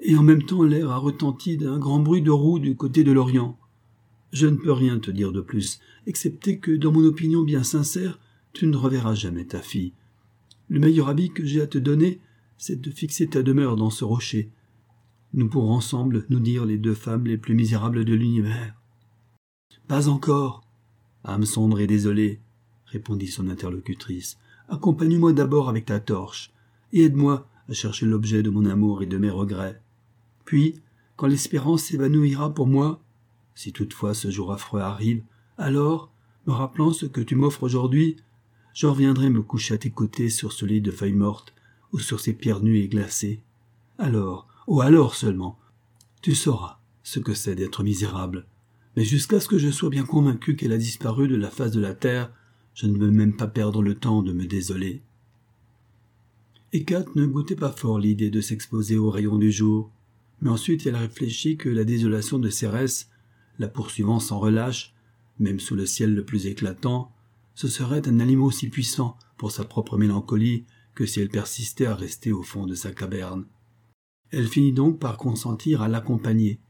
Et 0.00 0.16
en 0.16 0.22
même 0.22 0.42
temps 0.42 0.62
l'air 0.62 0.90
a 0.90 0.98
retenti 0.98 1.56
d'un 1.56 1.78
grand 1.78 2.00
bruit 2.00 2.20
de 2.20 2.30
roues 2.30 2.58
du 2.58 2.76
côté 2.76 3.04
de 3.04 3.12
l'Orient. 3.12 3.58
Je 4.32 4.46
ne 4.46 4.56
peux 4.56 4.72
rien 4.72 4.98
te 4.98 5.10
dire 5.10 5.32
de 5.32 5.40
plus, 5.40 5.80
excepté 6.06 6.58
que, 6.58 6.72
dans 6.72 6.92
mon 6.92 7.04
opinion 7.04 7.42
bien 7.42 7.62
sincère, 7.62 8.18
tu 8.52 8.66
ne 8.66 8.76
reverras 8.76 9.14
jamais 9.14 9.46
ta 9.46 9.62
fille. 9.62 9.94
Le 10.68 10.78
meilleur 10.78 11.08
habit 11.08 11.30
que 11.30 11.44
j'ai 11.44 11.62
à 11.62 11.66
te 11.66 11.78
donner, 11.78 12.20
c'est 12.58 12.80
de 12.80 12.90
fixer 12.90 13.26
ta 13.26 13.42
demeure 13.42 13.76
dans 13.76 13.90
ce 13.90 14.04
rocher, 14.04 14.50
nous 15.36 15.48
pourrons 15.48 15.74
ensemble 15.74 16.24
nous 16.30 16.40
dire 16.40 16.64
les 16.64 16.78
deux 16.78 16.94
femmes 16.94 17.26
les 17.26 17.36
plus 17.36 17.54
misérables 17.54 18.04
de 18.04 18.14
l'univers. 18.14 18.74
Pas 19.86 20.08
encore. 20.08 20.62
Âme 21.24 21.44
sombre 21.44 21.80
et 21.80 21.86
désolée, 21.86 22.40
répondit 22.86 23.26
son 23.26 23.48
interlocutrice. 23.48 24.38
Accompagne-moi 24.68 25.32
d'abord 25.32 25.68
avec 25.68 25.86
ta 25.86 26.00
torche, 26.00 26.52
et 26.92 27.04
aide-moi 27.04 27.48
à 27.68 27.72
chercher 27.72 28.06
l'objet 28.06 28.42
de 28.42 28.50
mon 28.50 28.66
amour 28.66 29.02
et 29.02 29.06
de 29.06 29.18
mes 29.18 29.30
regrets. 29.30 29.80
Puis, 30.44 30.80
quand 31.16 31.26
l'espérance 31.26 31.84
s'évanouira 31.84 32.52
pour 32.52 32.66
moi, 32.66 33.00
si 33.54 33.72
toutefois 33.72 34.14
ce 34.14 34.30
jour 34.30 34.52
affreux 34.52 34.80
arrive, 34.80 35.22
alors, 35.58 36.12
me 36.46 36.52
rappelant 36.52 36.92
ce 36.92 37.06
que 37.06 37.20
tu 37.20 37.34
m'offres 37.34 37.62
aujourd'hui, 37.62 38.16
je 38.74 38.86
reviendrai 38.86 39.30
me 39.30 39.42
coucher 39.42 39.74
à 39.74 39.78
tes 39.78 39.90
côtés 39.90 40.28
sur 40.28 40.52
ce 40.52 40.66
lit 40.66 40.82
de 40.82 40.90
feuilles 40.90 41.14
mortes 41.14 41.54
ou 41.92 41.98
sur 41.98 42.20
ces 42.20 42.34
pierres 42.34 42.60
nues 42.60 42.80
et 42.80 42.88
glacées. 42.88 43.40
Alors, 43.98 44.46
ou 44.66 44.82
alors 44.82 45.14
seulement, 45.14 45.58
tu 46.20 46.34
sauras 46.34 46.78
ce 47.02 47.18
que 47.18 47.34
c'est 47.34 47.54
d'être 47.54 47.82
misérable. 47.82 48.46
Mais 48.96 49.04
jusqu'à 49.04 49.40
ce 49.40 49.48
que 49.48 49.58
je 49.58 49.70
sois 49.70 49.90
bien 49.90 50.04
convaincu 50.04 50.56
qu'elle 50.56 50.72
a 50.72 50.78
disparu 50.78 51.28
de 51.28 51.36
la 51.36 51.50
face 51.50 51.70
de 51.70 51.80
la 51.80 51.94
terre, 51.94 52.32
je 52.76 52.86
ne 52.86 52.98
veux 52.98 53.10
même 53.10 53.34
pas 53.34 53.46
perdre 53.46 53.82
le 53.82 53.94
temps 53.94 54.22
de 54.22 54.34
me 54.34 54.46
désoler. 54.46 55.00
Hécate 56.74 57.16
ne 57.16 57.24
goûtait 57.24 57.56
pas 57.56 57.72
fort 57.72 57.98
l'idée 57.98 58.28
de 58.28 58.42
s'exposer 58.42 58.98
aux 58.98 59.10
rayons 59.10 59.38
du 59.38 59.50
jour, 59.50 59.90
mais 60.42 60.50
ensuite 60.50 60.86
elle 60.86 60.96
réfléchit 60.96 61.56
que 61.56 61.70
la 61.70 61.84
désolation 61.84 62.38
de 62.38 62.50
Cérès, 62.50 63.08
la 63.58 63.68
poursuivant 63.68 64.20
sans 64.20 64.38
relâche, 64.38 64.94
même 65.38 65.58
sous 65.58 65.74
le 65.74 65.86
ciel 65.86 66.14
le 66.14 66.22
plus 66.22 66.46
éclatant, 66.46 67.10
ce 67.54 67.66
serait 67.66 68.06
un 68.06 68.20
aliment 68.20 68.44
aussi 68.44 68.68
puissant 68.68 69.16
pour 69.38 69.52
sa 69.52 69.64
propre 69.64 69.96
mélancolie 69.96 70.64
que 70.94 71.06
si 71.06 71.20
elle 71.20 71.30
persistait 71.30 71.86
à 71.86 71.94
rester 71.94 72.30
au 72.30 72.42
fond 72.42 72.66
de 72.66 72.74
sa 72.74 72.92
caverne. 72.92 73.46
Elle 74.30 74.48
finit 74.48 74.72
donc 74.72 74.98
par 74.98 75.16
consentir 75.16 75.80
à 75.80 75.88
l'accompagner. 75.88 76.60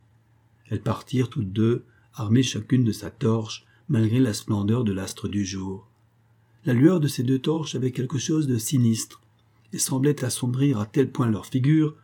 Elles 0.68 0.82
partirent 0.82 1.30
toutes 1.30 1.52
deux, 1.52 1.84
armées 2.14 2.44
chacune 2.44 2.84
de 2.84 2.92
sa 2.92 3.10
torche, 3.10 3.64
malgré 3.88 4.20
la 4.20 4.34
splendeur 4.34 4.84
de 4.84 4.92
l'astre 4.92 5.26
du 5.26 5.44
jour. 5.44 5.90
La 6.66 6.74
lueur 6.74 7.00
de 7.00 7.06
ces 7.06 7.22
deux 7.22 7.38
torches 7.38 7.76
avait 7.76 7.92
quelque 7.92 8.18
chose 8.18 8.48
de 8.48 8.58
sinistre, 8.58 9.22
et 9.72 9.78
semblait 9.78 10.24
assombrir 10.24 10.80
à 10.80 10.86
tel 10.86 11.10
point 11.10 11.30
leurs 11.30 11.46
figures 11.46 11.94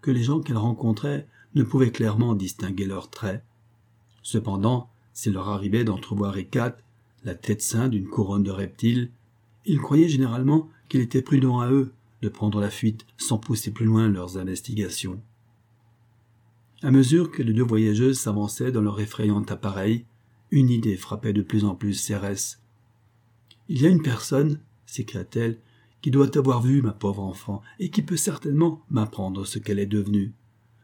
que 0.00 0.12
les 0.12 0.22
gens 0.22 0.40
qu'elles 0.40 0.56
rencontraient 0.56 1.26
ne 1.54 1.64
pouvaient 1.64 1.90
clairement 1.90 2.34
distinguer 2.34 2.86
leurs 2.86 3.10
traits. 3.10 3.42
Cependant, 4.22 4.88
s'il 5.12 5.32
leur 5.32 5.48
arrivait 5.48 5.84
d'entrevoir 5.84 6.36
Hécate, 6.36 6.84
la 7.24 7.34
tête 7.34 7.62
ceinte 7.62 7.90
d'une 7.90 8.08
couronne 8.08 8.44
de 8.44 8.52
reptiles, 8.52 9.10
ils 9.66 9.80
croyaient 9.80 10.08
généralement 10.08 10.68
qu'il 10.88 11.00
était 11.00 11.22
prudent 11.22 11.58
à 11.58 11.70
eux 11.70 11.92
de 12.22 12.28
prendre 12.28 12.60
la 12.60 12.70
fuite 12.70 13.04
sans 13.16 13.38
pousser 13.38 13.72
plus 13.72 13.86
loin 13.86 14.08
leurs 14.08 14.38
investigations. 14.38 15.20
À 16.82 16.92
mesure 16.92 17.30
que 17.30 17.42
les 17.42 17.52
deux 17.52 17.62
voyageuses 17.64 18.20
s'avançaient 18.20 18.72
dans 18.72 18.80
leur 18.80 19.00
effrayant 19.00 19.42
appareil, 19.42 20.04
une 20.52 20.70
idée 20.70 20.96
frappait 20.96 21.32
de 21.32 21.42
plus 21.42 21.64
en 21.64 21.74
plus 21.74 21.94
Cérès. 21.94 22.61
Il 23.68 23.80
y 23.80 23.86
a 23.86 23.90
une 23.90 24.02
personne, 24.02 24.60
s'écria-t-elle, 24.86 25.58
qui 26.00 26.10
doit 26.10 26.36
avoir 26.36 26.62
vu 26.62 26.82
ma 26.82 26.92
pauvre 26.92 27.22
enfant, 27.22 27.62
et 27.78 27.90
qui 27.90 28.02
peut 28.02 28.16
certainement 28.16 28.82
m'apprendre 28.90 29.46
ce 29.46 29.58
qu'elle 29.58 29.78
est 29.78 29.86
devenue. 29.86 30.32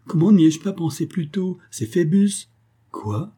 Comment 0.06 0.32
n'y 0.32 0.46
ai-je 0.46 0.60
pas 0.60 0.72
pensé 0.72 1.06
plus 1.06 1.28
tôt? 1.28 1.58
C'est 1.70 1.86
Phébus 1.86 2.48
Quoi? 2.92 3.32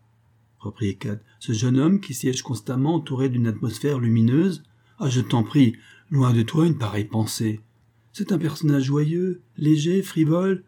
reprit 0.58 0.88
Hécate. 0.88 1.24
Ce 1.38 1.52
jeune 1.52 1.78
homme 1.78 2.00
qui 2.00 2.14
siège 2.14 2.42
constamment 2.42 2.96
entouré 2.96 3.28
d'une 3.28 3.46
atmosphère 3.46 3.98
lumineuse? 3.98 4.62
Ah, 4.98 5.08
je 5.08 5.22
t'en 5.22 5.42
prie, 5.42 5.76
loin 6.10 6.32
de 6.32 6.42
toi 6.42 6.66
une 6.66 6.78
pareille 6.78 7.06
pensée. 7.06 7.60
C'est 8.12 8.32
un 8.32 8.38
personnage 8.38 8.84
joyeux, 8.84 9.40
léger, 9.56 10.02
frivole, 10.02 10.64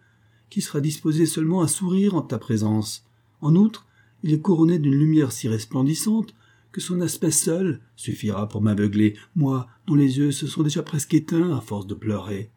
qui 0.49 0.63
sera 0.63 0.81
disposé 0.81 1.27
seulement 1.27 1.61
à 1.61 1.69
sourire 1.69 2.15
en 2.15 2.23
ta 2.23 2.39
présence. 2.39 3.05
En 3.41 3.55
outre, 3.55 3.87
il 4.23 4.33
est 4.33 4.41
couronné 4.41 4.79
d'une 4.79 4.95
lumière 4.95 5.33
si 5.33 5.49
resplendissante 5.49 6.35
que 6.73 6.81
son 6.81 7.01
aspect 7.01 7.31
seul 7.31 7.81
suffira 7.97 8.49
pour 8.49 8.63
m'aveugler, 8.63 9.17
moi 9.37 9.69
dont 9.87 9.95
les 9.95 10.19
yeux 10.19 10.33
se 10.33 10.47
sont 10.47 10.63
déjà 10.63 10.83
presque 10.83 11.15
éteints 11.15 11.57
à 11.57 11.61
force 11.61 11.87
de 11.87 11.95
pleurer. 11.95 12.51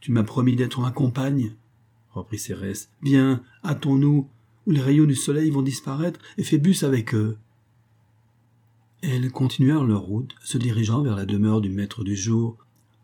Tu 0.00 0.12
m'as 0.12 0.24
promis 0.24 0.56
d'être 0.56 0.80
ma 0.80 0.90
compagne, 0.90 1.56
reprit 2.10 2.38
Cérès. 2.38 2.90
Viens, 3.02 3.42
hâtons-nous, 3.64 4.28
où 4.66 4.70
les 4.70 4.80
rayons 4.80 5.04
du 5.04 5.14
soleil 5.14 5.50
vont 5.50 5.62
disparaître, 5.62 6.20
et 6.36 6.44
Phébus 6.44 6.82
avec 6.82 7.14
eux. 7.14 7.38
Elles 9.02 9.30
continuèrent 9.30 9.84
leur 9.84 10.02
route, 10.02 10.34
se 10.42 10.58
dirigeant 10.58 11.02
vers 11.02 11.16
la 11.16 11.26
demeure 11.26 11.60
du 11.60 11.68
maître 11.68 12.04
du 12.04 12.16
jour, 12.16 12.56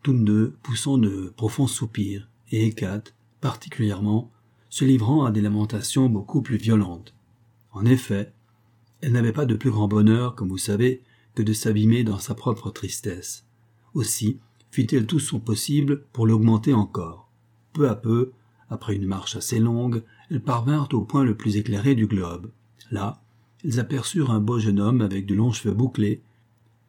toutes 0.03 0.23
deux 0.23 0.55
poussant 0.63 0.97
de 0.97 1.31
profonds 1.35 1.67
soupirs, 1.67 2.27
et 2.51 2.65
Hécate, 2.65 3.13
particulièrement, 3.39 4.31
se 4.69 4.85
livrant 4.85 5.25
à 5.25 5.31
des 5.31 5.41
lamentations 5.41 6.09
beaucoup 6.09 6.41
plus 6.41 6.57
violentes. 6.57 7.13
En 7.71 7.85
effet, 7.85 8.33
elle 9.01 9.11
n'avait 9.11 9.33
pas 9.33 9.45
de 9.45 9.55
plus 9.55 9.71
grand 9.71 9.87
bonheur, 9.87 10.35
comme 10.35 10.49
vous 10.49 10.57
savez, 10.57 11.01
que 11.35 11.41
de 11.41 11.53
s'abîmer 11.53 12.03
dans 12.03 12.19
sa 12.19 12.35
propre 12.35 12.69
tristesse. 12.69 13.45
Aussi 13.93 14.39
fit-elle 14.71 15.05
tout 15.05 15.19
son 15.19 15.39
possible 15.39 16.03
pour 16.13 16.25
l'augmenter 16.25 16.73
encore. 16.73 17.29
Peu 17.73 17.89
à 17.89 17.95
peu, 17.95 18.31
après 18.69 18.95
une 18.95 19.05
marche 19.05 19.35
assez 19.35 19.59
longue, 19.59 20.03
elles 20.29 20.41
parvinrent 20.41 20.89
au 20.93 21.01
point 21.01 21.23
le 21.23 21.35
plus 21.35 21.57
éclairé 21.57 21.93
du 21.93 22.07
globe. 22.07 22.51
Là, 22.89 23.21
elles 23.63 23.79
aperçurent 23.79 24.31
un 24.31 24.39
beau 24.39 24.59
jeune 24.59 24.79
homme 24.79 25.01
avec 25.01 25.25
de 25.25 25.35
longs 25.35 25.51
cheveux 25.51 25.73
bouclés, 25.73 26.21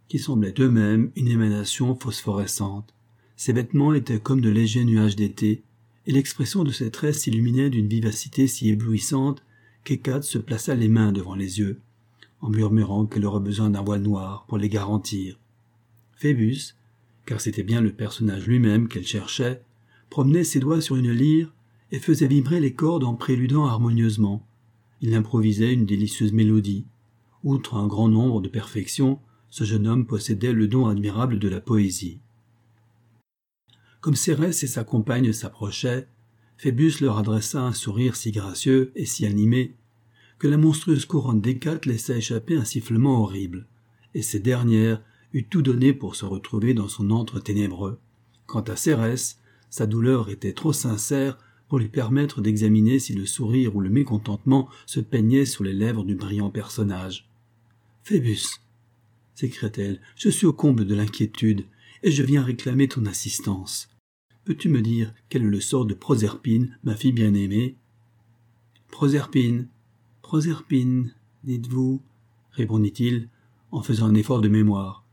qui 0.08 0.18
semblait 0.18 0.54
eux-mêmes 0.58 1.10
une 1.16 1.28
émanation 1.28 1.96
phosphorescente. 1.96 2.94
Ses 3.36 3.52
vêtements 3.52 3.94
étaient 3.94 4.20
comme 4.20 4.40
de 4.40 4.50
légers 4.50 4.84
nuages 4.84 5.16
d'été, 5.16 5.62
et 6.06 6.12
l'expression 6.12 6.64
de 6.64 6.70
ses 6.70 6.90
traits 6.90 7.14
s'illuminait 7.14 7.70
d'une 7.70 7.88
vivacité 7.88 8.46
si 8.46 8.68
éblouissante 8.68 9.42
qu'Hécate 9.84 10.24
se 10.24 10.38
plaça 10.38 10.74
les 10.74 10.88
mains 10.88 11.12
devant 11.12 11.34
les 11.34 11.58
yeux, 11.58 11.80
en 12.42 12.50
murmurant 12.50 13.06
qu'elle 13.06 13.24
aurait 13.24 13.40
besoin 13.40 13.70
d'un 13.70 13.82
voile 13.82 14.02
noir 14.02 14.44
pour 14.46 14.58
les 14.58 14.68
garantir. 14.68 15.38
Phébus, 16.12 16.74
car 17.24 17.40
c'était 17.40 17.62
bien 17.62 17.80
le 17.80 17.92
personnage 17.92 18.46
lui-même 18.46 18.88
qu'elle 18.88 19.06
cherchait, 19.06 19.62
promenait 20.10 20.44
ses 20.44 20.60
doigts 20.60 20.80
sur 20.80 20.96
une 20.96 21.12
lyre 21.12 21.54
et 21.92 21.98
faisait 21.98 22.26
vibrer 22.26 22.60
les 22.60 22.74
cordes 22.74 23.04
en 23.04 23.14
préludant 23.14 23.66
harmonieusement. 23.66 24.46
Il 25.00 25.14
improvisait 25.14 25.72
une 25.72 25.86
délicieuse 25.86 26.32
mélodie. 26.32 26.84
Outre 27.44 27.76
un 27.76 27.86
grand 27.86 28.08
nombre 28.08 28.40
de 28.40 28.48
perfections, 28.48 29.20
ce 29.50 29.64
jeune 29.64 29.86
homme 29.86 30.06
possédait 30.06 30.52
le 30.52 30.68
don 30.68 30.86
admirable 30.86 31.38
de 31.38 31.48
la 31.48 31.60
poésie. 31.60 32.20
Comme 34.00 34.16
Cérès 34.16 34.62
et 34.62 34.66
sa 34.66 34.82
compagne 34.82 35.32
s'approchaient, 35.32 36.08
Phébus 36.56 37.00
leur 37.00 37.18
adressa 37.18 37.62
un 37.62 37.72
sourire 37.72 38.16
si 38.16 38.32
gracieux 38.32 38.92
et 38.94 39.06
si 39.06 39.26
animé 39.26 39.76
que 40.42 40.48
la 40.48 40.56
monstrueuse 40.56 41.06
couronne 41.06 41.40
d'Hécate 41.40 41.86
laissa 41.86 42.16
échapper 42.16 42.56
un 42.56 42.64
sifflement 42.64 43.22
horrible, 43.22 43.68
et 44.12 44.22
ces 44.22 44.40
dernières 44.40 45.00
eut 45.32 45.44
tout 45.44 45.62
donné 45.62 45.92
pour 45.92 46.16
se 46.16 46.24
retrouver 46.24 46.74
dans 46.74 46.88
son 46.88 47.12
antre 47.12 47.38
ténébreux. 47.38 48.00
Quant 48.46 48.62
à 48.62 48.74
Cérès, 48.74 49.38
sa 49.70 49.86
douleur 49.86 50.30
était 50.30 50.52
trop 50.52 50.72
sincère 50.72 51.38
pour 51.68 51.78
lui 51.78 51.88
permettre 51.88 52.40
d'examiner 52.40 52.98
si 52.98 53.14
le 53.14 53.24
sourire 53.24 53.76
ou 53.76 53.80
le 53.80 53.88
mécontentement 53.88 54.68
se 54.84 54.98
peignait 54.98 55.44
sur 55.44 55.62
les 55.62 55.72
lèvres 55.72 56.02
du 56.02 56.16
brillant 56.16 56.50
personnage. 56.50 57.30
Phébus, 58.02 58.42
s'écria-t-elle, 59.36 60.00
je 60.16 60.28
suis 60.28 60.46
au 60.46 60.52
comble 60.52 60.86
de 60.86 60.96
l'inquiétude, 60.96 61.66
et 62.02 62.10
je 62.10 62.24
viens 62.24 62.42
réclamer 62.42 62.88
ton 62.88 63.06
assistance. 63.06 63.90
Peux-tu 64.44 64.68
me 64.68 64.82
dire 64.82 65.14
quel 65.28 65.42
est 65.42 65.46
le 65.46 65.60
sort 65.60 65.86
de 65.86 65.94
Proserpine, 65.94 66.76
ma 66.82 66.96
fille 66.96 67.12
bien-aimée 67.12 67.76
Proserpine, 68.90 69.68
Proserpine, 70.32 71.12
dites-vous, 71.44 72.00
répondit-il, 72.52 73.28
en 73.70 73.82
faisant 73.82 74.06
un 74.06 74.14
effort 74.14 74.40
de 74.40 74.48
mémoire, 74.48 75.04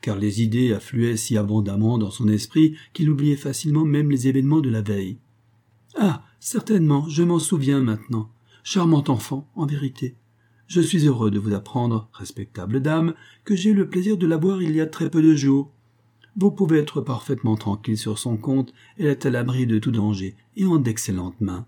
car 0.00 0.16
les 0.16 0.40
idées 0.40 0.72
affluaient 0.72 1.18
si 1.18 1.36
abondamment 1.36 1.98
dans 1.98 2.10
son 2.10 2.26
esprit 2.26 2.74
qu'il 2.94 3.10
oubliait 3.10 3.36
facilement 3.36 3.84
même 3.84 4.10
les 4.10 4.28
événements 4.28 4.62
de 4.62 4.70
la 4.70 4.80
veille. 4.80 5.18
Ah. 5.98 6.24
Certainement, 6.40 7.06
je 7.10 7.22
m'en 7.22 7.38
souviens 7.38 7.82
maintenant. 7.82 8.30
Charmant 8.64 9.04
enfant, 9.08 9.46
en 9.56 9.66
vérité. 9.66 10.16
Je 10.68 10.80
suis 10.80 11.06
heureux 11.06 11.30
de 11.30 11.38
vous 11.38 11.52
apprendre, 11.52 12.08
respectable 12.14 12.80
dame, 12.80 13.12
que 13.44 13.54
j'ai 13.54 13.72
eu 13.72 13.74
le 13.74 13.90
plaisir 13.90 14.16
de 14.16 14.26
la 14.26 14.38
voir 14.38 14.62
il 14.62 14.74
y 14.74 14.80
a 14.80 14.86
très 14.86 15.10
peu 15.10 15.20
de 15.20 15.34
jours. 15.34 15.70
Vous 16.34 16.50
pouvez 16.50 16.78
être 16.78 17.02
parfaitement 17.02 17.56
tranquille 17.56 17.98
sur 17.98 18.18
son 18.18 18.38
compte, 18.38 18.72
elle 18.96 19.08
est 19.08 19.26
à 19.26 19.30
l'abri 19.30 19.66
de 19.66 19.78
tout 19.78 19.92
danger, 19.92 20.34
et 20.56 20.64
en 20.64 20.78
d'excellentes 20.78 21.42
mains. 21.42 21.66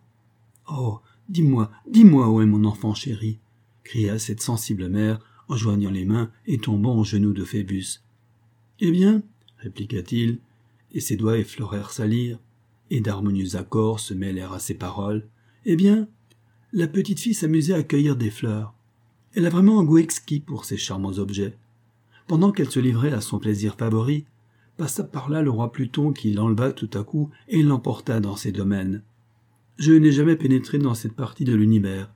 Oh. 0.70 1.00
Dis-moi, 1.28 1.70
dis-moi 1.88 2.28
où 2.28 2.42
est 2.42 2.46
mon 2.46 2.64
enfant 2.64 2.94
chéri. 2.94 3.38
cria 3.82 4.18
cette 4.18 4.42
sensible 4.42 4.88
mère 4.88 5.20
en 5.48 5.56
joignant 5.56 5.90
les 5.90 6.04
mains 6.04 6.30
et 6.46 6.58
tombant 6.58 6.98
aux 6.98 7.04
genoux 7.04 7.32
de 7.32 7.44
Phébus. 7.44 8.02
Eh 8.80 8.90
bien, 8.90 9.22
répliqua-t-il, 9.58 10.38
et 10.92 11.00
ses 11.00 11.16
doigts 11.16 11.38
effleurèrent 11.38 11.90
sa 11.90 12.06
lyre, 12.06 12.38
et 12.90 13.00
d'harmonieux 13.00 13.56
accords 13.56 14.00
se 14.00 14.14
mêlèrent 14.14 14.52
à 14.52 14.58
ses 14.58 14.74
paroles. 14.74 15.26
Eh 15.64 15.76
bien, 15.76 16.08
la 16.72 16.88
petite 16.88 17.20
fille 17.20 17.34
s'amusait 17.34 17.74
à 17.74 17.82
cueillir 17.82 18.16
des 18.16 18.30
fleurs. 18.30 18.74
Elle 19.34 19.46
a 19.46 19.50
vraiment 19.50 19.80
un 19.80 19.84
goût 19.84 19.98
exquis 19.98 20.40
pour 20.40 20.64
ces 20.64 20.76
charmants 20.76 21.18
objets. 21.18 21.56
Pendant 22.26 22.52
qu'elle 22.52 22.70
se 22.70 22.80
livrait 22.80 23.12
à 23.12 23.20
son 23.20 23.38
plaisir 23.38 23.76
favori, 23.76 24.24
passa 24.76 25.04
par 25.04 25.28
là 25.28 25.42
le 25.42 25.50
roi 25.50 25.72
Pluton 25.72 26.12
qui 26.12 26.32
l'enleva 26.32 26.72
tout 26.72 26.90
à 26.94 27.02
coup 27.02 27.30
et 27.48 27.62
l'emporta 27.62 28.20
dans 28.20 28.36
ses 28.36 28.52
domaines. 28.52 29.02
Je 29.76 29.92
n'ai 29.92 30.12
jamais 30.12 30.36
pénétré 30.36 30.78
dans 30.78 30.94
cette 30.94 31.14
partie 31.14 31.44
de 31.44 31.54
l'univers, 31.54 32.12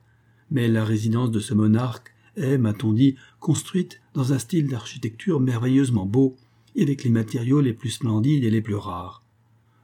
mais 0.49 0.67
la 0.67 0.85
résidence 0.85 1.29
de 1.29 1.39
ce 1.39 1.53
monarque 1.53 2.13
est, 2.37 2.57
m'a-t-on 2.57 2.93
dit, 2.93 3.15
construite 3.39 4.01
dans 4.13 4.31
un 4.31 4.39
style 4.39 4.67
d'architecture 4.67 5.41
merveilleusement 5.41 6.05
beau, 6.05 6.37
et 6.75 6.83
avec 6.83 7.03
les 7.03 7.09
matériaux 7.09 7.59
les 7.59 7.73
plus 7.73 7.89
splendides 7.89 8.45
et 8.45 8.49
les 8.49 8.61
plus 8.61 8.75
rares. 8.75 9.23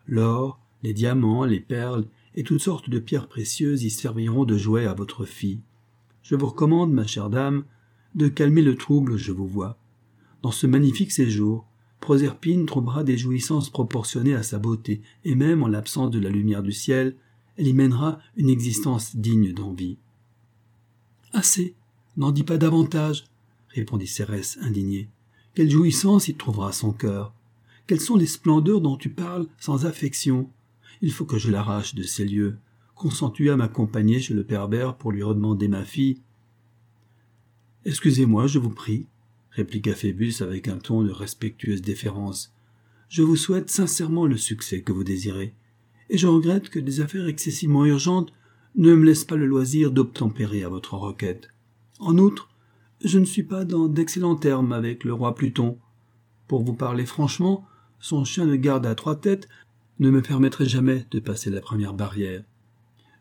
L'or, 0.07 0.59
les 0.83 0.93
diamants, 0.93 1.43
les 1.43 1.59
perles 1.59 2.05
et 2.35 2.43
toutes 2.43 2.61
sortes 2.61 2.89
de 2.89 2.99
pierres 2.99 3.27
précieuses 3.27 3.83
y 3.83 3.89
serviront 3.89 4.45
de 4.45 4.57
jouets 4.57 4.85
à 4.85 4.93
votre 4.93 5.25
fille. 5.25 5.59
Je 6.23 6.35
vous 6.35 6.47
recommande, 6.47 6.93
ma 6.93 7.05
chère 7.05 7.29
dame, 7.29 7.65
de 8.13 8.27
calmer 8.27 8.61
le 8.61 8.75
trouble, 8.75 9.17
je 9.17 9.31
vous 9.31 9.47
vois. 9.47 9.77
Dans 10.41 10.51
ce 10.51 10.67
magnifique 10.67 11.11
séjour, 11.11 11.67
Proserpine 11.99 12.65
trouvera 12.65 13.03
des 13.03 13.17
jouissances 13.17 13.69
proportionnées 13.69 14.35
à 14.35 14.43
sa 14.43 14.59
beauté, 14.59 15.01
et 15.23 15.35
même 15.35 15.63
en 15.63 15.67
l'absence 15.67 16.11
de 16.11 16.19
la 16.19 16.29
lumière 16.29 16.63
du 16.63 16.71
ciel, 16.71 17.15
elle 17.57 17.67
y 17.67 17.73
mènera 17.73 18.19
une 18.35 18.49
existence 18.49 19.15
digne 19.15 19.53
d'envie. 19.53 19.97
Assez, 21.33 21.75
n'en 22.17 22.31
dis 22.31 22.43
pas 22.43 22.57
davantage, 22.57 23.25
répondit 23.69 24.07
Cérès 24.07 24.57
indigné. 24.61 25.09
Quelle 25.53 25.69
jouissance 25.69 26.27
y 26.27 26.35
trouvera 26.35 26.71
son 26.71 26.91
cœur 26.91 27.33
Quelles 27.87 28.01
sont 28.01 28.15
les 28.15 28.25
splendeurs 28.25 28.81
dont 28.81 28.97
tu 28.97 29.09
parles 29.09 29.47
sans 29.57 29.85
affection 29.85 30.49
Il 31.01 31.11
faut 31.11 31.25
que 31.25 31.37
je 31.37 31.51
l'arrache 31.51 31.95
de 31.95 32.03
ces 32.03 32.25
lieux. 32.25 32.57
Consens-tu 32.95 33.49
à 33.49 33.57
m'accompagner 33.57 34.19
chez 34.19 34.33
le 34.33 34.43
Perbère 34.43 34.95
pour 34.95 35.11
lui 35.11 35.23
redemander 35.23 35.67
ma 35.67 35.85
fille 35.85 36.21
Excusez-moi, 37.85 38.47
je 38.47 38.59
vous 38.59 38.71
prie, 38.71 39.07
répliqua 39.51 39.93
Phébus 39.93 40.35
avec 40.41 40.67
un 40.67 40.77
ton 40.77 41.03
de 41.03 41.11
respectueuse 41.11 41.81
déférence. 41.81 42.53
Je 43.09 43.21
vous 43.21 43.35
souhaite 43.35 43.69
sincèrement 43.69 44.25
le 44.25 44.37
succès 44.37 44.81
que 44.81 44.91
vous 44.91 45.03
désirez, 45.03 45.53
et 46.09 46.17
je 46.17 46.27
regrette 46.27 46.69
que 46.69 46.79
des 46.79 47.01
affaires 47.01 47.27
excessivement 47.27 47.85
urgentes 47.85 48.33
ne 48.75 48.93
me 48.93 49.05
laissent 49.05 49.25
pas 49.25 49.35
le 49.35 49.45
loisir 49.45 49.91
d'obtempérer 49.91 50.63
à 50.63 50.69
votre 50.69 50.95
requête. 50.95 51.49
En 51.99 52.17
outre, 52.17 52.49
je 53.03 53.19
ne 53.19 53.25
suis 53.25 53.43
pas 53.43 53.65
dans 53.65 53.87
d'excellents 53.87 54.35
termes 54.35 54.73
avec 54.73 55.03
le 55.03 55.13
roi 55.13 55.35
Pluton. 55.35 55.77
Pour 56.47 56.63
vous 56.63 56.73
parler 56.73 57.05
franchement, 57.05 57.65
son 57.99 58.25
chien 58.25 58.45
de 58.45 58.55
garde 58.55 58.85
à 58.85 58.95
trois 58.95 59.15
têtes 59.15 59.47
ne 59.99 60.09
me 60.09 60.21
permettrait 60.21 60.65
jamais 60.65 61.05
de 61.11 61.19
passer 61.19 61.49
la 61.49 61.61
première 61.61 61.93
barrière. 61.93 62.43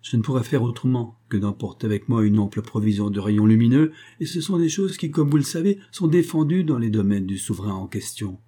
Je 0.03 0.17
ne 0.17 0.23
pourrais 0.23 0.45
faire 0.45 0.63
autrement 0.63 1.19
que 1.31 1.37
d'emporter 1.37 1.87
avec 1.87 2.09
moi 2.09 2.25
une 2.25 2.39
ample 2.39 2.61
provision 2.61 3.09
de 3.09 3.21
rayons 3.21 3.47
lumineux, 3.47 3.93
et 4.21 4.27
ce 4.27 4.41
sont 4.41 4.59
des 4.59 4.69
choses 4.69 4.99
qui, 4.99 5.11
comme 5.11 5.31
vous 5.31 5.39
le 5.39 5.43
savez, 5.43 5.79
sont 5.93 6.09
défendues 6.09 6.65
dans 6.65 6.79
les 6.79 6.91
domaines 6.91 7.27
du 7.27 7.39
souverain 7.39 7.73
en 7.73 7.87
question. 7.87 8.39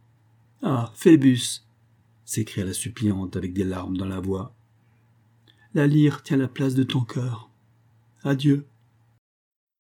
Ah, 0.63 0.93
Phébus 0.95 1.66
s'écria 2.27 2.67
la 2.67 2.75
suppliante 2.75 3.37
avec 3.37 3.55
des 3.55 3.65
larmes 3.65 3.97
dans 3.97 4.05
la 4.05 4.21
voix. 4.21 4.55
La 5.73 5.87
lyre 5.87 6.23
tient 6.23 6.37
la 6.37 6.49
place 6.49 6.75
de 6.75 6.83
ton 6.83 7.01
cœur. 7.01 7.51
Adieu. 8.23 8.67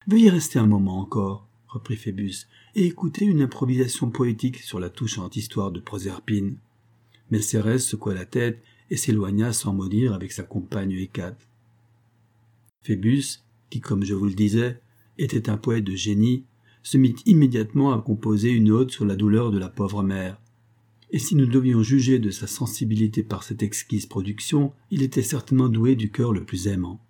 Veuillez 0.06 0.30
rester 0.30 0.58
un 0.58 0.66
moment 0.66 1.00
encore, 1.00 1.48
reprit 1.66 1.96
Phébus, 1.96 2.46
et 2.76 2.86
écouter 2.86 3.24
une 3.24 3.42
improvisation 3.42 4.10
poétique 4.10 4.58
sur 4.58 4.78
la 4.78 4.88
touchante 4.88 5.36
histoire 5.36 5.72
de 5.72 5.80
Proserpine. 5.80 6.56
Mais 7.30 7.42
Cérès 7.42 7.84
secoua 7.84 8.14
la 8.14 8.24
tête 8.24 8.62
et 8.88 8.96
s'éloigna 8.96 9.52
sans 9.52 9.74
mot 9.74 9.90
avec 10.12 10.30
sa 10.30 10.44
compagne 10.44 10.92
Hécate. 10.92 11.48
Phébus, 12.82 13.42
qui, 13.68 13.80
comme 13.80 14.04
je 14.04 14.14
vous 14.14 14.26
le 14.26 14.34
disais, 14.34 14.80
était 15.18 15.50
un 15.50 15.56
poète 15.56 15.84
de 15.84 15.96
génie, 15.96 16.44
se 16.84 16.98
mit 16.98 17.16
immédiatement 17.26 17.92
à 17.92 18.00
composer 18.00 18.50
une 18.50 18.70
ode 18.70 18.92
sur 18.92 19.04
la 19.04 19.16
douleur 19.16 19.50
de 19.50 19.58
la 19.58 19.68
pauvre 19.68 20.04
mère. 20.04 20.40
Et 21.10 21.18
si 21.18 21.36
nous 21.36 21.46
devions 21.46 21.82
juger 21.82 22.18
de 22.18 22.30
sa 22.30 22.46
sensibilité 22.46 23.22
par 23.22 23.42
cette 23.44 23.62
exquise 23.62 24.06
production, 24.06 24.72
il 24.90 25.02
était 25.02 25.22
certainement 25.22 25.68
doué 25.68 25.94
du 25.94 26.10
cœur 26.10 26.32
le 26.32 26.44
plus 26.44 26.66
aimant. 26.66 27.00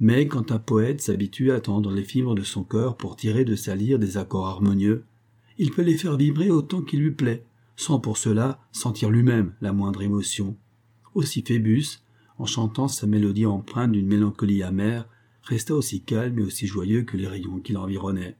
Mais 0.00 0.28
quand 0.28 0.52
un 0.52 0.58
poète 0.58 1.00
s'habitue 1.00 1.50
à 1.50 1.60
tendre 1.60 1.92
les 1.92 2.04
fibres 2.04 2.34
de 2.34 2.42
son 2.42 2.64
cœur 2.64 2.96
pour 2.96 3.16
tirer 3.16 3.44
de 3.44 3.56
sa 3.56 3.74
lyre 3.74 3.98
des 3.98 4.16
accords 4.16 4.46
harmonieux, 4.46 5.04
il 5.58 5.70
peut 5.70 5.82
les 5.82 5.96
faire 5.96 6.16
vibrer 6.16 6.50
autant 6.50 6.82
qu'il 6.82 7.00
lui 7.00 7.12
plaît, 7.12 7.44
sans 7.76 8.00
pour 8.00 8.18
cela 8.18 8.60
sentir 8.72 9.10
lui-même 9.10 9.52
la 9.60 9.72
moindre 9.72 10.02
émotion. 10.02 10.56
Aussi 11.14 11.42
Phébus, 11.42 12.00
en 12.38 12.46
chantant 12.46 12.88
sa 12.88 13.06
mélodie 13.06 13.46
empreinte 13.46 13.92
d'une 13.92 14.06
mélancolie 14.06 14.62
amère, 14.62 15.08
resta 15.42 15.74
aussi 15.74 16.02
calme 16.02 16.38
et 16.38 16.42
aussi 16.42 16.66
joyeux 16.66 17.02
que 17.02 17.16
les 17.16 17.28
rayons 17.28 17.60
qui 17.60 17.72
l'environnaient. 17.72 18.36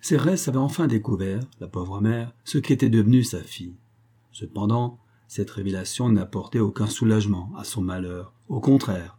Cérès 0.00 0.48
avait 0.48 0.56
enfin 0.56 0.86
découvert, 0.86 1.40
la 1.60 1.68
pauvre 1.68 2.00
mère, 2.00 2.32
ce 2.44 2.58
qu'était 2.58 2.88
devenue 2.88 3.22
sa 3.22 3.42
fille. 3.42 3.74
Cependant, 4.32 4.98
cette 5.28 5.50
révélation 5.50 6.08
n'apportait 6.08 6.58
aucun 6.58 6.86
soulagement 6.86 7.52
à 7.56 7.64
son 7.64 7.82
malheur. 7.82 8.32
Au 8.48 8.60
contraire, 8.60 9.18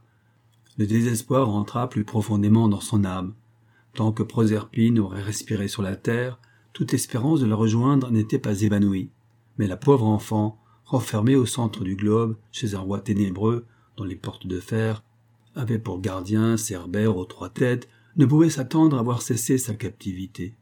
le 0.78 0.88
désespoir 0.88 1.50
entra 1.50 1.88
plus 1.88 2.04
profondément 2.04 2.68
dans 2.68 2.80
son 2.80 3.06
âme. 3.06 3.36
Tant 3.94 4.12
que 4.12 4.24
Proserpine 4.24 5.00
aurait 5.00 5.22
respiré 5.22 5.68
sur 5.68 5.84
la 5.84 5.96
terre, 5.96 6.40
toute 6.74 6.94
espérance 6.94 7.42
de 7.42 7.46
la 7.46 7.56
rejoindre 7.56 8.10
n'était 8.10 8.40
pas 8.40 8.62
évanouie. 8.62 9.12
Mais 9.58 9.68
la 9.68 9.78
pauvre 9.78 10.06
enfant, 10.06 10.60
renfermée 10.86 11.36
au 11.36 11.46
centre 11.46 11.84
du 11.84 11.96
globe, 11.96 12.38
chez 12.52 12.74
un 12.74 12.80
roi 12.80 13.00
ténébreux, 13.00 13.66
dont 13.98 14.04
les 14.04 14.16
portes 14.16 14.48
de 14.48 14.60
fer 14.60 15.04
avait 15.56 15.80
pour 15.80 16.02
gardien 16.02 16.58
Cerbère 16.58 17.18
aux 17.18 17.26
trois 17.26 17.50
têtes, 17.50 17.88
ne 18.16 18.26
pouvait 18.26 18.50
s'attendre 18.50 18.98
à 18.98 19.04
voir 19.04 19.22
cesser 19.22 19.58
sa 19.58 19.76
captivité. 19.76 20.56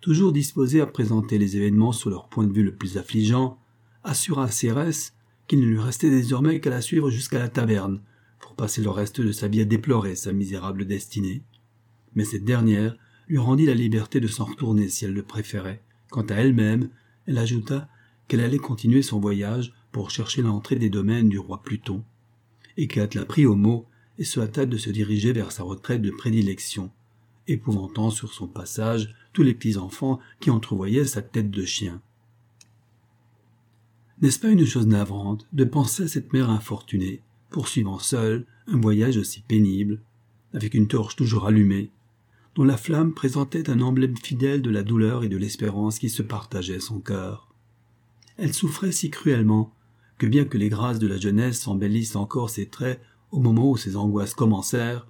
Toujours 0.00 0.32
disposé 0.32 0.80
à 0.80 0.86
présenter 0.86 1.36
les 1.36 1.56
événements 1.56 1.92
sous 1.92 2.08
leur 2.08 2.28
point 2.28 2.46
de 2.46 2.52
vue 2.52 2.62
le 2.62 2.74
plus 2.74 2.96
affligeant, 2.96 3.58
assura 4.02 4.50
Cérès 4.50 5.14
qu'il 5.46 5.60
ne 5.60 5.66
lui 5.66 5.78
restait 5.78 6.10
désormais 6.10 6.60
qu'à 6.60 6.70
la 6.70 6.80
suivre 6.80 7.10
jusqu'à 7.10 7.38
la 7.38 7.48
taverne, 7.48 8.00
pour 8.38 8.54
passer 8.54 8.80
le 8.80 8.88
reste 8.88 9.20
de 9.20 9.32
sa 9.32 9.48
vie 9.48 9.60
à 9.60 9.66
déplorer 9.66 10.14
sa 10.14 10.32
misérable 10.32 10.86
destinée. 10.86 11.42
Mais 12.14 12.24
cette 12.24 12.44
dernière 12.44 12.96
lui 13.28 13.36
rendit 13.36 13.66
la 13.66 13.74
liberté 13.74 14.20
de 14.20 14.26
s'en 14.26 14.44
retourner 14.44 14.88
si 14.88 15.04
elle 15.04 15.12
le 15.12 15.22
préférait. 15.22 15.82
Quant 16.08 16.22
à 16.22 16.36
elle-même, 16.36 16.88
elle 17.26 17.36
ajouta 17.36 17.88
qu'elle 18.26 18.40
allait 18.40 18.58
continuer 18.58 19.02
son 19.02 19.20
voyage 19.20 19.74
pour 19.92 20.10
chercher 20.10 20.40
l'entrée 20.40 20.76
des 20.76 20.88
domaines 20.88 21.28
du 21.28 21.38
roi 21.38 21.62
Pluton. 21.62 22.04
Hécate 22.76 23.14
la 23.14 23.26
prit 23.26 23.44
au 23.44 23.56
mot 23.56 23.86
et 24.18 24.24
se 24.24 24.40
hâta 24.40 24.64
de 24.64 24.76
se 24.78 24.88
diriger 24.88 25.32
vers 25.32 25.52
sa 25.52 25.62
retraite 25.62 26.00
de 26.00 26.10
prédilection, 26.10 26.90
épouvantant 27.48 28.10
sur 28.10 28.32
son 28.32 28.46
passage 28.46 29.14
tous 29.32 29.42
les 29.42 29.54
petits 29.54 29.76
enfants 29.76 30.18
qui 30.40 30.50
entrevoyaient 30.50 31.04
sa 31.04 31.22
tête 31.22 31.50
de 31.50 31.64
chien. 31.64 32.00
N'est-ce 34.20 34.38
pas 34.38 34.50
une 34.50 34.66
chose 34.66 34.86
navrante 34.86 35.46
de 35.52 35.64
penser 35.64 36.02
à 36.02 36.08
cette 36.08 36.32
mère 36.32 36.50
infortunée, 36.50 37.22
poursuivant 37.50 37.98
seule 37.98 38.46
un 38.66 38.78
voyage 38.78 39.16
aussi 39.16 39.40
pénible, 39.40 40.02
avec 40.52 40.74
une 40.74 40.88
torche 40.88 41.16
toujours 41.16 41.46
allumée, 41.46 41.90
dont 42.54 42.64
la 42.64 42.76
flamme 42.76 43.14
présentait 43.14 43.70
un 43.70 43.80
emblème 43.80 44.16
fidèle 44.16 44.62
de 44.62 44.70
la 44.70 44.82
douleur 44.82 45.24
et 45.24 45.28
de 45.28 45.36
l'espérance 45.36 45.98
qui 45.98 46.10
se 46.10 46.22
partageait 46.22 46.80
son 46.80 47.00
cœur? 47.00 47.48
Elle 48.36 48.54
souffrait 48.54 48.92
si 48.92 49.10
cruellement 49.10 49.72
que 50.18 50.26
bien 50.26 50.44
que 50.44 50.58
les 50.58 50.68
grâces 50.68 50.98
de 50.98 51.06
la 51.06 51.16
jeunesse 51.16 51.66
embellissent 51.66 52.16
encore 52.16 52.50
ses 52.50 52.68
traits 52.68 53.00
au 53.30 53.40
moment 53.40 53.70
où 53.70 53.76
ses 53.76 53.96
angoisses 53.96 54.34
commencèrent, 54.34 55.06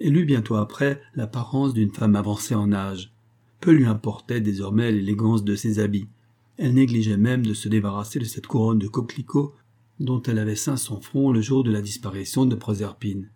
elle 0.00 0.16
eut 0.16 0.24
bientôt 0.24 0.56
après 0.56 1.00
l'apparence 1.14 1.74
d'une 1.74 1.92
femme 1.92 2.16
avancée 2.16 2.54
en 2.54 2.72
âge. 2.72 3.12
Peu 3.60 3.72
lui 3.72 3.86
importait 3.86 4.40
désormais 4.40 4.92
l'élégance 4.92 5.44
de 5.44 5.56
ses 5.56 5.80
habits. 5.80 6.08
Elle 6.56 6.74
négligeait 6.74 7.16
même 7.16 7.44
de 7.44 7.54
se 7.54 7.68
débarrasser 7.68 8.18
de 8.18 8.24
cette 8.24 8.46
couronne 8.46 8.78
de 8.78 8.88
coquelicots 8.88 9.54
dont 10.00 10.22
elle 10.22 10.38
avait 10.38 10.56
ceint 10.56 10.76
son 10.76 11.00
front 11.00 11.32
le 11.32 11.40
jour 11.40 11.64
de 11.64 11.72
la 11.72 11.80
disparition 11.80 12.46
de 12.46 12.54
Proserpine. 12.54 13.30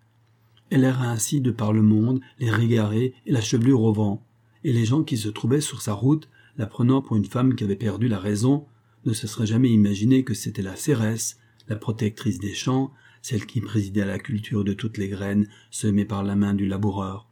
Elle 0.70 0.84
erra 0.84 1.08
ainsi 1.08 1.40
de 1.40 1.50
par 1.50 1.72
le 1.72 1.82
monde, 1.82 2.20
les 2.38 2.50
régarés 2.50 3.14
et 3.26 3.32
la 3.32 3.40
chevelure 3.40 3.82
au 3.82 3.92
vent, 3.92 4.24
et 4.64 4.72
les 4.72 4.84
gens 4.84 5.02
qui 5.02 5.16
se 5.16 5.28
trouvaient 5.28 5.60
sur 5.60 5.82
sa 5.82 5.92
route, 5.92 6.28
la 6.56 6.66
prenant 6.66 7.02
pour 7.02 7.16
une 7.16 7.24
femme 7.24 7.54
qui 7.54 7.64
avait 7.64 7.76
perdu 7.76 8.08
la 8.08 8.18
raison, 8.18 8.66
ne 9.04 9.12
se 9.12 9.26
serait 9.26 9.46
jamais 9.46 9.70
imaginé 9.70 10.22
que 10.22 10.34
c'était 10.34 10.62
la 10.62 10.76
Cérès, 10.76 11.38
la 11.68 11.76
protectrice 11.76 12.38
des 12.38 12.54
champs, 12.54 12.92
celle 13.22 13.46
qui 13.46 13.60
présidait 13.60 14.02
à 14.02 14.06
la 14.06 14.18
culture 14.18 14.64
de 14.64 14.72
toutes 14.72 14.98
les 14.98 15.08
graines 15.08 15.48
semées 15.70 16.04
par 16.04 16.22
la 16.22 16.36
main 16.36 16.54
du 16.54 16.66
laboureur. 16.66 17.28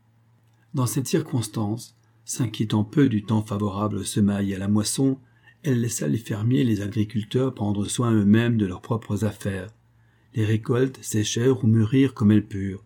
Dans 0.73 0.87
cette 0.87 1.09
circonstance, 1.09 1.97
s'inquiétant 2.25 2.85
peu 2.85 3.09
du 3.09 3.25
temps 3.25 3.43
favorable 3.43 3.97
au 3.97 4.05
semail 4.05 4.53
et 4.53 4.55
à 4.55 4.59
la 4.59 4.69
moisson, 4.69 5.19
elle 5.63 5.81
laissa 5.81 6.07
les 6.07 6.17
fermiers 6.17 6.61
et 6.61 6.65
les 6.65 6.81
agriculteurs 6.81 7.55
prendre 7.55 7.85
soin 7.87 8.13
eux-mêmes 8.13 8.57
de 8.57 8.67
leurs 8.67 8.81
propres 8.81 9.25
affaires. 9.25 9.69
Les 10.35 10.45
récoltes 10.45 10.99
séchèrent 11.03 11.65
ou 11.65 11.67
mûrirent 11.67 12.15
comme 12.15 12.31
elles 12.31 12.47
purent. 12.47 12.85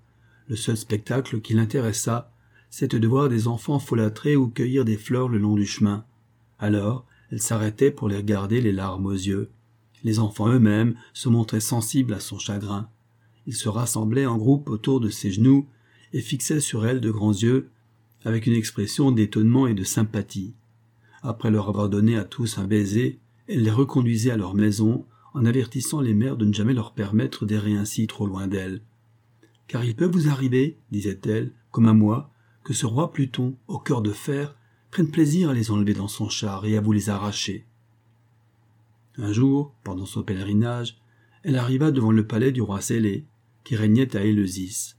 Le 0.49 0.57
seul 0.57 0.77
spectacle 0.77 1.41
qui 1.41 1.55
l'intéressa, 1.55 2.33
c'était 2.71 2.99
de 2.99 3.07
voir 3.07 3.29
des 3.29 3.47
enfants 3.47 3.79
folâtrer 3.79 4.35
ou 4.35 4.49
cueillir 4.49 4.85
des 4.85 4.97
fleurs 4.97 5.29
le 5.29 5.39
long 5.39 5.55
du 5.55 5.67
chemin. 5.67 6.05
Alors, 6.59 7.07
elle 7.31 7.41
s'arrêtait 7.41 7.91
pour 7.91 8.09
les 8.09 8.17
regarder 8.17 8.61
les 8.61 8.73
larmes 8.73 9.07
aux 9.07 9.13
yeux. 9.13 9.51
Les 10.03 10.19
enfants 10.19 10.49
eux-mêmes 10.49 10.97
se 11.13 11.29
montraient 11.29 11.61
sensibles 11.61 12.15
à 12.15 12.21
son 12.21 12.39
chagrin. 12.39 12.89
Ils 13.47 13.55
se 13.55 13.69
rassemblaient 13.69 14.27
en 14.27 14.39
groupe 14.39 14.71
autour 14.71 15.01
de 15.01 15.09
ses 15.09 15.31
genoux 15.31 15.67
et 16.13 16.21
fixaient 16.21 16.61
sur 16.61 16.87
elle 16.87 17.01
de 17.01 17.11
grands 17.11 17.33
yeux, 17.33 17.71
avec 18.25 18.47
une 18.47 18.55
expression 18.55 19.11
d'étonnement 19.11 19.67
et 19.67 19.75
de 19.75 19.85
sympathie. 19.85 20.55
Après 21.23 21.51
leur 21.51 21.69
avoir 21.69 21.89
donné 21.89 22.17
à 22.17 22.25
tous 22.25 22.59
un 22.59 22.67
baiser, 22.67 23.19
elle 23.49 23.63
les 23.63 23.71
reconduisait 23.71 24.31
à 24.31 24.37
leur 24.37 24.55
maison, 24.55 25.05
en 25.35 25.45
avertissant 25.45 26.01
les 26.01 26.15
mères 26.15 26.37
de 26.37 26.45
ne 26.45 26.53
jamais 26.53 26.75
leur 26.75 26.93
permettre 26.93 27.45
d'errer 27.45 27.75
ainsi 27.75 28.07
trop 28.07 28.27
loin 28.27 28.47
d'elle. 28.47 28.81
Car 29.67 29.85
il 29.85 29.97
peut 29.97 30.07
vous 30.07 30.29
arriver, 30.29 30.79
disait-elle, 30.93 31.53
comme 31.71 31.89
à 31.89 31.93
moi, 31.93 32.31
que 32.63 32.73
ce 32.73 32.87
roi 32.87 33.13
Pluton, 33.13 33.57
au 33.67 33.79
cœur 33.79 34.01
de 34.01 34.13
fer, 34.13 34.57
prenne 34.91 35.11
plaisir 35.11 35.51
à 35.51 35.55
les 35.55 35.71
enlever 35.71 35.93
dans 35.93 36.09
son 36.09 36.29
char 36.29 36.65
et 36.65 36.77
à 36.77 36.81
vous 36.81 36.93
les 36.93 37.11
arracher. 37.11 37.67
Un 39.19 39.33
jour, 39.33 39.75
pendant 39.83 40.07
son 40.07 40.23
pèlerinage, 40.23 40.99
elle 41.43 41.57
arriva 41.57 41.91
devant 41.91 42.13
le 42.13 42.27
palais 42.27 42.53
du 42.53 42.63
roi 42.63 42.81
Célé, 42.81 43.25
qui 43.65 43.77
régnait 43.77 44.17
à 44.17 44.23
Éleusis. 44.23 44.95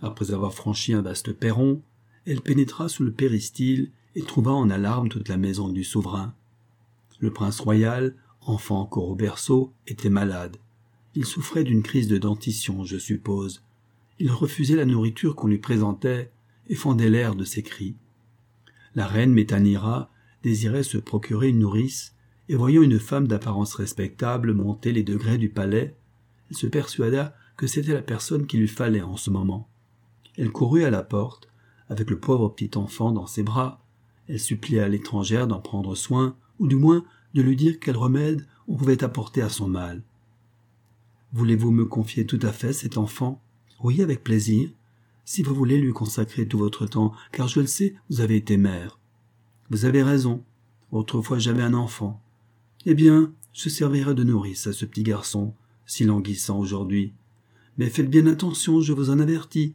Après 0.00 0.32
avoir 0.32 0.54
franchi 0.54 0.92
un 0.92 1.02
vaste 1.02 1.32
perron, 1.32 1.82
elle 2.26 2.42
pénétra 2.42 2.88
sous 2.88 3.02
le 3.02 3.12
péristyle 3.12 3.90
et 4.14 4.22
trouva 4.22 4.52
en 4.52 4.70
alarme 4.70 5.08
toute 5.08 5.28
la 5.28 5.36
maison 5.36 5.68
du 5.68 5.82
souverain. 5.82 6.34
Le 7.20 7.32
prince 7.32 7.60
royal, 7.60 8.14
enfant 8.42 8.80
encore 8.80 9.08
au 9.08 9.14
berceau, 9.14 9.72
était 9.86 10.10
malade. 10.10 10.56
Il 11.14 11.24
souffrait 11.24 11.64
d'une 11.64 11.82
crise 11.82 12.06
de 12.06 12.18
dentition, 12.18 12.84
je 12.84 12.98
suppose. 12.98 13.64
Il 14.18 14.30
refusait 14.30 14.76
la 14.76 14.84
nourriture 14.84 15.34
qu'on 15.34 15.48
lui 15.48 15.58
présentait 15.58 16.30
et 16.68 16.74
fendait 16.74 17.10
l'air 17.10 17.34
de 17.34 17.44
ses 17.44 17.62
cris. 17.62 17.96
La 18.94 19.06
reine 19.06 19.32
Métanira 19.32 20.10
désirait 20.42 20.82
se 20.82 20.98
procurer 20.98 21.48
une 21.48 21.60
nourrice, 21.60 22.14
et 22.48 22.54
voyant 22.54 22.82
une 22.82 22.98
femme 22.98 23.28
d'apparence 23.28 23.74
respectable 23.74 24.54
monter 24.54 24.92
les 24.92 25.02
degrés 25.02 25.38
du 25.38 25.48
palais, 25.50 25.94
elle 26.50 26.56
se 26.56 26.66
persuada 26.66 27.34
que 27.58 27.66
c'était 27.66 27.92
la 27.92 28.00
personne 28.00 28.46
qu'il 28.46 28.60
lui 28.60 28.68
fallait 28.68 29.02
en 29.02 29.18
ce 29.18 29.28
moment. 29.28 29.68
Elle 30.38 30.50
courut 30.50 30.84
à 30.84 30.90
la 30.90 31.02
porte, 31.02 31.48
avec 31.90 32.08
le 32.08 32.18
pauvre 32.18 32.48
petit 32.48 32.78
enfant 32.78 33.12
dans 33.12 33.26
ses 33.26 33.42
bras. 33.42 33.84
Elle 34.28 34.40
supplia 34.40 34.88
l'étrangère 34.88 35.46
d'en 35.46 35.60
prendre 35.60 35.94
soin, 35.94 36.36
ou 36.58 36.68
du 36.68 36.76
moins 36.76 37.04
de 37.34 37.42
lui 37.42 37.56
dire 37.56 37.78
quel 37.78 37.96
remède 37.96 38.46
on 38.68 38.76
pouvait 38.76 39.04
apporter 39.04 39.42
à 39.42 39.50
son 39.50 39.68
mal. 39.68 40.02
Voulez-vous 41.34 41.70
me 41.70 41.84
confier 41.84 42.24
tout 42.24 42.38
à 42.40 42.52
fait 42.52 42.72
cet 42.72 42.96
enfant 42.96 43.42
Oui, 43.82 44.00
avec 44.00 44.24
plaisir 44.24 44.70
si 45.28 45.42
vous 45.42 45.54
voulez 45.54 45.76
lui 45.76 45.92
consacrer 45.92 46.48
tout 46.48 46.56
votre 46.56 46.86
temps, 46.86 47.12
car 47.32 47.48
je 47.48 47.60
le 47.60 47.66
sais, 47.66 47.94
vous 48.08 48.22
avez 48.22 48.36
été 48.36 48.56
mère. 48.56 48.98
Vous 49.68 49.84
avez 49.84 50.02
raison. 50.02 50.42
Autrefois 50.90 51.38
j'avais 51.38 51.62
un 51.62 51.74
enfant. 51.74 52.22
Eh 52.86 52.94
bien, 52.94 53.30
je 53.52 53.68
servirai 53.68 54.14
de 54.14 54.24
nourrice 54.24 54.66
à 54.66 54.72
ce 54.72 54.86
petit 54.86 55.02
garçon, 55.02 55.52
si 55.84 56.04
languissant 56.04 56.58
aujourd'hui. 56.58 57.12
Mais 57.78 57.88
faites 57.88 58.10
bien 58.10 58.26
attention, 58.26 58.80
je 58.80 58.92
vous 58.92 59.10
en 59.10 59.20
avertis, 59.20 59.74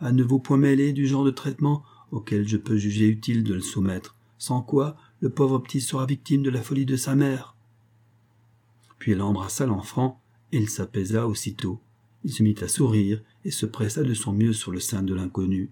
à 0.00 0.12
ne 0.12 0.22
vous 0.22 0.38
point 0.38 0.56
mêler 0.56 0.92
du 0.92 1.06
genre 1.06 1.24
de 1.24 1.30
traitement 1.30 1.84
auquel 2.10 2.48
je 2.48 2.56
peux 2.56 2.76
juger 2.76 3.06
utile 3.06 3.44
de 3.44 3.54
le 3.54 3.60
soumettre, 3.60 4.16
sans 4.38 4.62
quoi 4.62 4.96
le 5.20 5.28
pauvre 5.28 5.58
petit 5.58 5.80
sera 5.80 6.06
victime 6.06 6.42
de 6.42 6.50
la 6.50 6.62
folie 6.62 6.86
de 6.86 6.96
sa 6.96 7.14
mère. 7.14 7.54
Puis 8.98 9.12
elle 9.12 9.22
embrassa 9.22 9.66
l'enfant, 9.66 10.20
et 10.52 10.58
il 10.58 10.70
s'apaisa 10.70 11.26
aussitôt. 11.26 11.80
Il 12.24 12.32
se 12.32 12.42
mit 12.42 12.54
à 12.62 12.68
sourire 12.68 13.22
et 13.44 13.50
se 13.50 13.66
pressa 13.66 14.02
de 14.02 14.14
son 14.14 14.32
mieux 14.32 14.52
sur 14.52 14.70
le 14.70 14.80
sein 14.80 15.02
de 15.02 15.14
l'inconnu. 15.14 15.70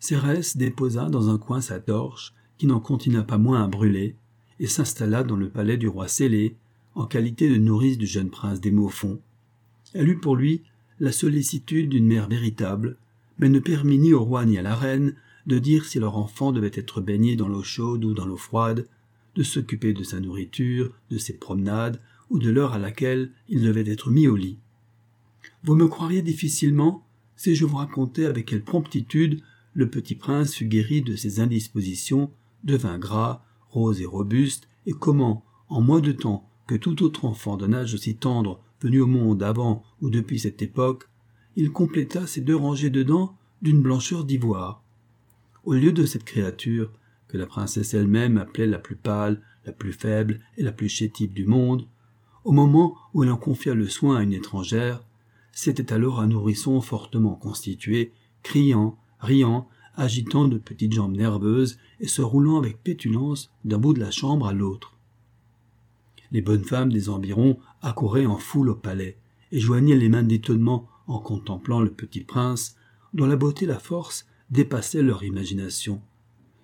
Cérès 0.00 0.56
déposa 0.56 1.08
dans 1.10 1.28
un 1.28 1.38
coin 1.38 1.60
sa 1.60 1.80
torche, 1.80 2.34
qui 2.56 2.66
n'en 2.66 2.80
continua 2.80 3.22
pas 3.22 3.38
moins 3.38 3.64
à 3.64 3.68
brûler, 3.68 4.16
et 4.60 4.66
s'installa 4.66 5.22
dans 5.22 5.36
le 5.36 5.50
palais 5.50 5.76
du 5.76 5.88
roi 5.88 6.08
Célé, 6.08 6.56
en 6.94 7.06
qualité 7.06 7.50
de 7.50 7.56
nourrice 7.56 7.98
du 7.98 8.06
jeune 8.06 8.30
prince 8.30 8.60
des 8.60 8.70
Moufons. 8.70 9.20
Elle 9.94 10.08
eut 10.08 10.18
pour 10.18 10.36
lui 10.36 10.62
la 11.00 11.12
sollicitude 11.12 11.88
d'une 11.88 12.06
mère 12.06 12.28
véritable, 12.28 12.96
mais 13.38 13.48
ne 13.48 13.58
permit 13.58 13.98
ni 13.98 14.12
au 14.12 14.22
roi 14.22 14.44
ni 14.44 14.58
à 14.58 14.62
la 14.62 14.74
reine 14.74 15.14
de 15.46 15.58
dire 15.58 15.84
si 15.84 15.98
leur 15.98 16.16
enfant 16.16 16.52
devait 16.52 16.70
être 16.74 17.00
baigné 17.00 17.36
dans 17.36 17.48
l'eau 17.48 17.62
chaude 17.62 18.04
ou 18.04 18.14
dans 18.14 18.26
l'eau 18.26 18.36
froide, 18.36 18.86
de 19.34 19.42
s'occuper 19.42 19.92
de 19.92 20.02
sa 20.02 20.20
nourriture, 20.20 20.92
de 21.10 21.18
ses 21.18 21.34
promenades, 21.34 22.00
ou 22.30 22.38
de 22.38 22.50
l'heure 22.50 22.72
à 22.72 22.78
laquelle 22.78 23.30
il 23.48 23.62
devait 23.62 23.90
être 23.90 24.10
mis 24.10 24.26
au 24.26 24.36
lit. 24.36 24.58
Vous 25.62 25.74
me 25.74 25.88
croiriez 25.88 26.22
difficilement 26.22 27.04
si 27.36 27.54
je 27.54 27.64
vous 27.64 27.76
racontais 27.76 28.24
avec 28.26 28.46
quelle 28.46 28.64
promptitude 28.64 29.42
le 29.74 29.90
petit 29.90 30.14
prince 30.14 30.54
fut 30.54 30.66
guéri 30.66 31.02
de 31.02 31.16
ses 31.16 31.40
indispositions, 31.40 32.30
devint 32.62 32.98
gras, 32.98 33.44
rose 33.70 34.00
et 34.00 34.06
robuste, 34.06 34.68
et 34.86 34.92
comment, 34.92 35.44
en 35.68 35.80
moins 35.80 36.00
de 36.00 36.12
temps 36.12 36.48
que 36.66 36.74
tout 36.76 37.02
autre 37.02 37.24
enfant 37.24 37.56
d'un 37.56 37.72
âge 37.72 37.94
aussi 37.94 38.14
tendre 38.14 38.62
venu 38.84 39.00
au 39.00 39.06
monde 39.06 39.42
avant 39.42 39.82
ou 40.02 40.10
depuis 40.10 40.38
cette 40.38 40.60
époque, 40.60 41.08
il 41.56 41.72
compléta 41.72 42.26
ses 42.26 42.42
deux 42.42 42.54
rangées 42.54 42.90
de 42.90 43.02
dents 43.02 43.34
d'une 43.62 43.80
blancheur 43.80 44.24
d'ivoire. 44.24 44.82
au 45.64 45.72
lieu 45.72 45.92
de 45.92 46.04
cette 46.04 46.24
créature, 46.24 46.92
que 47.26 47.38
la 47.38 47.46
princesse 47.46 47.94
elle-même 47.94 48.36
appelait 48.36 48.66
la 48.66 48.78
plus 48.78 48.96
pâle, 48.96 49.40
la 49.64 49.72
plus 49.72 49.94
faible 49.94 50.40
et 50.58 50.62
la 50.62 50.72
plus 50.72 50.90
chétive 50.90 51.32
du 51.32 51.46
monde, 51.46 51.86
au 52.44 52.52
moment 52.52 52.94
où 53.14 53.24
elle 53.24 53.30
en 53.30 53.38
confia 53.38 53.72
le 53.72 53.88
soin 53.88 54.18
à 54.18 54.22
une 54.22 54.34
étrangère, 54.34 55.02
c'était 55.52 55.90
alors 55.90 56.20
un 56.20 56.26
nourrisson 56.26 56.78
fortement 56.82 57.36
constitué, 57.36 58.12
criant, 58.42 58.98
riant, 59.18 59.66
agitant 59.96 60.46
de 60.46 60.58
petites 60.58 60.92
jambes 60.92 61.16
nerveuses 61.16 61.78
et 62.00 62.08
se 62.08 62.20
roulant 62.20 62.58
avec 62.58 62.82
pétulance 62.82 63.50
d'un 63.64 63.78
bout 63.78 63.94
de 63.94 64.00
la 64.00 64.10
chambre 64.10 64.46
à 64.46 64.52
l'autre. 64.52 64.94
Les 66.32 66.42
bonnes 66.42 66.64
femmes 66.64 66.92
des 66.92 67.08
environs 67.08 67.58
accouraient 67.84 68.26
en 68.26 68.38
foule 68.38 68.70
au 68.70 68.74
palais 68.74 69.18
et 69.52 69.60
joignaient 69.60 69.96
les 69.96 70.08
mains 70.08 70.22
d'étonnement 70.22 70.88
en 71.06 71.18
contemplant 71.18 71.80
le 71.80 71.90
petit 71.90 72.22
prince, 72.22 72.76
dont 73.12 73.26
la 73.26 73.36
beauté 73.36 73.66
et 73.66 73.68
la 73.68 73.78
force 73.78 74.26
dépassaient 74.50 75.02
leur 75.02 75.22
imagination. 75.22 76.00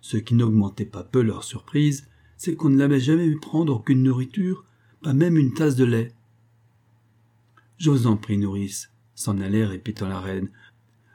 Ce 0.01 0.17
qui 0.17 0.35
n'augmentait 0.35 0.87
pas 0.87 1.05
peu 1.05 1.21
leur 1.21 1.45
surprise, 1.45 2.09
c'est 2.39 2.57
qu'on 2.57 2.71
ne 2.71 2.79
l'avait 2.79 3.01
jamais 3.01 3.29
vu 3.29 3.39
prendre 3.39 3.77
aucune 3.77 4.03
nourriture, 4.03 4.65
pas 5.03 5.13
même 5.13 5.37
une 5.37 5.53
tasse 5.53 5.77
de 5.77 5.85
lait. 5.85 6.15
Je 7.77 7.91
en 8.07 8.17
prie, 8.17 8.39
nourrice, 8.39 8.91
s'en 9.15 9.39
allait 9.41 9.67
répétant 9.67 10.09
la 10.09 10.21
reine. 10.21 10.51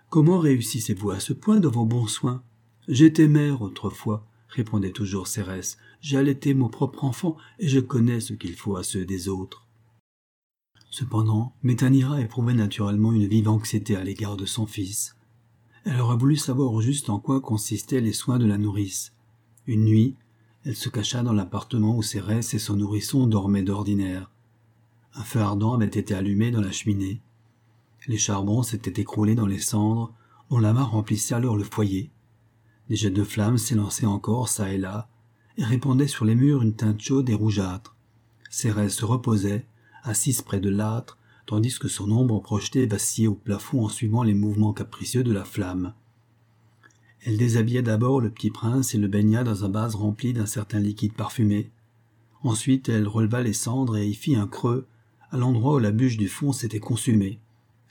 Comment 0.10 0.38
réussissez-vous 0.38 1.12
à 1.12 1.20
ce 1.20 1.34
point 1.34 1.60
de 1.60 1.68
vos 1.68 1.86
bons 1.86 2.08
soins 2.08 2.44
J'étais 2.88 3.28
mère 3.28 3.64
autrefois, 3.64 4.28
répondait 4.50 4.92
toujours 4.92 5.28
Cérès. 5.28 5.78
J'ai 6.02 6.18
allaité 6.18 6.54
mon 6.54 6.70
propre 6.70 7.04
enfant 7.04 7.38
et 7.58 7.68
je 7.68 7.80
connais 7.80 8.20
ce 8.20 8.34
qu'il 8.34 8.56
faut 8.56 8.78
à 8.78 8.84
ceux 8.84 9.06
des 9.06 9.28
autres. 9.28 9.65
Cependant, 10.98 11.52
Métanira 11.62 12.22
éprouvait 12.22 12.54
naturellement 12.54 13.12
une 13.12 13.28
vive 13.28 13.50
anxiété 13.50 13.98
à 13.98 14.04
l'égard 14.06 14.38
de 14.38 14.46
son 14.46 14.66
fils. 14.66 15.18
Elle 15.84 16.00
aurait 16.00 16.16
voulu 16.16 16.38
savoir 16.38 16.80
juste 16.80 17.10
en 17.10 17.20
quoi 17.20 17.42
consistaient 17.42 18.00
les 18.00 18.14
soins 18.14 18.40
de 18.40 18.46
la 18.46 18.58
nourrice. 18.58 19.12
Une 19.68 19.84
nuit, 19.84 20.16
elle 20.64 20.78
se 20.78 20.88
cacha 20.88 21.22
dans 21.22 21.34
l'appartement 21.34 21.98
où 21.98 22.02
Cérès 22.02 22.54
et 22.54 22.60
son 22.60 22.78
nourrisson 22.78 23.28
dormaient 23.28 23.62
d'ordinaire. 23.62 24.32
Un 25.16 25.24
feu 25.26 25.42
ardent 25.42 25.74
avait 25.74 25.86
été 25.86 26.14
allumé 26.14 26.50
dans 26.50 26.62
la 26.62 26.72
cheminée. 26.72 27.20
Les 28.08 28.18
charbons 28.18 28.64
s'étaient 28.64 29.02
écroulés 29.02 29.36
dans 29.36 29.48
les 29.48 29.60
cendres, 29.60 30.14
dont 30.50 30.60
la 30.60 30.72
main 30.72 30.84
remplissait 30.84 31.36
alors 31.36 31.58
le 31.58 31.66
foyer. 31.66 32.10
Des 32.88 32.96
jets 32.96 33.10
de 33.10 33.24
flammes 33.26 33.58
s'élançaient 33.58 34.06
encore 34.06 34.48
çà 34.48 34.72
et 34.72 34.78
là, 34.78 35.10
et 35.58 35.66
répandaient 35.66 36.08
sur 36.08 36.24
les 36.24 36.36
murs 36.36 36.62
une 36.62 36.78
teinte 36.78 37.02
chaude 37.02 37.30
et 37.30 37.36
rougeâtre. 37.36 37.98
Cérès 38.50 38.96
se 38.96 39.04
reposait, 39.04 39.66
assise 40.06 40.42
près 40.42 40.60
de 40.60 40.70
l'âtre, 40.70 41.18
tandis 41.46 41.78
que 41.78 41.88
son 41.88 42.10
ombre 42.12 42.40
projetée 42.40 42.86
vacillait 42.86 43.28
au 43.28 43.36
plafond 43.36 43.84
en 43.84 43.90
suivant 43.90 44.24
les 44.24 44.34
mouvements 44.34 44.74
capricieux 44.74 45.24
de 45.24 45.34
la 45.34 45.44
flamme. 45.44 45.94
Elle 47.22 47.38
déshabilla 47.38 47.82
d'abord 47.82 48.22
le 48.22 48.30
petit 48.30 48.52
prince 48.52 48.94
et 48.94 49.00
le 49.00 49.08
baigna 49.08 49.44
dans 49.44 49.66
un 49.66 49.70
vase 49.70 49.96
rempli 49.96 50.32
d'un 50.32 50.46
certain 50.46 50.80
liquide 50.80 51.14
parfumé. 51.14 51.72
Ensuite 52.44 52.88
elle 52.90 53.08
releva 53.08 53.42
les 53.42 53.54
cendres 53.54 53.98
et 53.98 54.08
y 54.08 54.14
fit 54.14 54.36
un 54.36 54.48
creux, 54.48 54.86
à 55.32 55.38
l'endroit 55.38 55.76
où 55.76 55.80
la 55.80 55.92
bûche 55.92 56.18
du 56.18 56.28
fond 56.28 56.52
s'était 56.52 56.80
consumée. 56.80 57.40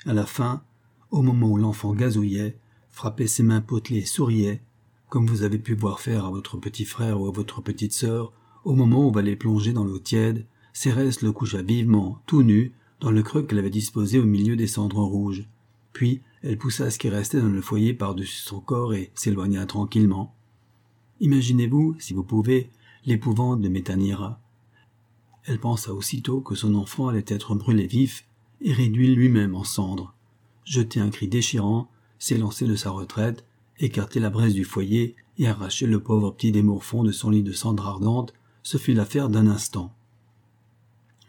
À 0.07 0.15
la 0.15 0.25
fin, 0.25 0.62
au 1.11 1.23
moment 1.23 1.51
où 1.51 1.57
l'enfant 1.57 1.95
gazouillait, 1.95 2.57
frappait 2.91 3.27
ses 3.27 3.43
mains 3.43 3.61
potelées 3.61 4.01
et 4.01 4.07
souriait, 4.07 4.62
comme 5.09 5.27
vous 5.27 5.43
avez 5.43 5.59
pu 5.59 5.75
voir 5.75 6.01
faire 6.01 6.25
à 6.25 6.31
votre 6.31 6.57
petit 6.57 6.85
frère 6.85 7.21
ou 7.21 7.27
à 7.27 7.33
votre 7.33 7.61
petite 7.61 7.93
sœur, 7.93 8.33
au 8.65 8.75
moment 8.75 9.07
où 9.07 9.12
vous 9.12 9.19
allez 9.19 9.37
plonger 9.37 9.73
dans 9.73 9.85
l'eau 9.85 9.99
tiède, 9.99 10.47
Cérès 10.77 11.22
le 11.22 11.31
coucha 11.31 11.62
vivement, 11.62 12.18
tout 12.27 12.43
nu, 12.43 12.72
dans 13.01 13.12
le 13.12 13.22
creux 13.22 13.45
qu'elle 13.45 13.61
avait 13.61 13.70
disposé 13.70 14.18
au 14.18 14.25
milieu 14.25 14.57
des 14.57 14.66
cendres 14.66 15.05
rouges. 15.05 15.47
Puis 15.93 16.20
elle 16.43 16.59
poussa 16.59 16.91
ce 16.91 16.99
qui 16.99 17.09
restait 17.09 17.41
dans 17.41 17.49
le 17.49 17.62
foyer 17.62 17.95
par-dessus 17.95 18.43
son 18.43 18.59
corps 18.59 18.93
et 18.93 19.12
s'éloigna 19.14 19.64
tranquillement. 19.66 20.35
Imaginez-vous, 21.20 21.95
si 22.01 22.12
vous 22.12 22.25
pouvez, 22.25 22.70
l'épouvante 23.07 23.61
de 23.61 23.68
Métanira. 23.68 24.41
Elle 25.45 25.61
pensa 25.61 25.95
aussitôt 25.95 26.41
que 26.41 26.57
son 26.57 26.75
enfant 26.75 27.07
allait 27.07 27.25
être 27.29 27.55
brûlé 27.55 27.87
vif 27.87 28.27
et 28.61 28.72
réduit 28.72 29.14
lui-même 29.14 29.55
en 29.55 29.62
cendres. 29.62 30.12
Jeter 30.64 30.99
un 30.99 31.11
cri 31.11 31.29
déchirant, 31.29 31.89
s'élancer 32.18 32.66
de 32.66 32.75
sa 32.75 32.91
retraite, 32.91 33.45
écarter 33.79 34.18
la 34.18 34.31
braise 34.31 34.55
du 34.55 34.64
foyer 34.64 35.14
et 35.39 35.47
arracher 35.47 35.87
le 35.87 36.01
pauvre 36.01 36.33
petit 36.33 36.51
démorphon 36.51 37.05
de 37.05 37.12
son 37.12 37.31
lit 37.31 37.45
de 37.45 37.53
cendres 37.53 37.87
ardentes, 37.87 38.35
ce 38.64 38.77
fut 38.77 38.93
l'affaire 38.93 39.29
d'un 39.29 39.47
instant. 39.47 39.95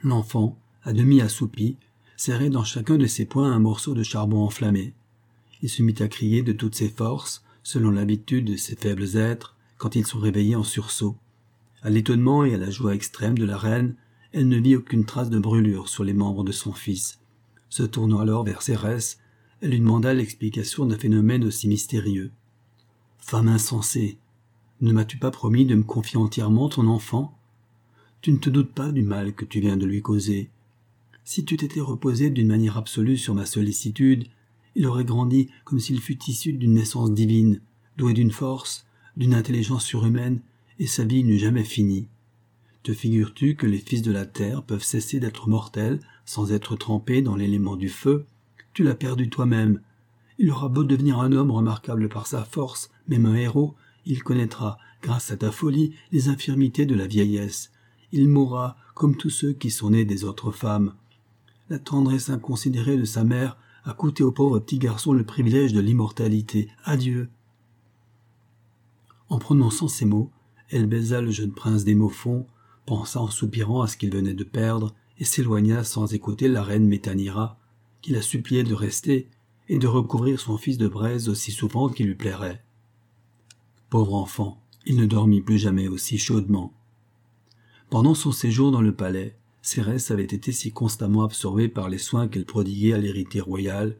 L'enfant, 0.05 0.55
à 0.83 0.93
demi 0.93 1.19
assoupi, 1.19 1.77
serrait 2.15 2.51
dans 2.51 2.63
chacun 2.63 2.95
de 2.97 3.07
ses 3.07 3.25
poings 3.25 3.51
un 3.51 3.57
morceau 3.57 3.95
de 3.95 4.03
charbon 4.03 4.43
enflammé. 4.43 4.93
Il 5.63 5.69
se 5.69 5.81
mit 5.81 5.95
à 5.99 6.07
crier 6.07 6.43
de 6.43 6.53
toutes 6.53 6.75
ses 6.75 6.89
forces, 6.89 7.43
selon 7.63 7.89
l'habitude 7.89 8.45
de 8.45 8.55
ces 8.55 8.75
faibles 8.75 9.17
êtres, 9.17 9.55
quand 9.79 9.95
ils 9.95 10.05
sont 10.05 10.19
réveillés 10.19 10.55
en 10.55 10.63
sursaut. 10.63 11.15
À 11.81 11.89
l'étonnement 11.89 12.45
et 12.45 12.53
à 12.53 12.57
la 12.57 12.69
joie 12.69 12.93
extrême 12.93 13.35
de 13.35 13.45
la 13.45 13.57
reine, 13.57 13.95
elle 14.31 14.47
ne 14.47 14.57
vit 14.57 14.75
aucune 14.75 15.05
trace 15.05 15.31
de 15.31 15.39
brûlure 15.39 15.89
sur 15.89 16.03
les 16.03 16.13
membres 16.13 16.43
de 16.43 16.51
son 16.51 16.73
fils. 16.73 17.17
Se 17.69 17.81
tournant 17.81 18.19
alors 18.19 18.43
vers 18.43 18.61
Cérès, 18.61 19.17
elle 19.61 19.71
lui 19.71 19.79
demanda 19.79 20.13
l'explication 20.13 20.85
d'un 20.85 20.99
phénomène 20.99 21.43
aussi 21.43 21.67
mystérieux. 21.67 22.31
Femme 23.17 23.47
insensée, 23.47 24.19
ne 24.81 24.91
m'as-tu 24.91 25.17
pas 25.17 25.31
promis 25.31 25.65
de 25.65 25.73
me 25.73 25.83
confier 25.83 26.19
entièrement 26.19 26.69
ton 26.69 26.85
enfant? 26.85 27.34
Tu 28.25 28.31
ne 28.31 28.37
te 28.37 28.49
doutes 28.49 28.71
pas 28.71 28.91
du 28.91 29.03
mal 29.03 29.35
que 29.35 29.45
tu 29.45 29.59
viens 29.59 29.77
de 29.77 29.85
lui 29.85 30.01
causer. 30.01 30.49
Si 31.23 31.45
tu 31.45 31.57
t'étais 31.57 31.79
reposé 31.79 32.31
d'une 32.31 32.47
manière 32.47 32.75
absolue 32.75 33.19
sur 33.19 33.35
ma 33.35 33.45
sollicitude, 33.45 34.25
il 34.73 34.87
aurait 34.87 35.05
grandi 35.05 35.51
comme 35.63 35.79
s'il 35.79 36.01
fût 36.01 36.17
issu 36.27 36.51
d'une 36.53 36.73
naissance 36.73 37.13
divine, 37.13 37.61
doué 37.97 38.13
d'une 38.13 38.31
force, 38.31 38.87
d'une 39.15 39.35
intelligence 39.35 39.85
surhumaine, 39.85 40.39
et 40.79 40.87
sa 40.87 41.03
vie 41.03 41.23
n'eût 41.23 41.37
jamais 41.37 41.63
fini. 41.63 42.07
Te 42.81 42.93
figures-tu 42.95 43.55
que 43.55 43.67
les 43.67 43.77
fils 43.77 44.01
de 44.01 44.11
la 44.11 44.25
terre 44.25 44.63
peuvent 44.63 44.81
cesser 44.81 45.19
d'être 45.19 45.47
mortels 45.47 45.99
sans 46.25 46.51
être 46.51 46.75
trempés 46.75 47.21
dans 47.21 47.35
l'élément 47.35 47.75
du 47.75 47.89
feu? 47.89 48.25
Tu 48.73 48.81
l'as 48.81 48.95
perdu 48.95 49.29
toi-même. 49.29 49.81
Il 50.39 50.49
aura 50.49 50.67
beau 50.67 50.83
devenir 50.83 51.19
un 51.19 51.31
homme 51.31 51.51
remarquable 51.51 52.09
par 52.09 52.25
sa 52.25 52.43
force, 52.43 52.89
même 53.07 53.27
un 53.27 53.35
héros, 53.35 53.75
il 54.07 54.23
connaîtra, 54.23 54.79
grâce 55.03 55.29
à 55.29 55.37
ta 55.37 55.51
folie, 55.51 55.93
les 56.11 56.27
infirmités 56.27 56.87
de 56.87 56.95
la 56.95 57.05
vieillesse, 57.05 57.69
il 58.15 58.29
mourra 58.29 58.77
comme 58.93 59.17
tous 59.17 59.29
ceux 59.29 59.51
qui 59.51 59.69
sont 59.69 59.89
nés 59.89 60.05
des 60.05 60.23
autres 60.23 60.51
femmes. 60.51 60.93
La 61.69 61.79
tendresse 61.79 62.29
inconsidérée 62.29 62.95
de 62.95 63.03
sa 63.03 63.25
mère 63.25 63.57
a 63.83 63.93
coûté 63.93 64.23
au 64.23 64.31
pauvre 64.31 64.59
petit 64.59 64.79
garçon 64.79 65.11
le 65.11 65.25
privilège 65.25 65.73
de 65.73 65.81
l'immortalité. 65.81 66.69
Adieu. 66.85 67.29
En 69.27 69.37
prononçant 69.37 69.89
ces 69.89 70.05
mots, 70.05 70.31
elle 70.69 70.87
baisa 70.87 71.19
le 71.19 71.29
jeune 71.29 71.51
prince 71.51 71.83
d'Émophon, 71.83 72.47
pensa 72.85 73.19
en 73.19 73.29
soupirant 73.29 73.81
à 73.81 73.87
ce 73.87 73.97
qu'il 73.97 74.11
venait 74.11 74.33
de 74.33 74.45
perdre, 74.45 74.95
et 75.19 75.25
s'éloigna 75.25 75.83
sans 75.83 76.13
écouter 76.13 76.47
la 76.47 76.63
reine 76.63 76.87
Métanira, 76.87 77.59
qui 78.01 78.13
la 78.13 78.21
suppliait 78.21 78.63
de 78.63 78.73
rester 78.73 79.27
et 79.67 79.77
de 79.77 79.87
recouvrir 79.87 80.39
son 80.39 80.57
fils 80.57 80.77
de 80.77 80.87
braise 80.87 81.27
aussi 81.27 81.51
souvent 81.51 81.89
qu'il 81.89 82.07
lui 82.07 82.15
plairait. 82.15 82.63
Pauvre 83.89 84.15
enfant, 84.15 84.61
il 84.85 84.95
ne 84.95 85.05
dormit 85.05 85.41
plus 85.41 85.57
jamais 85.57 85.89
aussi 85.89 86.17
chaudement. 86.17 86.73
Pendant 87.95 88.13
son 88.13 88.33
séjour 88.33 88.71
dans 88.71 88.81
le 88.81 88.93
palais, 88.93 89.37
Cérès 89.61 90.11
avait 90.11 90.23
été 90.23 90.51
si 90.51 90.73
constamment 90.73 91.23
absorbée 91.23 91.69
par 91.69 91.87
les 91.87 91.97
soins 91.97 92.27
qu'elle 92.27 92.43
prodiguait 92.43 92.91
à 92.91 92.97
l'héritier 92.97 93.39
royal, 93.39 93.95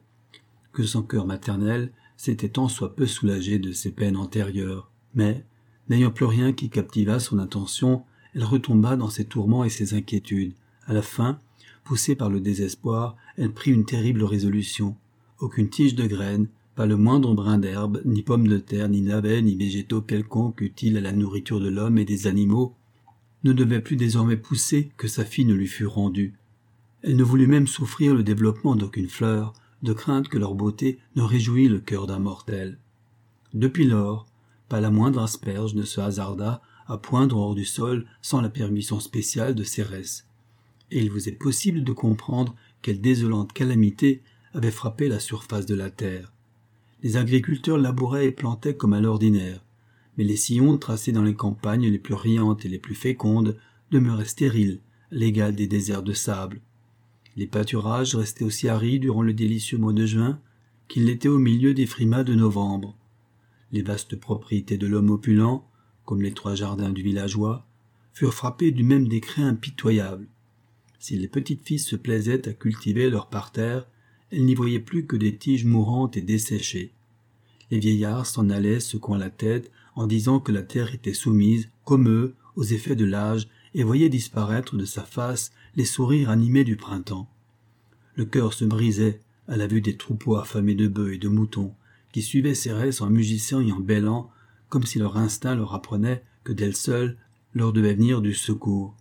que 0.74 0.84
son 0.84 1.02
cœur 1.02 1.26
maternel 1.26 1.94
s'était 2.18 2.50
tant 2.50 2.68
soit 2.68 2.94
peu 2.94 3.06
soulagé 3.06 3.58
de 3.58 3.72
ses 3.72 3.92
peines 3.92 4.18
antérieures. 4.18 4.92
Mais, 5.14 5.46
n'ayant 5.88 6.12
plus 6.12 6.26
rien 6.26 6.52
qui 6.52 6.70
captivât 6.70 7.22
son 7.22 7.40
attention, 7.40 8.04
elle 8.34 8.44
retomba 8.44 8.98
dans 8.98 9.10
ses 9.10 9.24
tourments 9.24 9.64
et 9.64 9.70
ses 9.70 9.94
inquiétudes. 9.94 10.56
À 10.88 10.92
la 10.92 11.02
fin, 11.02 11.40
poussée 11.86 12.18
par 12.18 12.30
le 12.30 12.42
désespoir, 12.42 13.16
elle 13.38 13.54
prit 13.54 13.72
une 13.72 13.86
terrible 13.86 14.26
résolution. 14.26 14.98
Aucune 15.40 15.70
tige 15.70 15.96
de 15.96 16.06
graine, 16.06 16.50
pas 16.76 16.86
le 16.86 16.98
moindre 16.98 17.34
brin 17.34 17.60
d'herbe, 17.60 18.02
ni 18.04 18.24
pomme 18.24 18.50
de 18.50 18.58
terre, 18.58 18.90
ni 18.90 19.00
navet, 19.00 19.42
ni 19.42 19.56
végétaux 19.56 20.02
quelconques 20.02 20.60
utiles 20.60 20.98
à 20.98 21.02
la 21.02 21.14
nourriture 21.14 21.62
de 21.62 21.70
l'homme 21.70 21.98
et 21.98 22.04
des 22.04 22.28
animaux 22.28 22.76
ne 23.46 23.54
devait 23.54 23.80
plus 23.80 23.96
désormais 23.96 24.38
pousser 24.38 24.92
que 24.98 25.08
sa 25.08 25.24
fille 25.24 25.46
ne 25.46 25.54
lui 25.54 25.68
fût 25.68 25.86
rendue. 25.86 26.34
Elle 27.04 27.16
ne 27.16 27.24
voulut 27.24 27.46
même 27.46 27.68
souffrir 27.68 28.16
le 28.16 28.24
développement 28.24 28.76
d'aucune 28.76 29.08
fleur, 29.08 29.54
de 29.84 29.94
crainte 29.94 30.30
que 30.30 30.40
leur 30.40 30.56
beauté 30.56 30.98
ne 31.16 31.22
réjouît 31.22 31.68
le 31.68 31.80
cœur 31.80 32.08
d'un 32.08 32.18
mortel. 32.18 32.80
Depuis 33.54 33.86
lors, 33.86 34.26
pas 34.68 34.82
la 34.82 34.90
moindre 34.90 35.22
asperge 35.22 35.76
ne 35.76 35.84
se 35.84 36.02
hasarda 36.02 36.64
à 36.88 36.98
poindre 36.98 37.38
hors 37.38 37.54
du 37.54 37.66
sol 37.66 38.08
sans 38.24 38.42
la 38.42 38.50
permission 38.50 39.00
spéciale 39.00 39.54
de 39.54 39.64
Cérès. 39.64 40.26
Et 40.90 41.04
il 41.04 41.12
vous 41.12 41.30
est 41.30 41.34
possible 41.34 41.84
de 41.84 41.94
comprendre 41.94 42.56
quelle 42.82 43.00
désolante 43.00 43.54
calamité 43.54 44.24
avait 44.56 44.72
frappé 44.72 45.08
la 45.08 45.20
surface 45.20 45.68
de 45.68 45.76
la 45.76 45.92
terre. 45.92 46.34
Les 47.04 47.18
agriculteurs 47.18 47.78
labouraient 47.78 48.28
et 48.28 48.32
plantaient 48.32 48.76
comme 48.76 48.94
à 48.94 49.02
l'ordinaire, 49.02 49.65
mais 50.18 50.24
les 50.24 50.36
sillons 50.36 50.78
tracés 50.78 51.12
dans 51.12 51.24
les 51.24 51.36
campagnes 51.36 51.88
les 51.88 52.00
plus 52.00 52.14
riantes 52.14 52.66
et 52.66 52.70
les 52.70 52.80
plus 52.80 52.96
fécondes 52.96 53.58
demeuraient 53.92 54.26
stériles, 54.26 54.80
l'égal 55.12 55.56
des 55.56 55.68
déserts 55.68 56.04
de 56.04 56.14
sable. 56.14 56.62
Les 57.36 57.48
pâturages 57.48 58.16
restaient 58.16 58.46
aussi 58.46 58.70
arides 58.70 59.02
durant 59.02 59.22
le 59.22 59.34
délicieux 59.34 59.78
mois 59.78 59.94
de 59.94 60.06
juin 60.06 60.40
qu'ils 60.88 61.06
l'étaient 61.06 61.28
au 61.28 61.40
milieu 61.40 61.74
des 61.74 61.86
frimas 61.86 62.24
de 62.24 62.36
novembre. 62.36 62.96
Les 63.72 63.82
vastes 63.82 64.16
propriétés 64.16 64.78
de 64.78 64.88
l'homme 64.88 65.10
opulent, 65.10 65.62
comme 66.06 66.22
les 66.22 66.34
trois 66.34 66.56
jardins 66.56 66.92
du 66.92 67.02
villageois, 67.02 67.66
furent 68.14 68.34
frappés 68.34 68.72
du 68.72 68.84
même 68.84 69.08
décret 69.08 69.42
impitoyable. 69.42 70.28
Si 71.00 71.18
les 71.18 71.28
petites 71.28 71.66
filles 71.66 71.80
se 71.80 71.96
plaisaient 71.96 72.48
à 72.48 72.54
cultiver 72.54 73.10
leur 73.10 73.28
parterre, 73.28 73.88
elles 74.32 74.46
n'y 74.46 74.56
voyaient 74.56 74.80
plus 74.80 75.06
que 75.06 75.16
des 75.16 75.36
tiges 75.36 75.66
mourantes 75.66 76.18
et 76.18 76.22
desséchées. 76.22 76.94
Les 77.72 77.80
vieillards 77.80 78.26
s'en 78.26 78.50
allaient 78.50 78.80
secouant 78.80 79.18
la 79.18 79.30
tête 79.30 79.72
en 79.96 80.08
disant 80.08 80.40
que 80.40 80.52
la 80.52 80.62
terre 80.62 80.94
était 80.94 81.14
soumise, 81.14 81.70
comme 81.84 82.10
eux, 82.10 82.36
aux 82.56 82.64
effets 82.64 82.96
de 82.96 83.06
l'âge 83.06 83.48
et 83.74 83.84
voyaient 83.84 84.10
disparaître 84.10 84.76
de 84.76 84.86
sa 84.86 85.04
face 85.04 85.52
les 85.76 85.86
sourires 85.86 86.30
animés 86.30 86.64
du 86.64 86.76
printemps. 86.76 87.30
Le 88.16 88.26
cœur 88.26 88.54
se 88.54 88.66
brisait 88.66 89.20
à 89.48 89.58
la 89.58 89.68
vue 89.68 89.82
des 89.82 89.98
troupeaux 89.98 90.38
affamés 90.38 90.76
de 90.76 90.88
bœufs 90.88 91.14
et 91.14 91.18
de 91.18 91.28
moutons 91.28 91.74
qui 92.16 92.22
suivaient 92.22 92.56
Cérès 92.56 93.02
en 93.02 93.10
mugissant 93.10 93.60
et 93.60 93.74
en 93.74 93.82
bêlant, 93.82 94.32
comme 94.70 94.86
si 94.86 95.00
leur 95.00 95.18
instinct 95.18 95.54
leur 95.54 95.74
apprenait 95.74 96.24
que 96.46 96.54
d'elle 96.54 96.78
seule 96.78 97.18
leur 97.54 97.74
devait 97.74 97.94
venir 97.94 98.22
du 98.22 98.34
secours. 98.34 98.96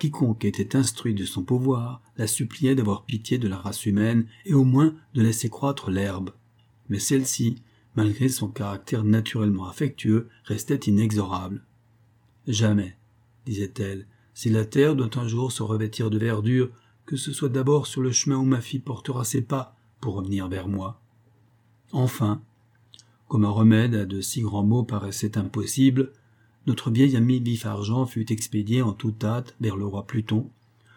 Quiconque 0.00 0.44
était 0.44 0.74
instruit 0.74 1.14
de 1.14 1.24
son 1.24 1.44
pouvoir 1.44 2.02
la 2.16 2.26
suppliait 2.26 2.74
d'avoir 2.74 3.04
pitié 3.04 3.38
de 3.38 3.46
la 3.46 3.58
race 3.58 3.86
humaine 3.86 4.26
et 4.44 4.54
au 4.54 4.64
moins 4.64 4.92
de 5.14 5.22
laisser 5.22 5.48
croître 5.48 5.88
l'herbe. 5.88 6.30
Mais 6.88 6.98
celle-ci, 6.98 7.62
malgré 7.98 8.28
son 8.28 8.46
caractère 8.46 9.02
naturellement 9.02 9.66
affectueux, 9.66 10.28
restait 10.44 10.76
inexorable. 10.76 11.64
Jamais, 12.46 12.96
disait-elle, 13.44 14.06
si 14.34 14.50
la 14.50 14.64
terre 14.64 14.94
doit 14.94 15.18
un 15.18 15.26
jour 15.26 15.50
se 15.50 15.64
revêtir 15.64 16.08
de 16.08 16.16
verdure, 16.16 16.70
que 17.06 17.16
ce 17.16 17.32
soit 17.32 17.48
d'abord 17.48 17.88
sur 17.88 18.00
le 18.00 18.12
chemin 18.12 18.36
où 18.36 18.44
ma 18.44 18.60
fille 18.60 18.78
portera 18.78 19.24
ses 19.24 19.42
pas 19.42 19.74
pour 20.00 20.14
revenir 20.14 20.46
vers 20.46 20.68
moi. 20.68 21.00
Enfin, 21.90 22.40
comme 23.26 23.44
un 23.44 23.50
remède 23.50 23.96
à 23.96 24.04
de 24.04 24.20
si 24.20 24.42
grands 24.42 24.62
maux 24.62 24.84
paraissait 24.84 25.36
impossible, 25.36 26.12
notre 26.68 26.92
vieil 26.92 27.16
ami 27.16 27.40
Vif-Argent 27.40 28.06
fut 28.06 28.32
expédié 28.32 28.80
en 28.80 28.92
toute 28.92 29.24
hâte 29.24 29.56
vers 29.60 29.76
le 29.76 29.86
roi 29.86 30.06
Pluton, 30.06 30.48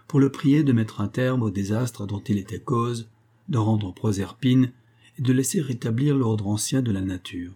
pour 0.07 0.19
le 0.19 0.31
prier 0.31 0.63
de 0.63 0.71
mettre 0.71 1.01
un 1.01 1.07
terme 1.07 1.41
au 1.41 1.49
désastre 1.49 2.05
dont 2.05 2.21
il 2.21 2.37
était 2.37 2.59
cause, 2.59 3.09
de 3.49 3.57
rendre 3.57 3.91
Proserpine 3.91 4.71
et 5.17 5.21
de 5.21 5.33
laisser 5.33 5.61
rétablir 5.61 6.15
l'ordre 6.15 6.47
ancien 6.47 6.81
de 6.81 6.91
la 6.91 7.01
nature. 7.01 7.53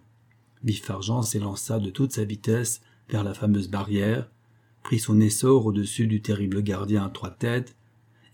Vif-Argent 0.64 1.22
s'élança 1.22 1.78
de 1.78 1.90
toute 1.90 2.12
sa 2.12 2.24
vitesse 2.24 2.80
vers 3.08 3.24
la 3.24 3.34
fameuse 3.34 3.68
barrière, 3.68 4.28
prit 4.82 4.98
son 4.98 5.20
essor 5.20 5.66
au-dessus 5.66 6.06
du 6.06 6.22
terrible 6.22 6.62
gardien 6.62 7.04
à 7.04 7.10
trois 7.10 7.30
têtes, 7.30 7.76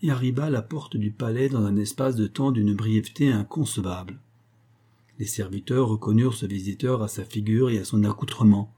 et 0.01 0.11
arriva 0.11 0.45
à 0.45 0.49
la 0.49 0.61
porte 0.61 0.97
du 0.97 1.11
palais 1.11 1.47
dans 1.47 1.65
un 1.65 1.77
espace 1.77 2.15
de 2.15 2.27
temps 2.27 2.51
d'une 2.51 2.75
brièveté 2.75 3.31
inconcevable. 3.31 4.19
Les 5.17 5.25
serviteurs 5.25 5.87
reconnurent 5.87 6.33
ce 6.33 6.45
visiteur 6.45 7.01
à 7.01 7.07
sa 7.07 7.23
figure 7.23 7.69
et 7.69 7.79
à 7.79 7.85
son 7.85 8.03
accoutrement. 8.03 8.73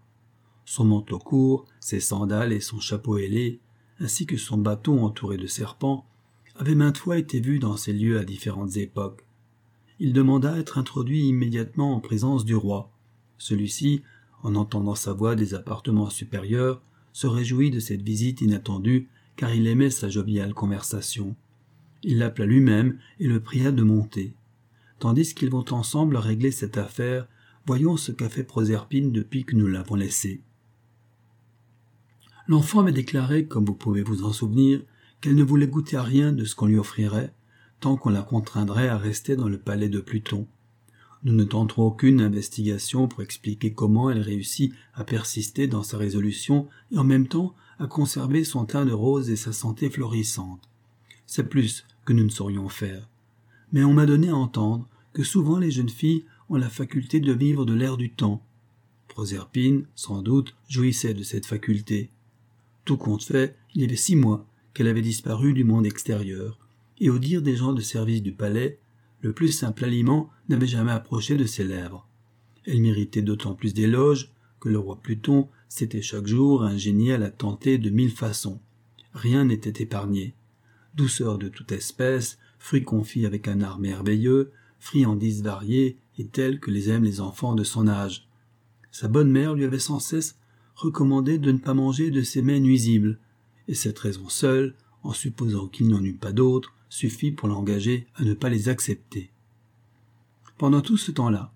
Son 0.65 0.85
manteau 0.85 1.17
court, 1.17 1.65
ses 1.79 1.99
sandales 1.99 2.53
et 2.53 2.59
son 2.59 2.79
chapeau 2.79 3.17
ailé, 3.17 3.59
ainsi 3.99 4.25
que 4.25 4.37
son 4.37 4.57
bâton 4.57 5.03
entouré 5.03 5.37
de 5.37 5.47
serpents, 5.47 6.05
avaient 6.55 6.75
maintes 6.75 6.97
fois 6.97 7.17
été 7.17 7.39
vus 7.39 7.59
dans 7.59 7.77
ces 7.77 7.93
lieux 7.93 8.19
à 8.19 8.23
différentes 8.23 8.77
époques. 8.77 9.24
Il 9.99 10.11
demanda 10.11 10.53
à 10.53 10.57
être 10.57 10.77
introduit 10.77 11.27
immédiatement 11.27 11.95
en 11.95 11.99
présence 11.99 12.43
du 12.43 12.55
roi. 12.55 12.91
Celui-ci, 13.37 14.01
en 14.43 14.55
entendant 14.55 14.95
sa 14.95 15.13
voix 15.13 15.35
des 15.35 15.53
appartements 15.53 16.09
supérieurs, 16.09 16.81
se 17.13 17.27
réjouit 17.27 17.71
de 17.71 17.79
cette 17.79 18.01
visite 18.01 18.41
inattendue, 18.41 19.07
car 19.37 19.53
il 19.53 19.67
aimait 19.67 19.89
sa 19.89 20.09
joviale 20.09 20.53
conversation. 20.53 21.35
Il 22.03 22.17
l'appela 22.19 22.45
lui-même 22.45 22.99
et 23.19 23.27
le 23.27 23.39
pria 23.39 23.71
de 23.71 23.83
monter. 23.83 24.33
Tandis 24.99 25.33
qu'ils 25.33 25.49
vont 25.49 25.65
ensemble 25.71 26.17
régler 26.17 26.51
cette 26.51 26.77
affaire, 26.77 27.27
voyons 27.65 27.97
ce 27.97 28.11
qu'a 28.11 28.29
fait 28.29 28.43
Proserpine 28.43 29.11
depuis 29.11 29.45
que 29.45 29.55
nous 29.55 29.67
l'avons 29.67 29.95
laissé. 29.95 30.41
L'enfant 32.47 32.83
m'a 32.83 32.91
déclaré, 32.91 33.45
comme 33.45 33.65
vous 33.65 33.73
pouvez 33.73 34.03
vous 34.03 34.23
en 34.23 34.31
souvenir, 34.31 34.81
qu'elle 35.19 35.35
ne 35.35 35.43
voulait 35.43 35.67
goûter 35.67 35.97
à 35.97 36.03
rien 36.03 36.31
de 36.31 36.45
ce 36.45 36.53
qu'on 36.53 36.67
lui 36.67 36.77
offrirait, 36.77 37.33
qu'on 37.95 38.09
la 38.09 38.23
contraindrait 38.23 38.87
à 38.87 38.97
rester 38.97 39.35
dans 39.35 39.47
le 39.47 39.59
palais 39.59 39.89
de 39.89 39.99
Pluton. 39.99 40.47
Nous 41.23 41.33
ne 41.33 41.43
tenterons 41.43 41.87
aucune 41.87 42.21
investigation 42.21 43.07
pour 43.07 43.21
expliquer 43.21 43.73
comment 43.73 44.09
elle 44.09 44.21
réussit 44.21 44.73
à 44.95 45.03
persister 45.03 45.67
dans 45.67 45.83
sa 45.83 45.97
résolution 45.97 46.67
et 46.91 46.97
en 46.97 47.03
même 47.03 47.27
temps 47.27 47.53
à 47.77 47.87
conserver 47.87 48.43
son 48.43 48.65
teint 48.65 48.85
de 48.85 48.91
rose 48.91 49.29
et 49.29 49.35
sa 49.35 49.53
santé 49.53 49.89
florissante. 49.89 50.67
C'est 51.27 51.49
plus 51.49 51.85
que 52.05 52.13
nous 52.13 52.23
ne 52.23 52.29
saurions 52.29 52.69
faire. 52.69 53.07
Mais 53.71 53.83
on 53.83 53.93
m'a 53.93 54.05
donné 54.05 54.29
à 54.29 54.35
entendre 54.35 54.87
que 55.13 55.23
souvent 55.23 55.59
les 55.59 55.71
jeunes 55.71 55.89
filles 55.89 56.25
ont 56.49 56.57
la 56.57 56.69
faculté 56.69 57.19
de 57.19 57.33
vivre 57.33 57.65
de 57.65 57.73
l'air 57.73 57.97
du 57.97 58.11
temps. 58.11 58.43
Proserpine, 59.07 59.85
sans 59.95 60.21
doute, 60.21 60.55
jouissait 60.67 61.13
de 61.13 61.23
cette 61.23 61.45
faculté. 61.45 62.09
Tout 62.83 62.97
compte 62.97 63.23
fait, 63.23 63.55
il 63.73 63.81
y 63.81 63.85
avait 63.85 63.95
six 63.95 64.15
mois 64.15 64.45
qu'elle 64.73 64.87
avait 64.87 65.01
disparu 65.01 65.53
du 65.53 65.63
monde 65.63 65.85
extérieur, 65.85 66.59
et 66.99 67.09
au 67.09 67.19
dire 67.19 67.41
des 67.41 67.55
gens 67.55 67.73
de 67.73 67.81
service 67.81 68.21
du 68.21 68.31
palais, 68.31 68.79
le 69.21 69.33
plus 69.33 69.51
simple 69.51 69.85
aliment 69.85 70.29
n'avait 70.49 70.67
jamais 70.67 70.91
approché 70.91 71.35
de 71.35 71.45
ses 71.45 71.63
lèvres. 71.63 72.07
Elle 72.65 72.81
méritait 72.81 73.21
d'autant 73.21 73.53
plus 73.53 73.73
d'éloges 73.73 74.31
que 74.59 74.69
le 74.69 74.79
roi 74.79 74.99
Pluton 75.01 75.49
s'était 75.67 76.01
chaque 76.01 76.27
jour 76.27 76.63
ingénié 76.63 77.13
à 77.13 77.17
la 77.17 77.31
tenter 77.31 77.77
de 77.77 77.89
mille 77.89 78.11
façons. 78.11 78.59
Rien 79.13 79.45
n'était 79.45 79.83
épargné. 79.83 80.33
Douceur 80.95 81.37
de 81.37 81.49
toute 81.49 81.71
espèce, 81.71 82.37
fruits 82.59 82.83
confits 82.83 83.25
avec 83.25 83.47
un 83.47 83.61
art 83.61 83.79
merveilleux, 83.79 84.51
friandises 84.79 85.43
variées 85.43 85.97
et 86.17 86.25
telles 86.27 86.59
que 86.59 86.71
les 86.71 86.89
aiment 86.89 87.03
les 87.03 87.19
enfants 87.19 87.55
de 87.55 87.63
son 87.63 87.87
âge. 87.87 88.27
Sa 88.91 89.07
bonne 89.07 89.31
mère 89.31 89.53
lui 89.53 89.65
avait 89.65 89.79
sans 89.79 89.99
cesse 89.99 90.37
recommandé 90.75 91.37
de 91.37 91.51
ne 91.51 91.57
pas 91.57 91.73
manger 91.73 92.11
de 92.11 92.21
ces 92.21 92.41
mets 92.41 92.59
nuisibles, 92.59 93.19
et 93.67 93.73
cette 93.73 93.99
raison 93.99 94.29
seule, 94.29 94.75
en 95.03 95.13
supposant 95.13 95.67
qu'il 95.67 95.87
n'en 95.87 96.03
eût 96.03 96.15
pas 96.15 96.33
d'autres, 96.33 96.74
suffit 96.95 97.31
pour 97.31 97.49
l'engager 97.49 98.07
à 98.15 98.23
ne 98.23 98.33
pas 98.33 98.49
les 98.49 98.69
accepter. 98.69 99.29
Pendant 100.57 100.81
tout 100.81 100.95
ce 100.95 101.11
temps-là, 101.11 101.51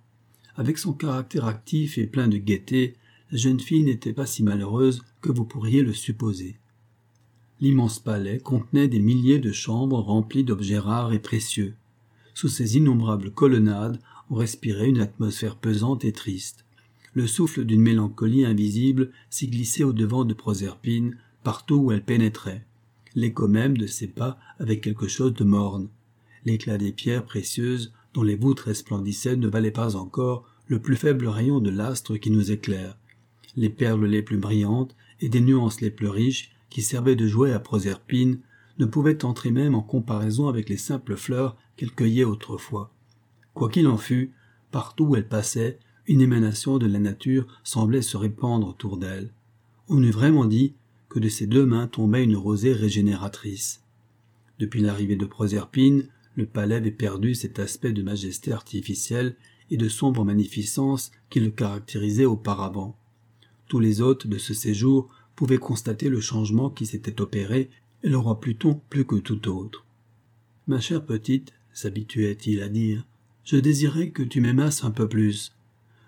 avec 0.57 0.77
son 0.77 0.91
caractère 0.91 1.45
actif 1.45 1.97
et 1.97 2.07
plein 2.07 2.27
de 2.27 2.37
gaieté, 2.37 2.95
la 3.31 3.37
jeune 3.37 3.61
fille 3.61 3.83
n'était 3.83 4.11
pas 4.11 4.25
si 4.25 4.43
malheureuse 4.43 5.01
que 5.21 5.31
vous 5.31 5.45
pourriez 5.45 5.81
le 5.81 5.93
supposer. 5.93 6.57
L'immense 7.61 7.99
palais 7.99 8.39
contenait 8.39 8.89
des 8.89 8.99
milliers 8.99 9.39
de 9.39 9.53
chambres 9.53 9.99
remplies 9.99 10.43
d'objets 10.43 10.79
rares 10.79 11.13
et 11.13 11.19
précieux. 11.19 11.75
Sous 12.33 12.49
ces 12.49 12.75
innombrables 12.75 13.31
colonnades, 13.31 14.01
on 14.29 14.35
respirait 14.35 14.89
une 14.89 15.01
atmosphère 15.01 15.55
pesante 15.55 16.03
et 16.03 16.11
triste. 16.11 16.65
Le 17.13 17.27
souffle 17.27 17.63
d'une 17.63 17.81
mélancolie 17.81 18.45
invisible 18.45 19.11
s'y 19.29 19.47
glissait 19.47 19.83
au 19.85 19.93
devant 19.93 20.25
de 20.25 20.33
Proserpine, 20.33 21.17
partout 21.43 21.75
où 21.75 21.91
elle 21.93 22.03
pénétrait. 22.03 22.65
L'écho 23.15 23.47
même 23.47 23.77
de 23.77 23.87
ses 23.87 24.07
pas 24.07 24.37
avait 24.59 24.79
quelque 24.79 25.07
chose 25.07 25.33
de 25.33 25.43
morne. 25.43 25.89
L'éclat 26.45 26.77
des 26.77 26.91
pierres 26.91 27.25
précieuses 27.25 27.91
dont 28.13 28.23
les 28.23 28.35
voûtes 28.35 28.61
resplendissaient 28.61 29.35
ne 29.35 29.47
valait 29.47 29.71
pas 29.71 29.95
encore 29.95 30.45
le 30.67 30.79
plus 30.79 30.95
faible 30.95 31.27
rayon 31.27 31.59
de 31.59 31.69
l'astre 31.69 32.17
qui 32.17 32.31
nous 32.31 32.51
éclaire. 32.51 32.97
Les 33.55 33.69
perles 33.69 34.05
les 34.05 34.21
plus 34.21 34.37
brillantes 34.37 34.95
et 35.19 35.29
des 35.29 35.41
nuances 35.41 35.81
les 35.81 35.89
plus 35.89 36.07
riches 36.07 36.51
qui 36.69 36.81
servaient 36.81 37.15
de 37.15 37.27
jouet 37.27 37.51
à 37.51 37.59
Proserpine 37.59 38.39
ne 38.77 38.85
pouvaient 38.85 39.25
entrer 39.25 39.51
même 39.51 39.75
en 39.75 39.81
comparaison 39.81 40.47
avec 40.47 40.69
les 40.69 40.77
simples 40.77 41.15
fleurs 41.15 41.57
qu'elle 41.75 41.91
cueillait 41.91 42.23
autrefois. 42.23 42.93
Quoi 43.53 43.69
qu'il 43.69 43.87
en 43.87 43.97
fût, 43.97 44.31
partout 44.71 45.05
où 45.05 45.15
elle 45.15 45.27
passait, 45.27 45.79
une 46.07 46.21
émanation 46.21 46.77
de 46.77 46.87
la 46.87 46.99
nature 46.99 47.47
semblait 47.63 48.01
se 48.01 48.17
répandre 48.17 48.67
autour 48.67 48.97
d'elle. 48.97 49.31
On 49.89 50.01
eût 50.03 50.11
vraiment 50.11 50.45
dit 50.45 50.73
que 51.09 51.19
de 51.19 51.27
ses 51.29 51.47
deux 51.47 51.65
mains 51.65 51.87
tombait 51.87 52.23
une 52.23 52.37
rosée 52.37 52.73
régénératrice. 52.73 53.83
Depuis 54.59 54.81
l'arrivée 54.81 55.15
de 55.15 55.25
Proserpine, 55.25 56.07
le 56.35 56.45
palais 56.45 56.75
avait 56.75 56.91
perdu 56.91 57.35
cet 57.35 57.59
aspect 57.59 57.91
de 57.91 58.03
majesté 58.03 58.51
artificielle 58.51 59.35
et 59.71 59.77
de 59.77 59.89
sombre 59.89 60.23
magnificence 60.23 61.11
qui 61.29 61.39
le 61.39 61.49
caractérisait 61.49 62.25
auparavant. 62.25 62.97
Tous 63.67 63.79
les 63.79 64.01
hôtes 64.01 64.27
de 64.27 64.37
ce 64.37 64.53
séjour 64.53 65.09
pouvaient 65.35 65.57
constater 65.57 66.09
le 66.09 66.21
changement 66.21 66.69
qui 66.69 66.85
s'était 66.85 67.21
opéré, 67.21 67.69
et 68.03 68.09
le 68.09 68.17
roi 68.17 68.39
Pluton 68.39 68.81
plus 68.89 69.05
que 69.05 69.15
tout 69.15 69.47
autre. 69.49 69.85
Ma 70.67 70.79
chère 70.79 71.05
petite, 71.05 71.53
s'habituait-il 71.73 72.61
à 72.61 72.69
dire, 72.69 73.05
je 73.43 73.57
désirais 73.57 74.09
que 74.11 74.23
tu 74.23 74.41
m'aimasses 74.41 74.83
un 74.83 74.91
peu 74.91 75.07
plus. 75.07 75.55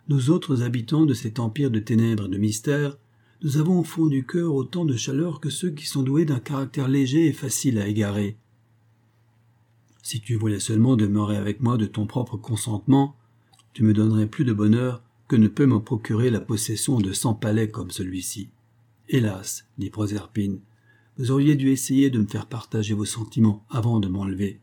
Nous 0.07 0.29
autres 0.29 0.61
habitants 0.63 1.05
de 1.05 1.13
cet 1.13 1.39
empire 1.39 1.71
de 1.71 1.79
ténèbres 1.79 2.25
et 2.25 2.29
de 2.29 2.37
mystères 2.37 2.97
nous 3.43 3.57
avons 3.57 3.79
au 3.79 3.83
fond 3.83 4.05
du 4.05 4.25
cœur 4.25 4.53
autant 4.53 4.85
de 4.85 4.95
chaleur 4.95 5.39
que 5.39 5.49
ceux 5.49 5.71
qui 5.71 5.87
sont 5.87 6.03
doués 6.03 6.25
d'un 6.25 6.39
caractère 6.39 6.87
léger 6.87 7.25
et 7.25 7.33
facile 7.33 7.79
à 7.79 7.87
égarer. 7.87 8.37
Si 10.03 10.21
tu 10.21 10.35
voulais 10.35 10.59
seulement 10.59 10.95
demeurer 10.95 11.37
avec 11.37 11.61
moi 11.61 11.77
de 11.77 11.87
ton 11.87 12.05
propre 12.05 12.37
consentement, 12.37 13.15
tu 13.73 13.83
me 13.83 13.93
donnerais 13.93 14.27
plus 14.27 14.45
de 14.45 14.53
bonheur 14.53 15.01
que 15.27 15.35
ne 15.35 15.47
peut 15.47 15.65
me 15.65 15.79
procurer 15.79 16.29
la 16.29 16.39
possession 16.39 16.99
de 16.99 17.13
cent 17.13 17.33
palais 17.33 17.69
comme 17.69 17.89
celui-ci. 17.89 18.49
Hélas, 19.09 19.65
dit 19.77 19.89
Proserpine, 19.89 20.59
vous 21.17 21.31
auriez 21.31 21.55
dû 21.55 21.71
essayer 21.71 22.09
de 22.09 22.19
me 22.19 22.27
faire 22.27 22.45
partager 22.45 22.93
vos 22.93 23.05
sentiments 23.05 23.65
avant 23.69 23.99
de 23.99 24.07
m'enlever. 24.07 24.59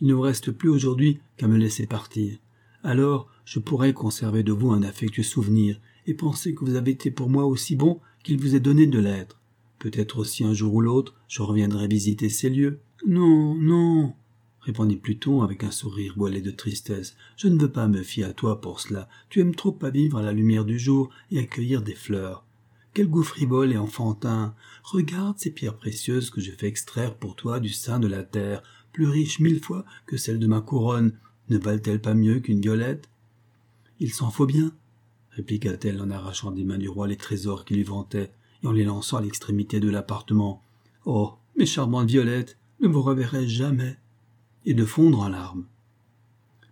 Il 0.00 0.06
ne 0.06 0.14
vous 0.14 0.22
reste 0.22 0.50
plus 0.50 0.70
aujourd'hui 0.70 1.18
qu'à 1.36 1.46
me 1.46 1.56
laisser 1.56 1.86
partir. 1.86 2.38
Alors 2.82 3.28
je 3.44 3.58
pourrais 3.58 3.92
conserver 3.92 4.42
de 4.42 4.52
vous 4.52 4.70
un 4.70 4.82
affectueux 4.82 5.22
souvenir 5.22 5.78
et 6.06 6.14
penser 6.14 6.54
que 6.54 6.64
vous 6.64 6.76
avez 6.76 6.92
été 6.92 7.10
pour 7.10 7.28
moi 7.28 7.44
aussi 7.44 7.76
bon 7.76 8.00
qu'il 8.24 8.40
vous 8.40 8.56
est 8.56 8.60
donné 8.60 8.88
de 8.88 8.98
l'être. 8.98 9.40
Peut-être 9.78 10.18
aussi 10.18 10.44
un 10.44 10.54
jour 10.54 10.74
ou 10.74 10.80
l'autre 10.80 11.14
je 11.28 11.42
reviendrai 11.42 11.86
visiter 11.86 12.28
ces 12.28 12.50
lieux. 12.50 12.80
Non, 13.06 13.54
non, 13.54 14.14
répondit 14.60 14.96
Pluton 14.96 15.42
avec 15.42 15.62
un 15.62 15.70
sourire 15.70 16.14
voilé 16.16 16.40
de 16.40 16.50
tristesse. 16.50 17.16
Je 17.36 17.48
ne 17.48 17.60
veux 17.60 17.70
pas 17.70 17.86
me 17.86 18.02
fier 18.02 18.24
à 18.24 18.32
toi 18.32 18.60
pour 18.60 18.80
cela. 18.80 19.08
Tu 19.28 19.40
aimes 19.40 19.54
trop 19.54 19.78
à 19.82 19.90
vivre 19.90 20.18
à 20.18 20.22
la 20.22 20.32
lumière 20.32 20.64
du 20.64 20.78
jour 20.78 21.10
et 21.30 21.38
à 21.38 21.44
cueillir 21.44 21.82
des 21.82 21.94
fleurs. 21.94 22.44
Quel 22.94 23.08
goût 23.08 23.24
frivole 23.24 23.72
et 23.72 23.76
enfantin. 23.76 24.54
Regarde 24.82 25.38
ces 25.38 25.50
pierres 25.50 25.76
précieuses 25.76 26.30
que 26.30 26.40
je 26.40 26.52
fais 26.52 26.68
extraire 26.68 27.16
pour 27.16 27.36
toi 27.36 27.60
du 27.60 27.68
sein 27.68 27.98
de 27.98 28.06
la 28.06 28.22
terre, 28.22 28.62
plus 28.92 29.06
riches 29.06 29.40
mille 29.40 29.60
fois 29.60 29.84
que 30.06 30.16
celles 30.16 30.38
de 30.38 30.46
ma 30.46 30.60
couronne. 30.60 31.18
Ne 31.50 31.58
valent-elles 31.58 32.00
pas 32.00 32.14
mieux 32.14 32.40
qu'une 32.40 32.60
violette? 32.60 33.10
Il 34.00 34.14
s'en 34.14 34.30
faut 34.30 34.46
bien, 34.46 34.72
répliqua-t-elle 35.36 36.00
en 36.00 36.10
arrachant 36.10 36.50
des 36.50 36.64
mains 36.64 36.78
du 36.78 36.88
roi 36.88 37.06
les 37.06 37.16
trésors 37.16 37.64
qui 37.64 37.74
lui 37.74 37.82
vantaient 37.82 38.30
et 38.62 38.66
en 38.66 38.72
les 38.72 38.84
lançant 38.84 39.18
à 39.18 39.20
l'extrémité 39.20 39.80
de 39.80 39.90
l'appartement. 39.90 40.62
Oh, 41.04 41.34
mes 41.56 41.66
charmantes 41.66 42.08
violettes, 42.08 42.58
ne 42.80 42.88
vous 42.88 43.02
reverrai 43.02 43.46
jamais 43.46 43.96
et 44.64 44.74
de 44.74 44.84
fondre 44.84 45.20
en 45.20 45.28
larmes. 45.28 45.66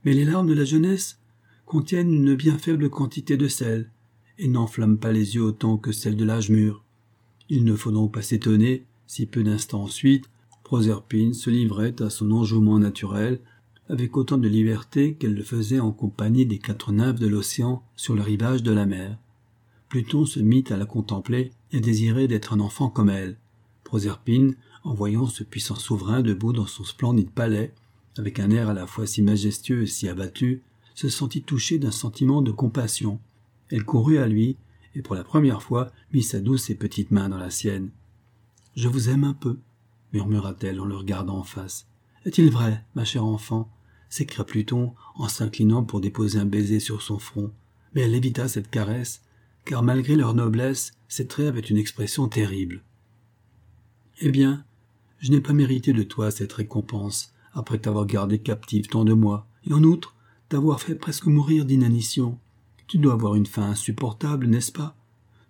Mais 0.04 0.12
les 0.12 0.24
larmes 0.24 0.48
de 0.48 0.54
la 0.54 0.64
jeunesse 0.64 1.20
contiennent 1.66 2.12
une 2.12 2.34
bien 2.34 2.58
faible 2.58 2.90
quantité 2.90 3.36
de 3.36 3.48
sel, 3.48 3.90
et 4.38 4.48
n'enflamment 4.48 4.98
pas 4.98 5.12
les 5.12 5.36
yeux 5.36 5.42
autant 5.42 5.76
que 5.76 5.92
celles 5.92 6.16
de 6.16 6.24
l'âge 6.24 6.50
mûr. 6.50 6.84
Il 7.48 7.64
ne 7.64 7.76
faut 7.76 7.92
donc 7.92 8.14
pas 8.14 8.22
s'étonner 8.22 8.84
si 9.06 9.26
peu 9.26 9.42
d'instants 9.42 9.82
ensuite 9.84 10.28
Proserpine 10.64 11.34
se 11.34 11.50
livrait 11.50 12.00
à 12.00 12.08
son 12.08 12.30
enjouement 12.30 12.78
naturel 12.78 13.40
avec 13.92 14.16
autant 14.16 14.38
de 14.38 14.48
liberté 14.48 15.16
qu'elle 15.16 15.34
le 15.34 15.42
faisait 15.42 15.78
en 15.78 15.92
compagnie 15.92 16.46
des 16.46 16.58
quatre 16.58 16.92
nymphes 16.92 17.20
de 17.20 17.26
l'océan 17.26 17.82
sur 17.94 18.14
le 18.14 18.22
rivage 18.22 18.62
de 18.62 18.72
la 18.72 18.86
mer. 18.86 19.18
Pluton 19.90 20.24
se 20.24 20.40
mit 20.40 20.64
à 20.70 20.78
la 20.78 20.86
contempler 20.86 21.50
et 21.72 21.80
désirait 21.80 22.26
d'être 22.26 22.54
un 22.54 22.60
enfant 22.60 22.88
comme 22.88 23.10
elle. 23.10 23.36
Proserpine, 23.84 24.54
en 24.82 24.94
voyant 24.94 25.26
ce 25.26 25.44
puissant 25.44 25.74
souverain 25.74 26.22
debout 26.22 26.54
dans 26.54 26.66
son 26.66 26.84
splendide 26.84 27.28
palais, 27.28 27.74
avec 28.16 28.40
un 28.40 28.50
air 28.50 28.70
à 28.70 28.72
la 28.72 28.86
fois 28.86 29.06
si 29.06 29.20
majestueux 29.20 29.82
et 29.82 29.86
si 29.86 30.08
abattu, 30.08 30.62
se 30.94 31.10
sentit 31.10 31.42
touchée 31.42 31.78
d'un 31.78 31.90
sentiment 31.90 32.40
de 32.40 32.50
compassion. 32.50 33.20
Elle 33.68 33.84
courut 33.84 34.16
à 34.16 34.26
lui, 34.26 34.56
et 34.94 35.02
pour 35.02 35.16
la 35.16 35.22
première 35.22 35.62
fois 35.62 35.92
mit 36.14 36.22
sa 36.22 36.40
douce 36.40 36.70
et 36.70 36.76
petite 36.76 37.10
main 37.10 37.28
dans 37.28 37.36
la 37.36 37.50
sienne. 37.50 37.90
Je 38.74 38.88
vous 38.88 39.10
aime 39.10 39.24
un 39.24 39.34
peu, 39.34 39.58
murmura-t-elle 40.14 40.80
en 40.80 40.86
le 40.86 40.96
regardant 40.96 41.36
en 41.36 41.44
face. 41.44 41.86
Est-il 42.24 42.50
vrai, 42.50 42.82
ma 42.94 43.04
chère 43.04 43.26
enfant? 43.26 43.68
S'écria 44.12 44.44
Pluton 44.44 44.92
en 45.14 45.26
s'inclinant 45.26 45.84
pour 45.84 46.02
déposer 46.02 46.38
un 46.38 46.44
baiser 46.44 46.80
sur 46.80 47.00
son 47.00 47.18
front. 47.18 47.50
Mais 47.94 48.02
elle 48.02 48.14
évita 48.14 48.46
cette 48.46 48.70
caresse, 48.70 49.22
car 49.64 49.82
malgré 49.82 50.16
leur 50.16 50.34
noblesse, 50.34 50.92
ses 51.08 51.26
traits 51.26 51.48
avaient 51.48 51.60
une 51.60 51.78
expression 51.78 52.28
terrible. 52.28 52.82
Eh 54.20 54.30
bien, 54.30 54.66
je 55.18 55.30
n'ai 55.30 55.40
pas 55.40 55.54
mérité 55.54 55.94
de 55.94 56.02
toi 56.02 56.30
cette 56.30 56.52
récompense, 56.52 57.32
après 57.54 57.78
t'avoir 57.78 58.04
gardé 58.04 58.38
captive 58.38 58.86
tant 58.86 59.06
de 59.06 59.14
mois, 59.14 59.46
et 59.66 59.72
en 59.72 59.82
outre 59.82 60.14
t'avoir 60.50 60.82
fait 60.82 60.94
presque 60.94 61.24
mourir 61.24 61.64
d'inanition. 61.64 62.38
Tu 62.88 62.98
dois 62.98 63.14
avoir 63.14 63.34
une 63.34 63.46
faim 63.46 63.70
insupportable, 63.70 64.46
n'est-ce 64.46 64.72
pas? 64.72 64.94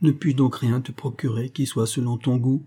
Ne 0.02 0.12
puis-je 0.12 0.36
donc 0.36 0.54
rien 0.54 0.80
te 0.80 0.92
procurer 0.92 1.50
qui 1.50 1.66
soit 1.66 1.88
selon 1.88 2.16
ton 2.16 2.36
goût? 2.36 2.64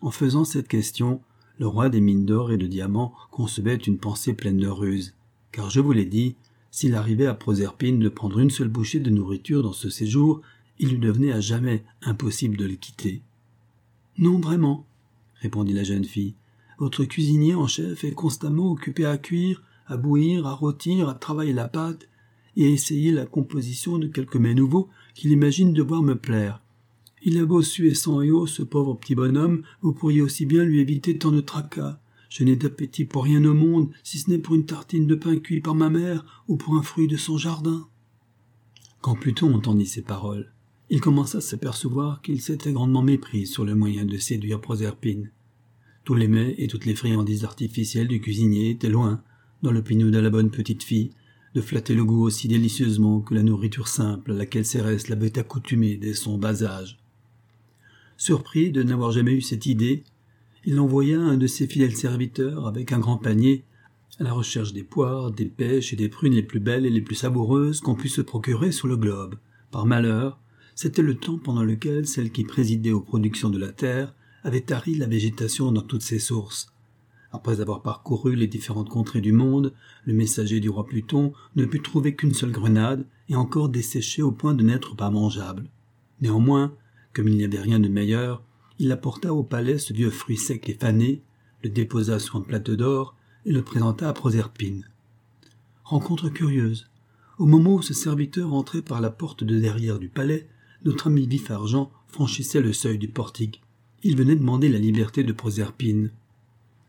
En 0.00 0.12
faisant 0.12 0.44
cette 0.44 0.68
question, 0.68 1.20
le 1.62 1.68
roi 1.68 1.90
des 1.90 2.00
mines 2.00 2.26
d'or 2.26 2.50
et 2.50 2.56
de 2.56 2.66
diamants 2.66 3.14
concevait 3.30 3.76
une 3.76 3.98
pensée 3.98 4.34
pleine 4.34 4.56
de 4.56 4.66
ruse, 4.66 5.14
car 5.52 5.70
je 5.70 5.78
vous 5.78 5.92
l'ai 5.92 6.06
dit, 6.06 6.34
s'il 6.72 6.96
arrivait 6.96 7.28
à 7.28 7.34
Proserpine 7.34 8.00
de 8.00 8.08
prendre 8.08 8.40
une 8.40 8.50
seule 8.50 8.66
bouchée 8.66 8.98
de 8.98 9.10
nourriture 9.10 9.62
dans 9.62 9.72
ce 9.72 9.88
séjour, 9.88 10.40
il 10.80 10.88
lui 10.88 10.98
devenait 10.98 11.30
à 11.30 11.38
jamais 11.38 11.84
impossible 12.02 12.56
de 12.56 12.64
le 12.64 12.74
quitter. 12.74 13.22
Non, 14.18 14.40
vraiment, 14.40 14.84
répondit 15.36 15.72
la 15.72 15.84
jeune 15.84 16.02
fille. 16.02 16.34
Votre 16.80 17.04
cuisinier 17.04 17.54
en 17.54 17.68
chef 17.68 18.02
est 18.02 18.10
constamment 18.10 18.72
occupé 18.72 19.04
à 19.04 19.16
cuire, 19.16 19.62
à 19.86 19.96
bouillir, 19.96 20.48
à 20.48 20.54
rôtir, 20.54 21.08
à 21.08 21.14
travailler 21.14 21.52
la 21.52 21.68
pâte 21.68 22.08
et 22.56 22.66
à 22.66 22.70
essayer 22.70 23.12
la 23.12 23.24
composition 23.24 23.98
de 23.98 24.08
quelques 24.08 24.34
mets 24.34 24.54
nouveaux 24.54 24.88
qu'il 25.14 25.30
imagine 25.30 25.72
devoir 25.72 26.02
me 26.02 26.16
plaire. 26.16 26.60
Il 27.24 27.38
a 27.38 27.44
beau 27.44 27.62
suer 27.62 27.94
sang 27.94 28.20
et 28.20 28.32
eau, 28.32 28.46
ce 28.48 28.64
pauvre 28.64 28.94
petit 28.94 29.14
bonhomme, 29.14 29.62
vous 29.80 29.92
pourriez 29.92 30.20
aussi 30.20 30.44
bien 30.44 30.64
lui 30.64 30.80
éviter 30.80 31.18
tant 31.18 31.30
de 31.30 31.40
tracas. 31.40 32.00
Je 32.28 32.42
n'ai 32.42 32.56
d'appétit 32.56 33.04
pour 33.04 33.22
rien 33.22 33.44
au 33.44 33.54
monde, 33.54 33.90
si 34.02 34.18
ce 34.18 34.28
n'est 34.28 34.38
pour 34.38 34.56
une 34.56 34.66
tartine 34.66 35.06
de 35.06 35.14
pain 35.14 35.36
cuit 35.36 35.60
par 35.60 35.76
ma 35.76 35.88
mère 35.88 36.44
ou 36.48 36.56
pour 36.56 36.74
un 36.74 36.82
fruit 36.82 37.06
de 37.06 37.16
son 37.16 37.38
jardin. 37.38 37.86
Quand 39.02 39.14
Pluton 39.14 39.54
entendit 39.54 39.86
ces 39.86 40.02
paroles, 40.02 40.52
il 40.90 41.00
commença 41.00 41.38
à 41.38 41.40
s'apercevoir 41.40 42.22
qu'il 42.22 42.40
s'était 42.40 42.72
grandement 42.72 43.02
mépris 43.02 43.46
sur 43.46 43.64
le 43.64 43.76
moyen 43.76 44.04
de 44.04 44.16
séduire 44.16 44.60
Proserpine. 44.60 45.30
Tous 46.04 46.14
les 46.14 46.26
mets 46.28 46.56
et 46.58 46.66
toutes 46.66 46.86
les 46.86 46.96
friandises 46.96 47.44
artificielles 47.44 48.08
du 48.08 48.20
cuisinier 48.20 48.70
étaient 48.70 48.88
loin, 48.88 49.22
dans 49.62 49.70
l'opinion 49.70 50.10
de 50.10 50.18
la 50.18 50.30
bonne 50.30 50.50
petite 50.50 50.82
fille, 50.82 51.10
de 51.54 51.60
flatter 51.60 51.94
le 51.94 52.04
goût 52.04 52.22
aussi 52.22 52.48
délicieusement 52.48 53.20
que 53.20 53.34
la 53.34 53.44
nourriture 53.44 53.86
simple 53.86 54.32
à 54.32 54.34
laquelle 54.34 54.64
Cérès 54.64 55.08
l'avait 55.08 55.38
accoutumé 55.38 55.96
dès 55.96 56.14
son 56.14 56.36
bas 56.36 56.64
âge. 56.64 56.98
Surpris 58.22 58.70
de 58.70 58.84
n'avoir 58.84 59.10
jamais 59.10 59.32
eu 59.32 59.40
cette 59.40 59.66
idée, 59.66 60.04
il 60.64 60.78
envoya 60.78 61.20
un 61.20 61.36
de 61.36 61.48
ses 61.48 61.66
fidèles 61.66 61.96
serviteurs 61.96 62.68
avec 62.68 62.92
un 62.92 63.00
grand 63.00 63.16
panier 63.16 63.64
à 64.20 64.22
la 64.22 64.32
recherche 64.32 64.72
des 64.72 64.84
poires, 64.84 65.32
des 65.32 65.46
pêches 65.46 65.92
et 65.92 65.96
des 65.96 66.08
prunes 66.08 66.34
les 66.34 66.44
plus 66.44 66.60
belles 66.60 66.86
et 66.86 66.90
les 66.90 67.00
plus 67.00 67.16
savoureuses 67.16 67.80
qu'on 67.80 67.96
puisse 67.96 68.14
se 68.14 68.20
procurer 68.20 68.70
sur 68.70 68.86
le 68.86 68.96
globe. 68.96 69.34
Par 69.72 69.86
malheur, 69.86 70.38
c'était 70.76 71.02
le 71.02 71.16
temps 71.16 71.38
pendant 71.38 71.64
lequel 71.64 72.06
celle 72.06 72.30
qui 72.30 72.44
présidait 72.44 72.92
aux 72.92 73.00
productions 73.00 73.50
de 73.50 73.58
la 73.58 73.72
terre 73.72 74.14
avait 74.44 74.60
tari 74.60 74.94
la 74.94 75.08
végétation 75.08 75.72
dans 75.72 75.82
toutes 75.82 76.02
ses 76.02 76.20
sources. 76.20 76.72
Après 77.32 77.60
avoir 77.60 77.82
parcouru 77.82 78.36
les 78.36 78.46
différentes 78.46 78.88
contrées 78.88 79.20
du 79.20 79.32
monde, 79.32 79.74
le 80.04 80.14
messager 80.14 80.60
du 80.60 80.68
roi 80.68 80.86
Pluton 80.86 81.32
ne 81.56 81.64
put 81.64 81.82
trouver 81.82 82.14
qu'une 82.14 82.34
seule 82.34 82.52
grenade, 82.52 83.04
et 83.28 83.34
encore 83.34 83.68
desséchée 83.68 84.22
au 84.22 84.30
point 84.30 84.54
de 84.54 84.62
n'être 84.62 84.94
pas 84.94 85.10
mangeable. 85.10 85.64
Néanmoins, 86.20 86.76
comme 87.12 87.28
il 87.28 87.36
n'y 87.36 87.44
avait 87.44 87.60
rien 87.60 87.80
de 87.80 87.88
meilleur, 87.88 88.42
il 88.78 88.92
apporta 88.92 89.32
au 89.32 89.42
palais 89.42 89.78
ce 89.78 89.92
vieux 89.92 90.10
fruit 90.10 90.36
sec 90.36 90.68
et 90.68 90.74
fané, 90.74 91.22
le 91.62 91.70
déposa 91.70 92.18
sur 92.18 92.36
un 92.36 92.40
plateau 92.40 92.76
d'or 92.76 93.14
et 93.44 93.52
le 93.52 93.62
présenta 93.62 94.08
à 94.08 94.12
Proserpine. 94.12 94.86
Rencontre 95.84 96.28
curieuse. 96.28 96.88
Au 97.38 97.46
moment 97.46 97.74
où 97.74 97.82
ce 97.82 97.94
serviteur 97.94 98.52
entrait 98.52 98.82
par 98.82 99.00
la 99.00 99.10
porte 99.10 99.44
de 99.44 99.58
derrière 99.58 99.98
du 99.98 100.08
palais, 100.08 100.48
notre 100.84 101.08
ami 101.08 101.26
vif 101.26 101.50
argent 101.50 101.92
franchissait 102.08 102.60
le 102.60 102.72
seuil 102.72 102.98
du 102.98 103.08
portique 103.08 103.62
il 104.02 104.16
venait 104.16 104.36
demander 104.36 104.68
la 104.68 104.78
liberté 104.78 105.22
de 105.22 105.32
Proserpine. 105.32 106.10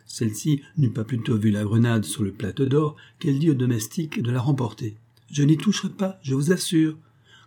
Celle-ci 0.05 0.61
n'eut 0.77 0.91
pas 0.91 1.03
plutôt 1.03 1.37
vu 1.37 1.51
la 1.51 1.63
grenade 1.63 2.05
sur 2.05 2.23
le 2.23 2.31
plateau 2.31 2.65
d'or 2.65 2.95
qu'elle 3.19 3.39
dit 3.39 3.51
au 3.51 3.55
domestique 3.55 4.21
de 4.21 4.31
la 4.31 4.41
remporter. 4.41 4.95
Je 5.31 5.43
n'y 5.43 5.57
toucherai 5.57 5.89
pas, 5.89 6.19
je 6.21 6.35
vous 6.35 6.51
assure. 6.51 6.97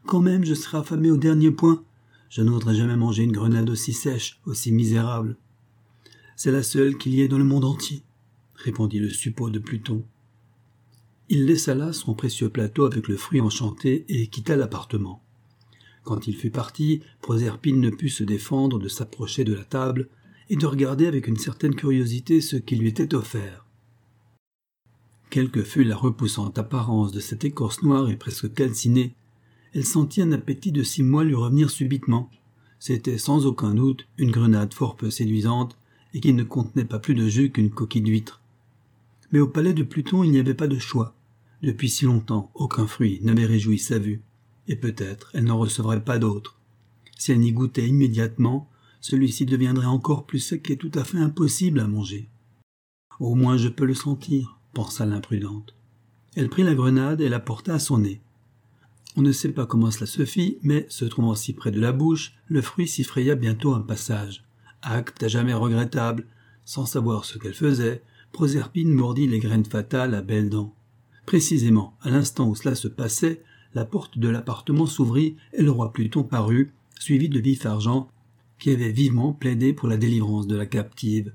Quand 0.07 0.21
même 0.21 0.45
je 0.45 0.55
serai 0.55 0.79
affamé 0.79 1.11
au 1.11 1.17
dernier 1.17 1.51
point. 1.51 1.83
Je 2.29 2.43
n'oserais 2.43 2.75
jamais 2.75 2.97
manger 2.97 3.23
une 3.23 3.33
grenade 3.33 3.71
aussi 3.71 3.93
sèche, 3.93 4.41
aussi 4.47 4.73
misérable. 4.73 5.37
C'est 6.37 6.53
la 6.53 6.63
seule 6.63 6.99
qu'il 6.99 7.15
y 7.15 7.23
ait 7.23 7.29
dans 7.29 7.39
le 7.39 7.45
monde 7.45 7.65
entier, 7.65 8.03
répondit 8.55 8.99
le 8.99 9.11
suppôt 9.11 9.51
de 9.51 9.59
Pluton. 9.59 10.05
Il 11.29 11.47
laissa 11.47 11.75
là 11.75 11.93
son 11.93 12.15
précieux 12.15 12.51
plateau 12.51 12.85
avec 12.85 13.09
le 13.09 13.17
fruit 13.17 13.41
enchanté 13.41 14.05
et 14.09 14.29
quitta 14.29 14.57
l'appartement. 14.57 15.23
Quand 16.05 16.29
il 16.29 16.37
fut 16.37 16.51
parti, 16.51 17.01
Proserpine 17.21 17.81
ne 17.81 17.91
put 17.91 18.11
se 18.11 18.23
défendre 18.23 18.79
de 18.79 18.89
s'approcher 18.89 19.43
de 19.43 19.55
la 19.55 19.65
table 19.65 20.09
et 20.49 20.57
de 20.57 20.67
regarder 20.67 21.07
avec 21.07 21.27
une 21.27 21.37
certaine 21.37 21.75
curiosité 21.75 22.41
ce 22.41 22.57
qui 22.57 22.77
lui 22.77 22.89
était 22.89 23.15
offert. 23.15 23.67
Quelle 25.31 25.51
que 25.51 25.63
fût 25.63 25.83
la 25.83 25.97
repoussante 25.97 26.59
apparence 26.59 27.11
de 27.11 27.19
cette 27.19 27.45
écorce 27.45 27.83
noire 27.83 28.09
et 28.09 28.17
presque 28.17 28.55
calcinée, 28.55 29.17
elle 29.77 29.85
sentit 29.85 30.23
un 30.23 30.33
appétit 30.33 30.73
de 30.73 30.83
six 30.83 31.03
mois 31.03 31.23
lui 31.23 31.35
revenir 31.35 31.69
subitement. 31.69 32.31
C'était 32.79 33.19
sans 33.19 33.45
aucun 33.45 33.75
doute 33.75 34.07
une 34.17 34.31
grenade 34.31 34.73
fort 34.73 34.97
peu 34.97 35.11
séduisante 35.11 35.77
et 36.15 36.21
qui 36.21 36.33
ne 36.33 36.45
contenait 36.45 36.87
pas 36.87 36.99
plus 36.99 37.15
de 37.15 37.29
jus 37.29 37.51
qu'une 37.51 37.69
coquille 37.69 38.01
d'huître. 38.01 38.41
Mais 39.33 39.39
au 39.39 39.47
palais 39.47 39.75
de 39.75 39.83
Pluton 39.83 40.23
il 40.23 40.31
n'y 40.31 40.39
avait 40.39 40.55
pas 40.55 40.67
de 40.67 40.79
choix. 40.79 41.15
Depuis 41.63 41.91
si 41.91 42.07
longtemps 42.07 42.51
aucun 42.55 42.87
fruit 42.87 43.21
n'avait 43.23 43.45
réjoui 43.45 43.79
sa 43.79 43.99
vue 43.99 44.23
et 44.67 44.77
peut-être 44.77 45.31
elle 45.35 45.45
n'en 45.45 45.59
recevrait 45.59 46.03
pas 46.03 46.19
d'autre. 46.19 46.59
Si 47.19 47.33
elle 47.33 47.41
n'y 47.41 47.53
goûtait 47.53 47.87
immédiatement, 47.87 48.71
celui-ci 49.03 49.45
deviendrait 49.45 49.85
encore 49.85 50.25
plus 50.25 50.41
sec 50.41 50.71
et 50.71 50.79
tout 50.79 50.93
à 50.95 51.05
fait 51.05 51.19
impossible 51.19 51.81
à 51.81 51.87
manger. 51.87 52.31
Au 53.21 53.35
moins 53.35 53.59
je 53.59 53.69
peux 53.69 53.85
le 53.85 53.95
sentir, 53.95 54.59
pensa 54.73 55.05
l'imprudente. 55.05 55.75
Elle 56.35 56.49
prit 56.49 56.63
la 56.63 56.75
grenade 56.75 57.21
et 57.21 57.29
la 57.29 57.41
porta 57.41 57.75
à 57.75 57.79
son 57.79 57.99
nez. 57.99 58.23
On 59.17 59.23
ne 59.23 59.33
sait 59.33 59.53
pas 59.53 59.65
comment 59.65 59.91
cela 59.91 60.07
se 60.07 60.27
fit, 60.27 60.59
mais, 60.63 60.85
se 60.91 61.07
trouvant 61.07 61.35
si 61.35 61.55
près 61.55 61.71
de 61.71 61.81
la 61.81 61.93
bouche, 61.93 62.35
le 62.49 62.61
fruit 62.61 62.87
s'y 62.87 63.03
fraya 63.03 63.35
bientôt 63.35 63.73
un 63.73 63.81
passage. 63.81 64.45
Acte 64.83 65.23
à 65.23 65.29
jamais 65.29 65.55
regrettable, 65.55 66.27
sans 66.67 66.85
savoir 66.85 67.25
ce 67.25 67.39
qu'elle 67.39 67.55
faisait, 67.55 68.03
Proserpine 68.33 68.93
mordit 68.93 69.27
les 69.27 69.39
graines 69.39 69.65
fatales 69.65 70.15
à 70.15 70.21
belles 70.21 70.51
dents. 70.51 70.75
Précisément, 71.25 71.97
à 72.03 72.11
l'instant 72.11 72.47
où 72.47 72.55
cela 72.55 72.75
se 72.75 72.89
passait, 72.89 73.43
la 73.75 73.87
porte 73.87 74.19
de 74.19 74.29
l'appartement 74.29 74.85
s'ouvrit 74.85 75.37
et 75.55 75.63
le 75.63 75.71
roi 75.71 75.95
Pluton 75.95 76.23
parut, 76.23 76.75
suivi 76.99 77.31
de 77.31 77.41
Vif 77.41 77.65
Argent, 77.65 78.11
qui 78.59 78.71
avait 78.71 78.93
vivement 78.93 79.33
plaidé 79.33 79.73
pour 79.73 79.89
la 79.89 79.97
délivrance 79.97 80.47
de 80.47 80.57
la 80.57 80.67
captive. 80.67 81.33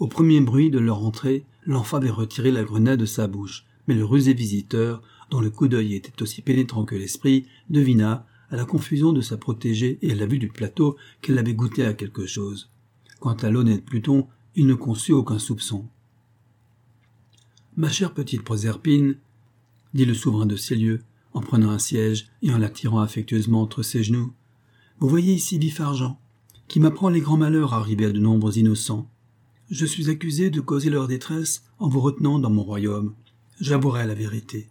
Au 0.00 0.08
premier 0.08 0.40
bruit 0.40 0.70
de 0.70 0.80
leur 0.80 1.04
entrée, 1.04 1.44
l'enfant 1.64 1.98
avait 1.98 2.10
retiré 2.10 2.50
la 2.50 2.64
grenade 2.64 2.98
de 2.98 3.06
sa 3.06 3.28
bouche, 3.28 3.66
mais 3.86 3.94
le 3.94 4.04
rusé 4.04 4.34
visiteur, 4.34 5.02
dont 5.30 5.40
le 5.40 5.50
coup 5.50 5.68
d'œil 5.68 5.94
était 5.94 6.22
aussi 6.22 6.42
pénétrant 6.42 6.84
que 6.84 6.96
l'esprit, 6.96 7.46
devina, 7.68 8.26
à 8.50 8.56
la 8.56 8.64
confusion 8.64 9.12
de 9.12 9.20
sa 9.20 9.36
protégée 9.36 9.98
et 10.02 10.12
à 10.12 10.16
la 10.16 10.26
vue 10.26 10.38
du 10.38 10.48
plateau, 10.48 10.96
qu'elle 11.22 11.38
avait 11.38 11.54
goûté 11.54 11.84
à 11.84 11.94
quelque 11.94 12.26
chose. 12.26 12.70
Quant 13.20 13.34
à 13.34 13.50
l'honnête 13.50 13.84
Pluton, 13.84 14.26
il 14.56 14.66
ne 14.66 14.74
conçut 14.74 15.12
aucun 15.12 15.38
soupçon. 15.38 15.86
Ma 17.76 17.88
chère 17.88 18.12
petite 18.12 18.42
Proserpine, 18.42 19.16
dit 19.94 20.04
le 20.04 20.14
souverain 20.14 20.46
de 20.46 20.56
ces 20.56 20.74
lieux, 20.74 21.02
en 21.32 21.40
prenant 21.40 21.70
un 21.70 21.78
siège 21.78 22.26
et 22.42 22.52
en 22.52 22.58
l'attirant 22.58 23.00
affectueusement 23.00 23.62
entre 23.62 23.82
ses 23.82 24.02
genoux, 24.02 24.32
vous 24.98 25.08
voyez 25.08 25.32
ici 25.32 25.58
Vif 25.58 25.80
Argent, 25.80 26.20
qui 26.68 26.80
m'apprend 26.80 27.08
les 27.08 27.20
grands 27.20 27.36
malheurs 27.36 27.72
arrivés 27.72 28.06
à 28.06 28.12
de 28.12 28.18
nombreux 28.18 28.58
innocents. 28.58 29.08
Je 29.70 29.86
suis 29.86 30.10
accusé 30.10 30.50
de 30.50 30.60
causer 30.60 30.90
leur 30.90 31.08
détresse 31.08 31.64
en 31.78 31.88
vous 31.88 32.00
retenant 32.00 32.38
dans 32.38 32.50
mon 32.50 32.64
royaume. 32.64 33.14
J'avouerai 33.60 34.06
la 34.06 34.14
vérité. 34.14 34.68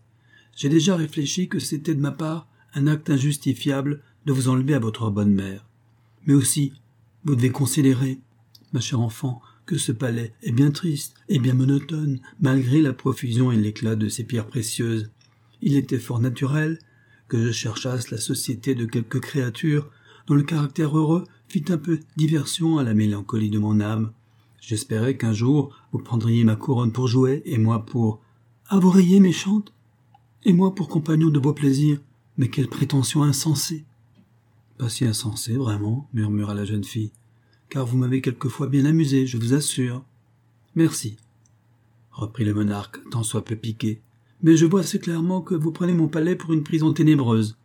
J'ai 0.56 0.70
déjà 0.70 0.96
réfléchi 0.96 1.48
que 1.48 1.60
c'était 1.60 1.96
de 1.96 2.02
ma 2.02 2.12
part 2.12 2.48
un 2.74 2.88
acte 2.88 3.10
injustifiable 3.10 4.02
de 4.26 4.34
vous 4.34 4.50
enlever 4.50 4.74
à 4.74 4.80
votre 4.80 5.10
bonne 5.10 5.34
mère. 5.34 5.66
Mais 6.26 6.34
aussi, 6.34 6.74
vous 7.26 7.36
devez 7.36 7.52
considérer, 7.52 8.20
ma 8.74 8.80
chère 8.80 9.02
enfant, 9.02 9.42
que 9.66 9.78
ce 9.78 9.92
palais 9.92 10.34
est 10.42 10.52
bien 10.52 10.72
triste 10.72 11.16
et 11.28 11.40
bien 11.40 11.54
monotone, 11.54 12.20
malgré 12.40 12.82
la 12.82 12.94
profusion 12.94 13.52
et 13.52 13.58
l'éclat 13.58 13.96
de 13.96 14.10
ses 14.10 14.24
pierres 14.24 14.48
précieuses. 14.48 15.12
Il 15.62 15.76
était 15.76 16.00
fort 16.00 16.20
naturel 16.20 16.80
que 17.28 17.46
je 17.46 17.52
cherchasse 17.52 18.10
la 18.10 18.18
société 18.18 18.76
de 18.76 18.86
quelques 18.86 19.20
créatures 19.20 19.90
dont 20.28 20.36
le 20.36 20.44
caractère 20.44 20.98
heureux 20.98 21.24
fit 21.48 21.66
un 21.70 21.78
peu 21.78 22.00
diversion 22.18 22.78
à 22.78 22.84
la 22.84 22.94
mélancolie 22.94 23.50
de 23.50 23.60
mon 23.60 23.80
âme. 23.80 24.12
J'espérais 24.60 25.18
qu'un 25.18 25.34
jour 25.34 25.76
vous 25.92 26.00
prendriez 26.00 26.44
ma 26.44 26.56
couronne 26.56 26.92
pour 26.92 27.08
jouet 27.08 27.42
et 27.46 27.58
moi 27.58 27.86
pour. 27.86 28.22
Ah, 28.70 28.80
méchante? 29.20 29.74
Et 30.44 30.54
moi 30.54 30.74
pour 30.74 30.88
compagnon 30.88 31.30
de 31.30 31.40
vos 31.40 31.54
plaisirs 31.54 32.00
mais 32.40 32.48
quelle 32.48 32.70
prétention 32.70 33.22
insensée 33.22 33.84
Pas 34.78 34.88
si 34.88 35.04
insensée, 35.04 35.58
vraiment, 35.58 36.08
murmura 36.14 36.54
la 36.54 36.64
jeune 36.64 36.86
fille, 36.86 37.12
car 37.68 37.86
vous 37.86 37.98
m'avez 37.98 38.22
quelquefois 38.22 38.68
bien 38.68 38.86
amusé, 38.86 39.28
je 39.28 39.38
vous 39.38 39.54
assure. 39.54 40.06
Merci, 40.74 41.18
reprit 42.12 42.46
le 42.46 42.54
monarque, 42.54 42.98
tant 43.12 43.24
soit 43.24 43.44
peu 43.44 43.58
piqué, 43.58 44.02
mais 44.42 44.56
je 44.56 44.66
vois 44.66 44.80
assez 44.80 45.00
clairement 45.00 45.42
que 45.42 45.54
vous 45.54 45.74
prenez 45.74 45.92
mon 45.92 46.08
palais 46.08 46.38
pour 46.38 46.54
une 46.54 46.64
prison 46.64 46.94
ténébreuse, 46.94 47.58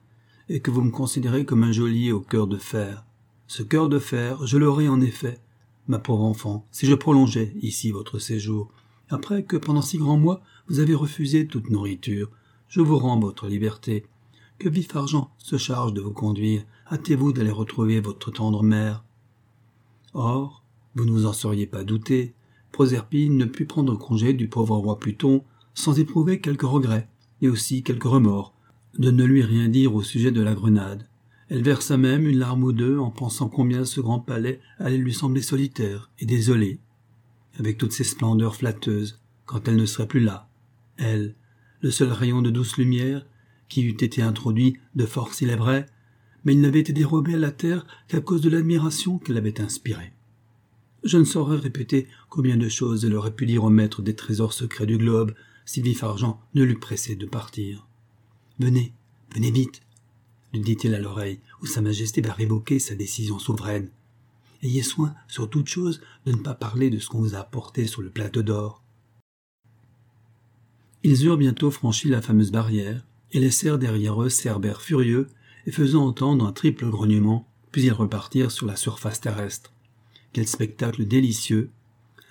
et 0.48 0.58
que 0.58 0.72
vous 0.72 0.82
me 0.82 0.90
considérez 0.90 1.44
comme 1.44 1.62
un 1.62 1.70
geôlier 1.70 2.10
au 2.10 2.20
cœur 2.20 2.48
de 2.48 2.58
fer. 2.58 3.06
Ce 3.46 3.62
cœur 3.62 3.88
de 3.88 4.00
fer, 4.00 4.44
je 4.44 4.58
l'aurais 4.58 4.88
en 4.88 5.00
effet, 5.00 5.38
ma 5.86 6.00
pauvre 6.00 6.24
enfant, 6.24 6.66
si 6.72 6.86
je 6.86 6.94
prolongeais 6.94 7.54
ici 7.62 7.92
votre 7.92 8.18
séjour, 8.18 8.72
après 9.08 9.44
que 9.44 9.56
pendant 9.56 9.82
six 9.82 9.98
grands 9.98 10.18
mois 10.18 10.42
vous 10.66 10.80
avez 10.80 10.94
refusé 10.94 11.46
toute 11.46 11.70
nourriture. 11.70 12.28
Je 12.74 12.80
vous 12.80 12.98
rends 12.98 13.20
votre 13.20 13.46
liberté, 13.46 14.04
que 14.58 14.68
Vif 14.68 14.96
Argent 14.96 15.30
se 15.38 15.56
charge 15.56 15.94
de 15.94 16.00
vous 16.00 16.10
conduire. 16.10 16.64
Hâtez-vous 16.90 17.32
d'aller 17.32 17.52
retrouver 17.52 18.00
votre 18.00 18.32
tendre 18.32 18.64
mère. 18.64 19.04
Or, 20.12 20.64
vous 20.96 21.04
ne 21.04 21.12
vous 21.12 21.24
en 21.24 21.32
seriez 21.32 21.68
pas 21.68 21.84
douté, 21.84 22.34
Proserpine 22.72 23.36
ne 23.36 23.44
put 23.44 23.64
prendre 23.64 23.96
congé 23.96 24.32
du 24.32 24.48
pauvre 24.48 24.76
roi 24.76 24.98
Pluton 24.98 25.44
sans 25.74 26.00
éprouver 26.00 26.40
quelques 26.40 26.62
regrets 26.62 27.08
et 27.42 27.48
aussi 27.48 27.84
quelques 27.84 28.02
remords 28.02 28.56
de 28.98 29.12
ne 29.12 29.22
lui 29.22 29.44
rien 29.44 29.68
dire 29.68 29.94
au 29.94 30.02
sujet 30.02 30.32
de 30.32 30.42
la 30.42 30.54
grenade. 30.54 31.06
Elle 31.50 31.62
versa 31.62 31.96
même 31.96 32.26
une 32.26 32.40
larme 32.40 32.64
ou 32.64 32.72
deux 32.72 32.98
en 32.98 33.12
pensant 33.12 33.48
combien 33.48 33.84
ce 33.84 34.00
grand 34.00 34.18
palais 34.18 34.60
allait 34.80 34.98
lui 34.98 35.14
sembler 35.14 35.42
solitaire 35.42 36.10
et 36.18 36.26
désolé, 36.26 36.80
avec 37.56 37.78
toutes 37.78 37.92
ses 37.92 38.02
splendeurs 38.02 38.56
flatteuses, 38.56 39.20
quand 39.44 39.68
elle 39.68 39.76
ne 39.76 39.86
serait 39.86 40.08
plus 40.08 40.18
là, 40.18 40.48
elle, 40.96 41.36
le 41.84 41.90
seul 41.90 42.10
rayon 42.10 42.40
de 42.40 42.48
douce 42.48 42.78
lumière 42.78 43.26
qui 43.68 43.82
eût 43.82 43.90
été 44.02 44.22
introduit 44.22 44.78
de 44.94 45.04
force 45.04 45.42
il 45.42 45.50
est 45.50 45.56
vrai, 45.56 45.84
mais 46.42 46.54
il 46.54 46.62
n'avait 46.62 46.80
été 46.80 46.94
dérobé 46.94 47.34
à 47.34 47.38
la 47.38 47.50
terre 47.50 47.86
qu'à 48.08 48.22
cause 48.22 48.40
de 48.40 48.48
l'admiration 48.48 49.18
qu'elle 49.18 49.36
avait 49.36 49.60
inspirée. 49.60 50.14
Je 51.02 51.18
ne 51.18 51.24
saurais 51.24 51.58
répéter 51.58 52.08
combien 52.30 52.56
de 52.56 52.70
choses 52.70 53.04
elle 53.04 53.14
aurait 53.14 53.34
pu 53.34 53.44
dire 53.44 53.64
au 53.64 53.68
maître 53.68 54.00
des 54.00 54.16
trésors 54.16 54.54
secrets 54.54 54.86
du 54.86 54.96
globe 54.96 55.34
si 55.66 55.82
Vif 55.82 56.02
Argent 56.02 56.40
ne 56.54 56.64
l'eût 56.64 56.78
pressé 56.78 57.16
de 57.16 57.26
partir. 57.26 57.86
Venez, 58.58 58.94
venez 59.34 59.50
vite, 59.50 59.82
lui 60.54 60.60
dit-il 60.60 60.94
à 60.94 60.98
l'oreille, 60.98 61.40
où 61.60 61.66
Sa 61.66 61.82
Majesté 61.82 62.22
va 62.22 62.32
révoquer 62.32 62.78
sa 62.78 62.94
décision 62.94 63.38
souveraine. 63.38 63.90
Ayez 64.62 64.82
soin, 64.82 65.14
sur 65.28 65.50
toute 65.50 65.68
chose, 65.68 66.00
de 66.24 66.32
ne 66.32 66.38
pas 66.38 66.54
parler 66.54 66.88
de 66.88 66.98
ce 66.98 67.08
qu'on 67.08 67.20
vous 67.20 67.34
a 67.34 67.40
apporté 67.40 67.86
sur 67.86 68.00
le 68.00 68.08
plateau 68.08 68.42
d'or. 68.42 68.83
Ils 71.06 71.26
eurent 71.26 71.36
bientôt 71.36 71.70
franchi 71.70 72.08
la 72.08 72.22
fameuse 72.22 72.50
barrière, 72.50 73.04
et 73.30 73.38
laissèrent 73.38 73.78
derrière 73.78 74.22
eux 74.22 74.30
Cerbère 74.30 74.80
furieux 74.80 75.28
et 75.66 75.70
faisant 75.70 76.06
entendre 76.06 76.46
un 76.46 76.52
triple 76.52 76.88
grognement, 76.88 77.46
puis 77.72 77.82
ils 77.82 77.92
repartirent 77.92 78.50
sur 78.50 78.66
la 78.66 78.74
surface 78.74 79.20
terrestre. 79.20 79.70
Quel 80.32 80.48
spectacle 80.48 81.04
délicieux 81.06 81.68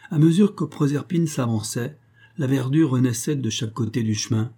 À 0.10 0.18
mesure 0.18 0.56
que 0.56 0.64
Proserpine 0.64 1.28
s'avançait, 1.28 1.98
la 2.40 2.48
verdure 2.48 2.90
renaissait 2.90 3.36
de 3.36 3.50
chaque 3.52 3.74
côté 3.74 4.02
du 4.02 4.16
chemin. 4.16 4.52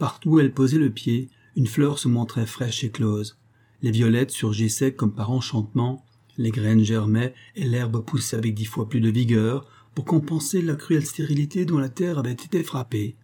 Partout 0.00 0.30
où 0.30 0.40
elle 0.40 0.52
posait 0.52 0.78
le 0.78 0.90
pied, 0.90 1.28
une 1.54 1.68
fleur 1.68 2.00
se 2.00 2.08
montrait 2.08 2.46
fraîche 2.46 2.82
et 2.82 2.90
close. 2.90 3.38
Les 3.82 3.92
violettes 3.92 4.32
surgissaient 4.32 4.94
comme 4.94 5.14
par 5.14 5.30
enchantement, 5.30 6.04
les 6.38 6.50
graines 6.50 6.82
germaient 6.82 7.34
et 7.54 7.64
l'herbe 7.64 8.04
poussait 8.04 8.36
avec 8.36 8.54
dix 8.54 8.64
fois 8.64 8.88
plus 8.88 9.00
de 9.00 9.10
vigueur 9.10 9.68
pour 9.94 10.04
compenser 10.04 10.60
la 10.60 10.74
cruelle 10.74 11.06
stérilité 11.06 11.64
dont 11.64 11.78
la 11.78 11.88
terre 11.88 12.18
avait 12.18 12.32
été 12.32 12.64
frappée. 12.64 13.14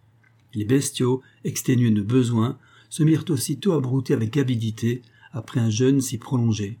Les 0.53 0.65
bestiaux, 0.65 1.21
exténués 1.43 1.91
de 1.91 2.01
besoin, 2.01 2.57
se 2.89 3.03
mirent 3.03 3.25
aussitôt 3.29 3.73
à 3.73 3.79
brouter 3.79 4.13
avec 4.13 4.37
avidité, 4.37 5.01
après 5.31 5.59
un 5.59 5.69
jeûne 5.69 6.01
si 6.01 6.17
prolongé. 6.17 6.77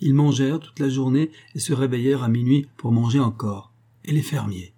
Ils 0.00 0.14
mangèrent 0.14 0.60
toute 0.60 0.78
la 0.78 0.88
journée 0.88 1.30
et 1.54 1.58
se 1.58 1.72
réveillèrent 1.72 2.22
à 2.22 2.28
minuit 2.28 2.66
pour 2.76 2.92
manger 2.92 3.20
encore. 3.20 3.72
Et 4.04 4.12
les 4.12 4.22
fermiers. 4.22 4.72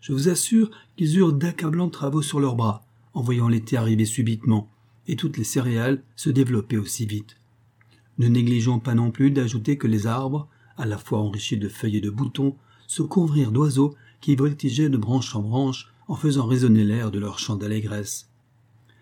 Je 0.00 0.12
vous 0.12 0.28
assure 0.28 0.70
qu'ils 0.96 1.18
eurent 1.18 1.34
d'accablants 1.34 1.90
travaux 1.90 2.22
sur 2.22 2.40
leurs 2.40 2.56
bras, 2.56 2.84
en 3.12 3.20
voyant 3.20 3.48
l'été 3.48 3.76
arriver 3.76 4.06
subitement, 4.06 4.70
et 5.06 5.16
toutes 5.16 5.36
les 5.36 5.44
céréales 5.44 6.02
se 6.16 6.30
développer 6.30 6.78
aussi 6.78 7.04
vite. 7.04 7.36
Ne 8.18 8.28
négligeons 8.28 8.78
pas 8.78 8.94
non 8.94 9.10
plus 9.10 9.30
d'ajouter 9.30 9.76
que 9.76 9.86
les 9.86 10.06
arbres, 10.06 10.48
à 10.78 10.86
la 10.86 10.96
fois 10.96 11.18
enrichis 11.18 11.58
de 11.58 11.68
feuilles 11.68 11.98
et 11.98 12.00
de 12.00 12.10
boutons, 12.10 12.56
se 12.86 13.02
couvrirent 13.02 13.52
d'oiseaux 13.52 13.94
qui 14.20 14.36
voltigeaient 14.36 14.88
de 14.88 14.96
branche 14.96 15.34
en 15.34 15.42
branche 15.42 15.91
en 16.12 16.14
faisant 16.14 16.46
résonner 16.46 16.84
l'air 16.84 17.10
de 17.10 17.18
leur 17.18 17.38
chant 17.38 17.56
d'allégresse. 17.56 18.28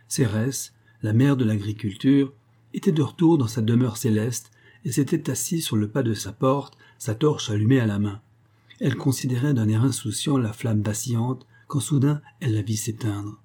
Cérès, 0.07 0.73
la 1.03 1.13
mère 1.13 1.37
de 1.37 1.45
l'agriculture, 1.45 2.33
était 2.73 2.93
de 2.93 3.03
retour 3.03 3.37
dans 3.37 3.49
sa 3.49 3.63
demeure 3.63 3.97
céleste 3.97 4.53
et 4.85 4.93
s'était 4.93 5.29
assise 5.29 5.65
sur 5.65 5.77
le 5.77 5.89
pas 5.89 6.05
de 6.05 6.15
sa 6.15 6.33
porte, 6.33 6.79
sa 6.99 7.17
torche 7.17 7.51
allumée 7.51 7.81
à 7.81 7.87
la 7.87 7.99
main. 7.99 8.21
Elle 8.79 8.95
considérait 8.95 9.55
d'un 9.55 9.69
air 9.69 9.83
insouciant 9.83 10.39
la 10.39 10.53
flamme 10.53 10.83
vacillante 10.83 11.49
quand 11.67 11.81
soudain 11.81 12.23
elle 12.39 12.55
la 12.55 12.63
vit 12.63 12.77
s'éteindre. 12.77 13.43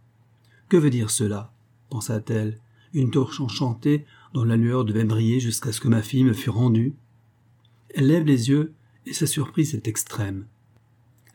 Que 0.70 0.78
veut 0.78 0.91
dire 0.91 1.09
cela? 1.09 1.51
pensa-t-elle. 1.89 2.59
Une 2.93 3.09
torche 3.09 3.41
enchantée 3.41 4.05
dont 4.36 4.43
la 4.43 4.57
lueur 4.57 4.86
devait 4.86 5.05
briller 5.05 5.39
jusqu'à 5.39 5.72
ce 5.72 5.82
que 5.82 5.88
ma 5.88 6.03
fille 6.03 6.24
me 6.24 6.34
fût 6.34 6.51
rendue? 6.51 6.93
Elle 7.95 8.09
lève 8.09 8.26
les 8.26 8.47
yeux 8.47 8.76
et 9.07 9.13
sa 9.13 9.26
surprise 9.26 9.74
est 9.74 9.88
extrême 9.88 10.45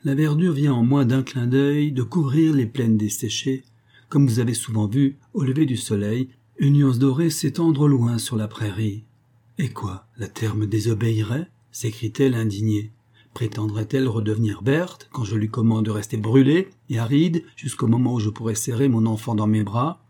la 0.03 0.15
verdure 0.15 0.53
vient 0.53 0.73
en 0.73 0.83
moins 0.83 1.05
d'un 1.05 1.23
clin 1.23 1.47
d'œil 1.47 1.91
de 1.91 2.03
couvrir 2.03 2.53
les 2.53 2.65
plaines 2.65 2.97
desséchées, 2.97 3.63
comme 4.09 4.27
vous 4.27 4.39
avez 4.39 4.53
souvent 4.53 4.87
vu, 4.87 5.17
au 5.33 5.43
lever 5.43 5.65
du 5.65 5.77
soleil, 5.77 6.29
une 6.57 6.73
nuance 6.73 6.99
dorée 6.99 7.29
s'étendre 7.29 7.87
loin 7.87 8.17
sur 8.17 8.35
la 8.35 8.47
prairie. 8.47 9.03
Et 9.57 9.69
quoi, 9.69 10.07
la 10.17 10.27
terre 10.27 10.55
me 10.55 10.67
désobéirait? 10.67 11.49
s'écrie-t-elle 11.71 12.35
indignée. 12.35 12.91
Prétendrait-elle 13.33 14.09
redevenir 14.09 14.61
Berthe 14.61 15.07
quand 15.13 15.23
je 15.23 15.37
lui 15.37 15.49
commande 15.49 15.85
de 15.85 15.91
rester 15.91 16.17
brûlée 16.17 16.69
et 16.89 16.99
aride 16.99 17.43
jusqu'au 17.55 17.87
moment 17.87 18.15
où 18.15 18.19
je 18.19 18.29
pourrais 18.29 18.55
serrer 18.55 18.89
mon 18.89 19.05
enfant 19.05 19.35
dans 19.35 19.47
mes 19.47 19.63
bras? 19.63 20.03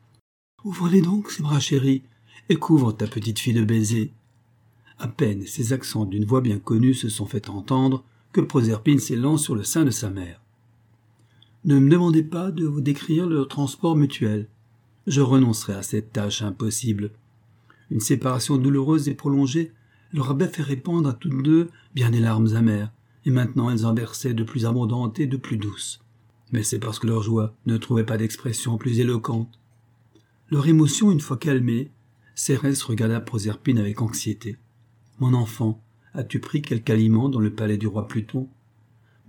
Ouvre-les 0.63 1.01
donc, 1.01 1.29
ces 1.29 1.43
bras 1.43 1.59
chéris, 1.59 2.01
et 2.49 2.55
couvre 2.55 2.91
ta 2.91 3.07
petite 3.07 3.39
fille 3.39 3.53
de 3.53 3.63
baisers. 3.63 4.11
À 4.97 5.07
peine 5.07 5.45
ces 5.45 5.73
accents 5.73 6.05
d'une 6.05 6.25
voix 6.25 6.41
bien 6.41 6.59
connue 6.59 6.93
se 6.93 7.09
sont 7.09 7.25
fait 7.25 7.49
entendre 7.49 8.03
que 8.31 8.41
Proserpine 8.41 8.99
s'élance 8.99 9.43
sur 9.43 9.55
le 9.55 9.63
sein 9.63 9.83
de 9.83 9.91
sa 9.91 10.09
mère. 10.09 10.41
Ne 11.63 11.79
me 11.79 11.89
demandez 11.89 12.23
pas 12.23 12.51
de 12.51 12.65
vous 12.65 12.81
décrire 12.81 13.27
le 13.27 13.45
transport 13.45 13.95
mutuel. 13.95 14.47
Je 15.07 15.21
renoncerai 15.21 15.73
à 15.73 15.83
cette 15.83 16.11
tâche 16.11 16.41
impossible. 16.41 17.11
Une 17.91 17.99
séparation 17.99 18.57
douloureuse 18.57 19.09
et 19.09 19.13
prolongée 19.13 19.73
leur 20.13 20.31
avait 20.31 20.47
fait 20.47 20.63
répandre 20.63 21.09
à 21.09 21.13
toutes 21.13 21.43
deux 21.43 21.69
bien 21.93 22.09
des 22.09 22.19
larmes 22.19 22.55
amères, 22.55 22.91
et 23.25 23.31
maintenant 23.31 23.69
elles 23.69 23.85
en 23.85 23.93
versaient 23.93 24.33
de 24.33 24.43
plus 24.43 24.65
abondantes 24.65 25.19
et 25.19 25.27
de 25.27 25.37
plus 25.37 25.57
douces. 25.57 26.01
Mais 26.51 26.63
c'est 26.63 26.79
parce 26.79 26.99
que 26.99 27.07
leur 27.07 27.21
joie 27.21 27.55
ne 27.65 27.77
trouvait 27.77 28.05
pas 28.05 28.17
d'expression 28.17 28.77
plus 28.77 28.99
éloquente. 28.99 29.59
Leur 30.49 30.67
émotion 30.67 31.11
une 31.11 31.21
fois 31.21 31.37
calmée, 31.37 31.91
Cérès 32.35 32.81
regarda 32.83 33.21
Proserpine 33.21 33.77
avec 33.77 34.01
anxiété. 34.01 34.57
Mon 35.19 35.33
enfant, 35.33 35.81
as-tu 36.13 36.39
pris 36.39 36.61
quelque 36.61 36.91
aliment 36.91 37.29
dans 37.29 37.39
le 37.39 37.53
palais 37.53 37.77
du 37.77 37.87
roi 37.87 38.07
Pluton? 38.07 38.49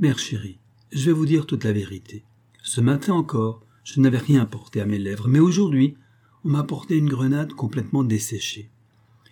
Mère 0.00 0.18
chérie, 0.18 0.58
je 0.90 1.06
vais 1.06 1.12
vous 1.12 1.26
dire 1.26 1.46
toute 1.46 1.64
la 1.64 1.72
vérité. 1.72 2.24
Ce 2.62 2.80
matin 2.80 3.14
encore, 3.14 3.64
je 3.84 4.00
n'avais 4.00 4.18
rien 4.18 4.46
porté 4.46 4.80
à 4.80 4.86
mes 4.86 4.98
lèvres, 4.98 5.28
mais 5.28 5.38
aujourd'hui, 5.38 5.96
on 6.44 6.50
m'a 6.50 6.60
apporté 6.60 6.96
une 6.96 7.08
grenade 7.08 7.52
complètement 7.52 8.02
desséchée. 8.02 8.70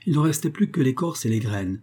Il 0.06 0.14
ne 0.14 0.18
restait 0.18 0.50
plus 0.50 0.70
que 0.70 0.80
l'écorce 0.80 1.26
et 1.26 1.28
les 1.28 1.40
graines. 1.40 1.80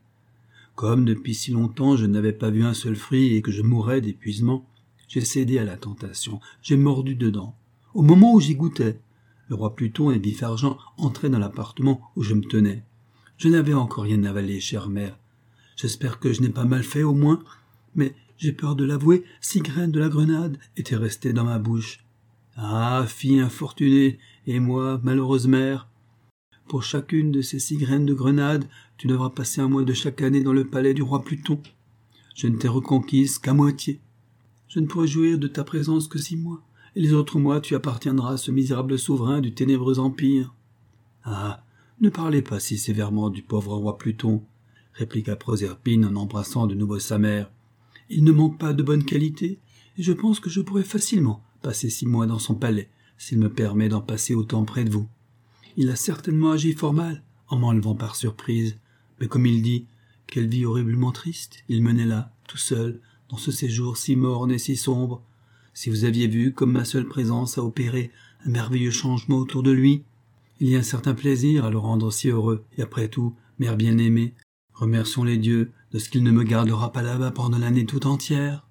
Comme 0.75 1.05
depuis 1.05 1.35
si 1.35 1.51
longtemps 1.51 1.97
je 1.97 2.05
n'avais 2.05 2.33
pas 2.33 2.49
vu 2.49 2.63
un 2.63 2.73
seul 2.73 2.95
fruit 2.95 3.35
et 3.35 3.41
que 3.41 3.51
je 3.51 3.61
mourais 3.61 4.01
d'épuisement, 4.01 4.65
j'ai 5.07 5.21
cédé 5.21 5.57
à 5.57 5.63
la 5.63 5.77
tentation, 5.77 6.39
j'ai 6.61 6.77
mordu 6.77 7.15
dedans. 7.15 7.55
Au 7.93 8.03
moment 8.03 8.33
où 8.33 8.39
j'y 8.39 8.55
goûtais, 8.55 8.99
le 9.49 9.55
roi 9.55 9.75
Pluton 9.75 10.11
et 10.11 10.19
Bifargent 10.19 10.77
entraient 10.97 11.29
dans 11.29 11.39
l'appartement 11.39 12.01
où 12.15 12.23
je 12.23 12.33
me 12.33 12.43
tenais. 12.43 12.83
Je 13.37 13.47
n'avais 13.49 13.73
encore 13.73 14.03
rien 14.03 14.23
avalé, 14.23 14.59
chère 14.59 14.89
mère. 14.89 15.17
J'espère 15.77 16.19
que 16.19 16.33
je 16.33 16.41
n'ai 16.41 16.49
pas 16.49 16.65
mal 16.65 16.83
fait 16.83 17.03
au 17.03 17.13
moins, 17.13 17.39
mais 17.95 18.15
j'ai 18.37 18.51
peur 18.51 18.75
de 18.75 18.83
l'avouer, 18.83 19.23
six 19.41 19.61
graines 19.61 19.91
de 19.91 19.99
la 19.99 20.09
grenade 20.09 20.57
étaient 20.75 20.95
restées 20.95 21.33
dans 21.33 21.43
ma 21.43 21.59
bouche. 21.59 22.03
Ah, 22.55 23.05
fille 23.07 23.39
infortunée, 23.39 24.17
et 24.47 24.59
moi, 24.59 24.99
malheureuse 25.03 25.47
mère. 25.47 25.87
Pour 26.67 26.81
chacune 26.81 27.31
de 27.31 27.41
ces 27.41 27.59
six 27.59 27.77
graines 27.77 28.07
de 28.07 28.15
grenade, 28.15 28.67
tu 28.97 29.05
devras 29.05 29.29
passer 29.29 29.61
un 29.61 29.69
mois 29.69 29.83
de 29.83 29.93
chaque 29.93 30.23
année 30.23 30.43
dans 30.43 30.51
le 30.51 30.67
palais 30.67 30.95
du 30.95 31.03
roi 31.03 31.23
Pluton. 31.23 31.61
Je 32.35 32.47
ne 32.47 32.57
t'ai 32.57 32.67
reconquise 32.67 33.37
qu'à 33.37 33.53
moitié. 33.53 33.99
Je 34.67 34.79
ne 34.79 34.87
pourrai 34.87 35.07
jouir 35.07 35.37
de 35.37 35.47
ta 35.47 35.63
présence 35.63 36.07
que 36.07 36.17
six 36.17 36.37
mois, 36.37 36.63
et 36.95 37.01
les 37.01 37.13
autres 37.13 37.37
mois 37.37 37.61
tu 37.61 37.75
appartiendras 37.75 38.33
à 38.33 38.37
ce 38.37 38.49
misérable 38.49 38.97
souverain 38.97 39.41
du 39.41 39.53
ténébreux 39.53 39.99
empire. 39.99 40.55
Ah. 41.23 41.63
Ne 41.99 42.09
parlez 42.09 42.43
pas 42.43 42.59
si 42.59 42.77
sévèrement 42.77 43.29
du 43.29 43.41
pauvre 43.41 43.75
roi 43.75 43.97
Pluton, 43.97 44.43
répliqua 44.97 45.35
Proserpine 45.35 46.05
en 46.05 46.15
embrassant 46.15 46.67
de 46.67 46.75
nouveau 46.75 46.99
sa 46.99 47.17
mère. 47.17 47.51
Il 48.09 48.23
ne 48.23 48.31
manque 48.31 48.57
pas 48.57 48.73
de 48.73 48.83
bonnes 48.83 49.05
qualités, 49.05 49.59
et 49.97 50.03
je 50.03 50.13
pense 50.13 50.39
que 50.39 50.49
je 50.49 50.61
pourrais 50.61 50.83
facilement 50.83 51.43
passer 51.61 51.89
six 51.89 52.05
mois 52.05 52.25
dans 52.25 52.39
son 52.39 52.55
palais, 52.55 52.89
s'il 53.17 53.39
me 53.39 53.51
permet 53.51 53.89
d'en 53.89 54.01
passer 54.01 54.33
autant 54.33 54.63
près 54.65 54.83
de 54.83 54.89
vous. 54.89 55.07
Il 55.75 55.89
a 55.89 55.95
certainement 55.95 56.51
agi 56.51 56.73
fort 56.73 56.93
mal, 56.93 57.23
en 57.47 57.57
m'enlevant 57.57 57.95
par 57.95 58.15
surprise, 58.15 58.77
mais 59.19 59.27
comme 59.27 59.45
il 59.45 59.61
dit, 59.61 59.85
quelle 60.25 60.47
vie 60.47 60.65
horriblement 60.65 61.11
triste 61.11 61.63
il 61.69 61.83
menait 61.83 62.05
là, 62.05 62.31
tout 62.47 62.57
seul, 62.57 62.99
dans 63.29 63.37
ce 63.37 63.51
séjour 63.51 63.97
si 63.97 64.15
morne 64.15 64.51
et 64.51 64.57
si 64.57 64.75
sombre. 64.75 65.21
Si 65.73 65.89
vous 65.89 66.05
aviez 66.05 66.27
vu 66.27 66.53
comme 66.53 66.71
ma 66.71 66.85
seule 66.85 67.07
présence 67.07 67.57
a 67.57 67.63
opéré 67.63 68.11
un 68.45 68.49
merveilleux 68.49 68.91
changement 68.91 69.37
autour 69.37 69.63
de 69.63 69.71
lui. 69.71 70.03
Il 70.59 70.69
y 70.69 70.75
a 70.75 70.79
un 70.79 70.83
certain 70.83 71.13
plaisir 71.13 71.65
à 71.65 71.69
le 71.69 71.77
rendre 71.77 72.11
si 72.11 72.29
heureux, 72.29 72.63
et 72.77 72.81
après 72.81 73.09
tout, 73.09 73.35
mère 73.59 73.77
bien-aimée, 73.77 74.33
remercions 74.77 75.23
les 75.23 75.37
dieux 75.37 75.71
de 75.91 75.99
ce 75.99 76.09
qu'il 76.09 76.23
ne 76.23 76.31
me 76.31 76.43
gardera 76.43 76.91
pas 76.91 77.01
là-bas 77.01 77.31
pendant 77.31 77.57
l'année 77.57 77.85
tout 77.85 78.05
entière. 78.05 78.67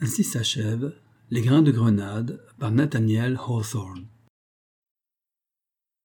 Ainsi 0.00 0.24
s'achève 0.24 0.94
Les 1.30 1.40
grains 1.40 1.62
de 1.62 1.72
grenade 1.72 2.40
par 2.58 2.70
Nathaniel 2.70 3.38
Hawthorne. 3.46 4.06